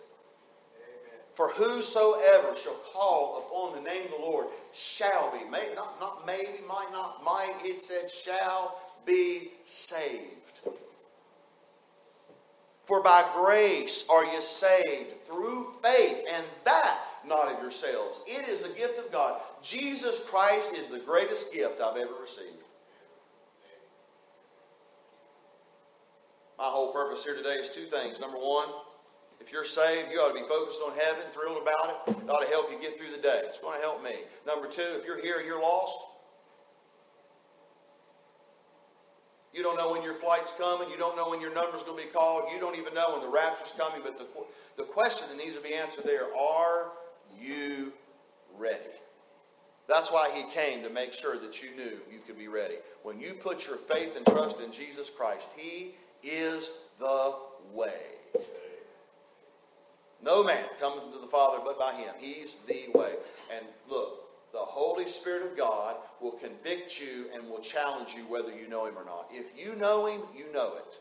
For 1.35 1.49
whosoever 1.49 2.55
shall 2.55 2.77
call 2.93 3.47
upon 3.49 3.75
the 3.83 3.89
name 3.89 4.05
of 4.05 4.11
the 4.11 4.19
Lord 4.19 4.49
shall 4.75 5.33
be, 5.33 5.49
may, 5.49 5.69
not, 5.75 5.99
not 5.99 6.27
maybe, 6.27 6.61
might 6.69 6.93
not, 6.93 7.25
might, 7.25 7.55
it 7.65 7.81
said 7.81 8.11
shall 8.11 8.79
be 9.07 9.51
saved. 9.65 10.61
For 12.85 13.03
by 13.03 13.25
grace 13.35 14.07
are 14.11 14.25
you 14.25 14.43
saved 14.43 15.25
through 15.25 15.67
faith, 15.83 16.25
and 16.31 16.45
that 16.65 16.99
not 17.27 17.53
of 17.53 17.61
yourselves. 17.61 18.21
It 18.27 18.49
is 18.49 18.65
a 18.65 18.69
gift 18.71 18.99
of 18.99 19.11
God. 19.13 19.41
Jesus 19.63 20.25
Christ 20.25 20.77
is 20.77 20.89
the 20.89 20.99
greatest 20.99 21.53
gift 21.53 21.81
I've 21.81 21.97
ever 21.97 22.15
received. 22.21 22.59
My 26.59 26.65
whole 26.65 26.93
purpose 26.93 27.25
here 27.25 27.35
today 27.35 27.55
is 27.55 27.69
two 27.69 27.87
things. 27.87 28.21
Number 28.21 28.39
one, 28.39 28.69
if 29.41 29.51
you're 29.51 29.65
saved, 29.65 30.13
you 30.13 30.21
ought 30.21 30.29
to 30.29 30.41
be 30.41 30.47
focused 30.49 30.81
on 30.87 30.93
heaven, 30.97 31.25
thrilled 31.33 31.61
about 31.61 32.05
it. 32.07 32.17
It 32.17 32.31
ought 32.31 32.43
to 32.43 32.49
help 32.49 32.71
you 32.71 32.79
get 32.81 32.97
through 32.97 33.11
the 33.11 33.23
day. 33.23 33.43
It's 33.45 33.59
going 33.59 33.81
to 33.81 33.83
help 33.83 34.03
me. 34.03 34.15
Number 34.47 34.69
two, 34.69 34.83
if 35.01 35.05
you're 35.05 35.21
here 35.21 35.41
you're 35.41 35.61
lost, 35.61 35.99
You 39.53 39.63
don't 39.63 39.77
know 39.77 39.93
when 39.93 40.03
your 40.03 40.15
flight's 40.15 40.53
coming. 40.53 40.91
You 40.91 40.97
don't 40.97 41.17
know 41.17 41.29
when 41.29 41.41
your 41.41 41.55
number's 41.55 41.83
going 41.83 41.99
to 41.99 42.05
be 42.05 42.11
called. 42.11 42.45
You 42.53 42.59
don't 42.59 42.77
even 42.79 42.95
know 42.95 43.13
when 43.13 43.21
the 43.21 43.29
rapture's 43.29 43.73
coming. 43.77 44.01
But 44.03 44.17
the, 44.17 44.27
the 44.77 44.85
question 44.85 45.29
that 45.29 45.43
needs 45.43 45.57
to 45.57 45.63
be 45.63 45.75
answered 45.75 46.05
there 46.05 46.35
are 46.35 46.93
you 47.39 47.93
ready. 48.57 48.79
That's 49.89 50.11
why 50.11 50.31
he 50.35 50.45
came 50.53 50.83
to 50.85 50.91
make 50.91 51.13
sure 51.13 51.39
that 51.39 51.63
you 51.63 51.71
knew 51.77 51.99
you 52.11 52.21
could 52.27 52.39
be 52.39 52.49
ready. 52.49 52.77
When 53.03 53.21
you 53.21 53.35
put 53.35 53.67
your 53.67 53.77
faith 53.77 54.17
and 54.17 54.25
trust 54.25 54.61
in 54.61 54.73
Jesus 54.73 55.11
Christ, 55.11 55.55
he 55.57 55.95
is 56.23 56.71
the 56.99 57.35
way. 57.73 57.93
No 60.23 60.45
man 60.45 60.65
cometh 60.81 61.13
to 61.13 61.19
the 61.19 61.27
Father 61.27 61.59
but 61.65 61.79
by 61.79 61.93
him. 61.95 62.15
He's 62.19 62.57
the 62.67 62.87
way. 62.95 63.15
And 63.55 63.67
look, 63.89 64.25
the 64.53 64.59
Holy 64.59 65.07
Spirit 65.07 65.51
of 65.51 65.57
God 65.57 65.97
will 66.21 66.33
convict 66.33 67.01
you 67.01 67.27
and 67.35 67.49
will 67.49 67.61
challenge 67.61 68.15
you 68.15 68.23
whether 68.23 68.55
you 68.55 68.69
know 68.69 68.87
him 68.87 68.99
or 68.99 69.05
not. 69.05 69.29
If 69.31 69.47
you 69.57 69.75
know 69.77 70.07
him, 70.07 70.21
you 70.37 70.53
know 70.53 70.75
it. 70.77 70.99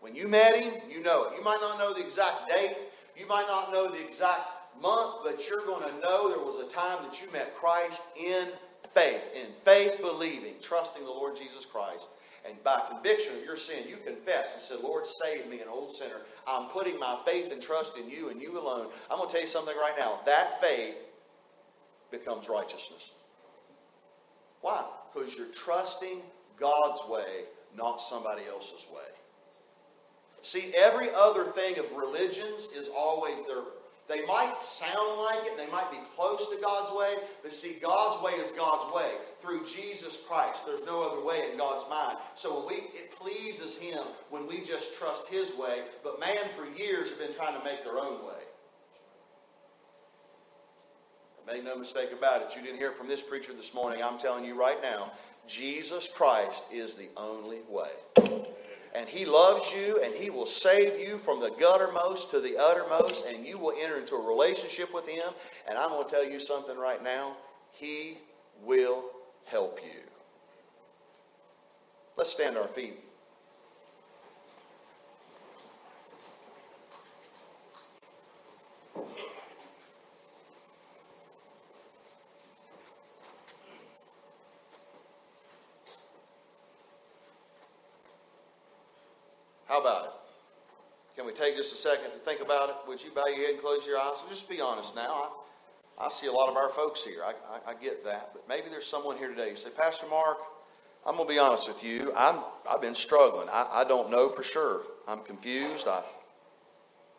When 0.00 0.14
you 0.14 0.28
met 0.28 0.60
him, 0.62 0.74
you 0.90 1.02
know 1.02 1.24
it. 1.24 1.36
You 1.36 1.44
might 1.44 1.58
not 1.60 1.78
know 1.78 1.92
the 1.92 2.04
exact 2.04 2.48
date, 2.48 2.76
you 3.16 3.26
might 3.26 3.46
not 3.48 3.72
know 3.72 3.90
the 3.90 4.04
exact 4.04 4.40
month, 4.80 5.16
but 5.24 5.48
you're 5.48 5.64
going 5.66 5.82
to 5.82 6.00
know 6.00 6.28
there 6.28 6.44
was 6.44 6.58
a 6.58 6.68
time 6.68 6.98
that 7.04 7.20
you 7.20 7.30
met 7.32 7.56
Christ 7.56 8.02
in 8.16 8.48
faith, 8.94 9.22
in 9.34 9.46
faith 9.64 10.00
believing, 10.00 10.54
trusting 10.60 11.04
the 11.04 11.10
Lord 11.10 11.36
Jesus 11.36 11.64
Christ. 11.64 12.08
And 12.48 12.62
by 12.64 12.80
conviction 12.90 13.36
of 13.36 13.44
your 13.44 13.56
sin, 13.56 13.84
you 13.88 13.96
confess 13.96 14.54
and 14.54 14.62
say, 14.62 14.86
Lord, 14.86 15.04
save 15.06 15.46
me, 15.48 15.60
an 15.60 15.68
old 15.68 15.94
sinner. 15.94 16.22
I'm 16.46 16.68
putting 16.68 16.98
my 16.98 17.18
faith 17.26 17.52
and 17.52 17.60
trust 17.60 17.98
in 17.98 18.08
you 18.08 18.30
and 18.30 18.40
you 18.40 18.58
alone. 18.58 18.86
I'm 19.10 19.18
going 19.18 19.28
to 19.28 19.32
tell 19.32 19.42
you 19.42 19.48
something 19.48 19.76
right 19.76 19.92
now. 19.98 20.20
That 20.24 20.60
faith 20.60 20.96
becomes 22.10 22.48
righteousness. 22.48 23.12
Why? 24.62 24.82
Because 25.12 25.36
you're 25.36 25.52
trusting 25.52 26.22
God's 26.58 27.00
way, 27.08 27.44
not 27.76 28.00
somebody 28.00 28.42
else's 28.48 28.86
way. 28.92 29.02
See, 30.40 30.72
every 30.76 31.08
other 31.16 31.44
thing 31.44 31.78
of 31.78 31.90
religions 31.92 32.68
is 32.74 32.88
always 32.96 33.36
there. 33.46 33.62
They 34.08 34.24
might 34.24 34.62
sound 34.62 35.20
like 35.20 35.46
it, 35.46 35.56
they 35.58 35.70
might 35.70 35.90
be 35.90 35.98
close 36.16 36.48
to 36.48 36.56
God's 36.62 36.92
way, 36.92 37.16
but 37.42 37.52
see, 37.52 37.74
God's 37.74 38.22
way 38.22 38.32
is 38.32 38.50
God's 38.52 38.92
way 38.94 39.12
through 39.38 39.66
Jesus 39.66 40.24
Christ. 40.26 40.66
There's 40.66 40.84
no 40.86 41.02
other 41.02 41.22
way 41.22 41.50
in 41.50 41.58
God's 41.58 41.88
mind. 41.90 42.16
So 42.34 42.58
when 42.58 42.68
we 42.68 42.74
it 42.98 43.12
pleases 43.12 43.78
Him 43.78 44.00
when 44.30 44.46
we 44.46 44.60
just 44.60 44.98
trust 44.98 45.28
His 45.28 45.54
way, 45.56 45.82
but 46.02 46.18
man 46.18 46.38
for 46.56 46.66
years 46.80 47.10
have 47.10 47.18
been 47.18 47.34
trying 47.34 47.58
to 47.58 47.64
make 47.64 47.84
their 47.84 47.98
own 47.98 48.24
way. 48.26 48.42
Make 51.46 51.64
no 51.64 51.76
mistake 51.76 52.10
about 52.12 52.42
it. 52.42 52.54
You 52.56 52.62
didn't 52.62 52.76
hear 52.76 52.92
from 52.92 53.08
this 53.08 53.22
preacher 53.22 53.52
this 53.54 53.72
morning. 53.72 54.02
I'm 54.02 54.18
telling 54.18 54.44
you 54.44 54.54
right 54.54 54.82
now, 54.82 55.12
Jesus 55.46 56.06
Christ 56.06 56.64
is 56.72 56.94
the 56.94 57.08
only 57.16 57.60
way 57.68 57.90
and 58.94 59.08
He 59.08 59.24
loves 59.24 59.72
you 59.72 60.00
and 60.02 60.14
He 60.14 60.30
will 60.30 60.46
save 60.46 61.00
you 61.00 61.18
from 61.18 61.40
the 61.40 61.50
guttermost 61.50 62.30
to 62.30 62.40
the 62.40 62.56
uttermost, 62.56 63.26
and 63.26 63.46
you 63.46 63.58
will 63.58 63.74
enter 63.82 63.98
into 63.98 64.14
a 64.14 64.26
relationship 64.26 64.92
with 64.92 65.08
Him. 65.08 65.32
And 65.68 65.78
I'm 65.78 65.90
going 65.90 66.08
to 66.08 66.14
tell 66.14 66.28
you 66.28 66.40
something 66.40 66.76
right 66.76 67.02
now 67.02 67.36
He 67.72 68.18
will 68.62 69.04
help 69.44 69.80
you. 69.82 70.00
Let's 72.16 72.30
stand 72.30 72.56
on 72.56 72.62
our 72.62 72.68
feet. 72.68 72.98
How 89.68 89.80
about 89.80 90.04
it? 90.06 90.10
Can 91.14 91.26
we 91.26 91.32
take 91.32 91.56
just 91.56 91.74
a 91.74 91.76
second 91.76 92.12
to 92.12 92.18
think 92.18 92.40
about 92.40 92.70
it? 92.70 92.76
Would 92.86 93.02
you 93.02 93.10
bow 93.14 93.26
your 93.26 93.36
head 93.36 93.50
and 93.50 93.60
close 93.60 93.86
your 93.86 93.98
eyes? 93.98 94.16
just 94.30 94.48
be 94.48 94.60
honest 94.60 94.94
now. 94.94 95.30
I, 95.98 96.06
I 96.06 96.08
see 96.08 96.26
a 96.26 96.32
lot 96.32 96.48
of 96.48 96.56
our 96.56 96.70
folks 96.70 97.02
here. 97.04 97.22
I, 97.24 97.32
I, 97.52 97.72
I 97.72 97.74
get 97.74 98.04
that. 98.04 98.30
But 98.32 98.48
maybe 98.48 98.68
there's 98.70 98.86
someone 98.86 99.18
here 99.18 99.28
today. 99.28 99.50
You 99.50 99.56
say, 99.56 99.70
Pastor 99.70 100.06
Mark, 100.08 100.38
I'm 101.04 101.16
going 101.16 101.28
to 101.28 101.34
be 101.34 101.38
honest 101.38 101.68
with 101.68 101.84
you. 101.84 102.12
I'm, 102.16 102.40
I've 102.70 102.80
been 102.80 102.94
struggling. 102.94 103.48
I, 103.50 103.68
I 103.72 103.84
don't 103.84 104.10
know 104.10 104.28
for 104.28 104.42
sure. 104.42 104.82
I'm 105.06 105.20
confused. 105.20 105.86
I, 105.86 106.02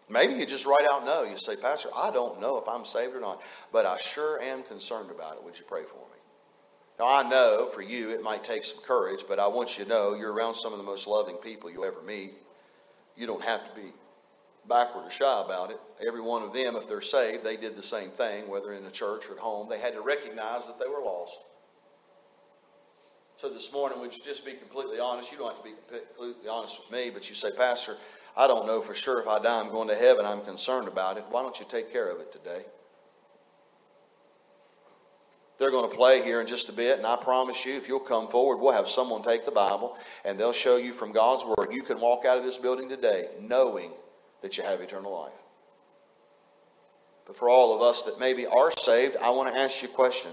maybe 0.09 0.33
you 0.33 0.45
just 0.45 0.65
write 0.65 0.87
out 0.91 1.05
no. 1.05 1.23
You 1.23 1.37
say, 1.37 1.55
Pastor, 1.55 1.89
I 1.95 2.09
don't 2.09 2.41
know 2.41 2.57
if 2.57 2.67
I'm 2.67 2.85
saved 2.85 3.15
or 3.15 3.21
not, 3.21 3.41
but 3.71 3.85
I 3.85 3.97
sure 3.99 4.41
am 4.41 4.63
concerned 4.63 5.11
about 5.11 5.35
it. 5.35 5.43
Would 5.43 5.59
you 5.59 5.65
pray 5.67 5.83
for 5.83 5.97
me? 5.97 6.18
Now, 6.99 7.07
I 7.07 7.23
know 7.23 7.69
for 7.73 7.81
you 7.81 8.09
it 8.09 8.21
might 8.21 8.43
take 8.43 8.65
some 8.65 8.83
courage, 8.83 9.23
but 9.27 9.39
I 9.39 9.47
want 9.47 9.77
you 9.77 9.85
to 9.85 9.89
know 9.89 10.15
you're 10.15 10.33
around 10.33 10.55
some 10.55 10.73
of 10.73 10.79
the 10.79 10.83
most 10.83 11.07
loving 11.07 11.37
people 11.37 11.71
you'll 11.71 11.85
ever 11.85 12.01
meet. 12.01 12.33
You 13.15 13.25
don't 13.25 13.43
have 13.43 13.67
to 13.69 13.81
be 13.81 13.93
backward 14.67 15.07
or 15.07 15.11
shy 15.11 15.41
about 15.45 15.71
it. 15.71 15.79
Every 16.05 16.19
one 16.19 16.43
of 16.43 16.51
them, 16.51 16.75
if 16.75 16.89
they're 16.89 16.99
saved, 16.99 17.45
they 17.45 17.55
did 17.55 17.77
the 17.77 17.83
same 17.83 18.09
thing, 18.09 18.49
whether 18.49 18.73
in 18.73 18.83
the 18.83 18.91
church 18.91 19.29
or 19.29 19.33
at 19.33 19.39
home. 19.39 19.69
They 19.69 19.79
had 19.79 19.93
to 19.93 20.01
recognize 20.01 20.67
that 20.67 20.77
they 20.77 20.87
were 20.87 21.01
lost. 21.01 21.39
So 23.37 23.47
this 23.47 23.71
morning, 23.71 24.01
would 24.01 24.13
you 24.15 24.21
just 24.21 24.45
be 24.45 24.51
completely 24.51 24.99
honest? 24.99 25.31
You 25.31 25.37
don't 25.37 25.55
have 25.55 25.63
to 25.63 25.69
be 25.69 25.75
completely 26.17 26.49
honest 26.49 26.81
with 26.81 26.91
me, 26.91 27.09
but 27.09 27.29
you 27.29 27.35
say, 27.35 27.51
Pastor, 27.55 27.95
I 28.35 28.45
don't 28.47 28.67
know 28.67 28.81
for 28.81 28.93
sure 28.93 29.21
if 29.21 29.27
I 29.27 29.39
die, 29.39 29.61
I'm 29.61 29.71
going 29.71 29.87
to 29.87 29.95
heaven. 29.95 30.25
I'm 30.25 30.41
concerned 30.41 30.89
about 30.89 31.17
it. 31.17 31.23
Why 31.29 31.43
don't 31.43 31.57
you 31.61 31.65
take 31.69 31.93
care 31.93 32.09
of 32.09 32.19
it 32.19 32.33
today? 32.33 32.65
They're 35.59 35.71
going 35.71 35.89
to 35.89 35.95
play 35.95 36.23
here 36.23 36.39
in 36.39 36.47
just 36.47 36.69
a 36.69 36.71
bit, 36.71 36.97
and 36.97 37.05
I 37.05 37.17
promise 37.17 37.65
you, 37.65 37.75
if 37.75 37.89
you'll 37.89 37.99
come 37.99 38.29
forward, 38.29 38.57
we'll 38.57 38.71
have 38.71 38.87
someone 38.87 39.21
take 39.21 39.43
the 39.43 39.51
Bible 39.51 39.97
and 40.23 40.39
they'll 40.39 40.53
show 40.53 40.77
you 40.77 40.93
from 40.93 41.11
God's 41.11 41.43
Word. 41.43 41.73
You 41.73 41.83
can 41.83 41.99
walk 41.99 42.23
out 42.25 42.37
of 42.37 42.45
this 42.45 42.57
building 42.57 42.87
today 42.87 43.27
knowing 43.41 43.91
that 44.41 44.57
you 44.57 44.63
have 44.63 44.79
eternal 44.79 45.11
life. 45.11 45.33
But 47.27 47.35
for 47.35 47.49
all 47.49 47.75
of 47.75 47.81
us 47.81 48.03
that 48.03 48.19
maybe 48.19 48.45
are 48.47 48.71
saved, 48.79 49.17
I 49.17 49.31
want 49.31 49.53
to 49.53 49.59
ask 49.59 49.83
you 49.83 49.89
a 49.89 49.91
question. 49.91 50.31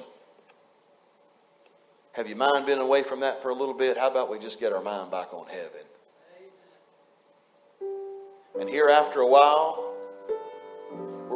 Have 2.12 2.28
your 2.28 2.38
mind 2.38 2.64
been 2.64 2.78
away 2.78 3.02
from 3.02 3.20
that 3.20 3.42
for 3.42 3.50
a 3.50 3.54
little 3.54 3.74
bit? 3.74 3.98
How 3.98 4.08
about 4.08 4.30
we 4.30 4.38
just 4.38 4.60
get 4.60 4.72
our 4.72 4.80
mind 4.80 5.10
back 5.10 5.34
on 5.34 5.46
heaven? 5.48 5.82
And 8.58 8.70
here, 8.70 8.88
after 8.88 9.20
a 9.20 9.26
while, 9.26 9.85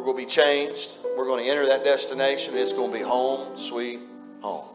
we're 0.00 0.14
going 0.14 0.16
to 0.16 0.22
be 0.24 0.30
changed. 0.30 0.96
We're 1.14 1.26
going 1.26 1.44
to 1.44 1.50
enter 1.50 1.66
that 1.66 1.84
destination. 1.84 2.56
It's 2.56 2.72
going 2.72 2.90
to 2.90 2.96
be 2.96 3.04
home, 3.04 3.58
sweet 3.58 4.00
home. 4.40 4.70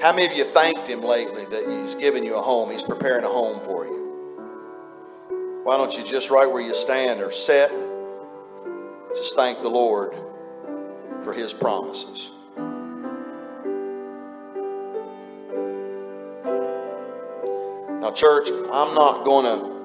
How 0.00 0.12
many 0.12 0.26
of 0.26 0.32
you 0.34 0.44
thanked 0.44 0.86
Him 0.86 1.02
lately 1.02 1.46
that 1.46 1.68
He's 1.68 1.96
given 1.96 2.22
you 2.22 2.36
a 2.36 2.40
home? 2.40 2.70
He's 2.70 2.84
preparing 2.84 3.24
a 3.24 3.28
home 3.28 3.58
for 3.64 3.86
you. 3.86 5.62
Why 5.64 5.76
don't 5.76 5.92
you 5.98 6.04
just 6.04 6.30
right 6.30 6.48
where 6.48 6.62
you 6.62 6.76
stand 6.76 7.20
or 7.20 7.32
sit, 7.32 7.72
just 9.16 9.34
thank 9.34 9.60
the 9.60 9.68
Lord 9.68 10.14
for 11.24 11.32
His 11.32 11.52
promises. 11.52 12.30
Now, 18.00 18.12
church, 18.12 18.48
I'm 18.72 18.94
not 18.94 19.24
going 19.24 19.44
to 19.44 19.77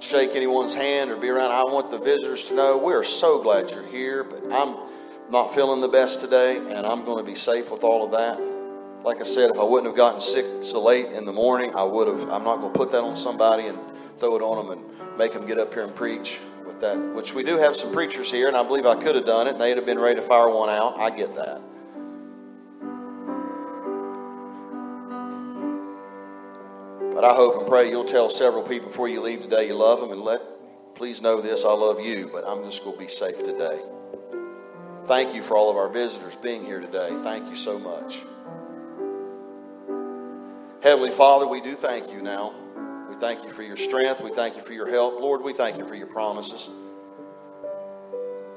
shake 0.00 0.34
anyone's 0.34 0.74
hand 0.74 1.10
or 1.10 1.16
be 1.16 1.28
around. 1.28 1.50
I 1.50 1.64
want 1.64 1.90
the 1.90 1.98
visitors 1.98 2.44
to 2.48 2.54
know 2.54 2.76
we're 2.78 3.04
so 3.04 3.42
glad 3.42 3.70
you're 3.70 3.86
here, 3.86 4.24
but 4.24 4.42
I'm 4.52 4.76
not 5.30 5.54
feeling 5.54 5.80
the 5.80 5.88
best 5.88 6.20
today, 6.20 6.56
and 6.56 6.86
I'm 6.86 7.04
going 7.04 7.24
to 7.24 7.28
be 7.28 7.36
safe 7.36 7.70
with 7.70 7.84
all 7.84 8.04
of 8.04 8.10
that. 8.12 8.40
Like 9.04 9.20
I 9.20 9.24
said, 9.24 9.50
if 9.50 9.58
I 9.58 9.62
wouldn't 9.62 9.86
have 9.86 9.96
gotten 9.96 10.20
sick 10.20 10.46
so 10.62 10.82
late 10.82 11.06
in 11.06 11.24
the 11.24 11.32
morning, 11.32 11.74
I 11.74 11.82
would 11.82 12.08
have. 12.08 12.22
I'm 12.30 12.44
not 12.44 12.60
going 12.60 12.72
to 12.72 12.78
put 12.78 12.90
that 12.92 13.02
on 13.02 13.16
somebody 13.16 13.66
and 13.66 13.78
throw 14.18 14.36
it 14.36 14.42
on 14.42 14.66
them 14.66 14.78
and 14.78 15.18
make 15.18 15.32
them 15.32 15.46
get 15.46 15.58
up 15.58 15.74
here 15.74 15.84
and 15.84 15.94
preach 15.94 16.40
with 16.66 16.80
that. 16.80 16.96
Which 16.96 17.34
we 17.34 17.42
do 17.42 17.58
have 17.58 17.76
some 17.76 17.92
preachers 17.92 18.30
here, 18.30 18.48
and 18.48 18.56
I 18.56 18.62
believe 18.62 18.86
I 18.86 18.96
could 18.96 19.14
have 19.14 19.26
done 19.26 19.46
it, 19.46 19.52
and 19.52 19.60
they'd 19.60 19.76
have 19.76 19.86
been 19.86 19.98
ready 19.98 20.20
to 20.20 20.26
fire 20.26 20.48
one 20.48 20.70
out. 20.70 20.98
I 20.98 21.10
get 21.10 21.34
that. 21.36 21.60
But 27.24 27.30
I 27.30 27.36
hope 27.36 27.58
and 27.58 27.66
pray 27.66 27.88
you'll 27.88 28.04
tell 28.04 28.28
several 28.28 28.62
people 28.62 28.88
before 28.88 29.08
you 29.08 29.22
leave 29.22 29.40
today 29.40 29.68
you 29.68 29.74
love 29.74 29.98
them 29.98 30.10
and 30.10 30.20
let, 30.20 30.42
please 30.94 31.22
know 31.22 31.40
this, 31.40 31.64
I 31.64 31.72
love 31.72 31.98
you, 31.98 32.28
but 32.30 32.46
I'm 32.46 32.62
just 32.64 32.84
going 32.84 32.98
to 32.98 33.02
be 33.02 33.08
safe 33.08 33.42
today. 33.42 33.80
Thank 35.06 35.34
you 35.34 35.42
for 35.42 35.56
all 35.56 35.70
of 35.70 35.78
our 35.78 35.88
visitors 35.88 36.36
being 36.36 36.62
here 36.62 36.80
today. 36.80 37.08
Thank 37.22 37.48
you 37.48 37.56
so 37.56 37.78
much. 37.78 38.18
Heavenly 40.82 41.12
Father, 41.12 41.46
we 41.46 41.62
do 41.62 41.74
thank 41.74 42.12
you 42.12 42.20
now. 42.20 42.52
We 43.08 43.16
thank 43.16 43.42
you 43.42 43.48
for 43.48 43.62
your 43.62 43.78
strength. 43.78 44.20
We 44.20 44.30
thank 44.30 44.58
you 44.58 44.62
for 44.62 44.74
your 44.74 44.90
help. 44.90 45.18
Lord, 45.18 45.40
we 45.40 45.54
thank 45.54 45.78
you 45.78 45.86
for 45.86 45.94
your 45.94 46.08
promises. 46.08 46.68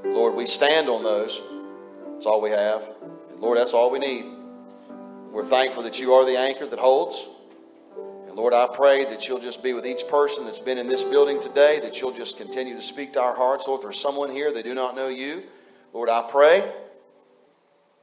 Lord, 0.03 0.36
we 0.36 0.45
stand 0.45 0.89
on 0.89 1.03
those. 1.03 1.41
That's 2.15 2.26
all 2.26 2.41
we 2.41 2.49
have. 2.49 2.86
And 3.30 3.39
Lord, 3.39 3.59
that's 3.59 3.74
all 3.74 3.89
we 3.91 3.99
need. 3.99 4.26
We're 5.32 5.45
thankful 5.45 5.84
that 5.84 6.01
you 6.01 6.15
are 6.15 6.26
the 6.26 6.38
anchor 6.38 6.65
that 6.65 6.80
holds. 6.80 7.30
Lord, 8.38 8.53
I 8.53 8.67
pray 8.67 9.03
that 9.05 9.27
you'll 9.27 9.39
just 9.39 9.63
be 9.63 9.73
with 9.73 9.88
each 9.88 10.07
person 10.07 10.45
that's 10.45 10.59
been 10.59 10.77
in 10.77 10.88
this 10.88 11.01
building 11.01 11.41
today, 11.41 11.79
that 11.79 11.99
you'll 11.99 12.11
just 12.13 12.38
continue 12.38 12.75
to 12.75 12.81
speak 12.83 13.13
to 13.13 13.19
our 13.19 13.35
hearts. 13.35 13.65
Lord, 13.65 13.79
if 13.79 13.85
there's 13.85 13.99
someone 13.99 14.29
here 14.29 14.53
that 14.53 14.63
do 14.63 14.75
not 14.75 14.95
know 14.95 15.07
you, 15.07 15.41
Lord, 15.91 16.07
I 16.07 16.21
pray 16.21 16.59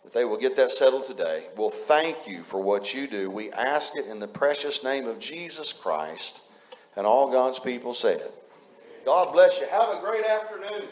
that 0.03 0.13
they 0.13 0.25
will 0.25 0.37
get 0.37 0.57
that 0.57 0.73
settled 0.73 1.07
today. 1.07 1.47
We'll 1.57 1.71
thank 1.71 2.27
you 2.27 2.43
for 2.43 2.61
what 2.61 2.93
you 2.93 3.07
do. 3.07 3.31
We 3.31 3.53
ask 3.53 3.97
it 3.97 4.07
in 4.07 4.19
the 4.19 4.27
precious 4.27 4.83
name 4.83 5.07
of 5.07 5.21
Jesus 5.21 5.73
Christ. 5.73 6.41
And 6.97 7.07
all 7.07 7.31
God's 7.31 7.61
people 7.61 7.95
said, 7.95 8.21
God 9.05 9.33
bless 9.33 9.61
you. 9.61 9.69
Have 9.69 9.89
a 9.89 10.01
great 10.01 10.25
afternoon. 10.25 10.89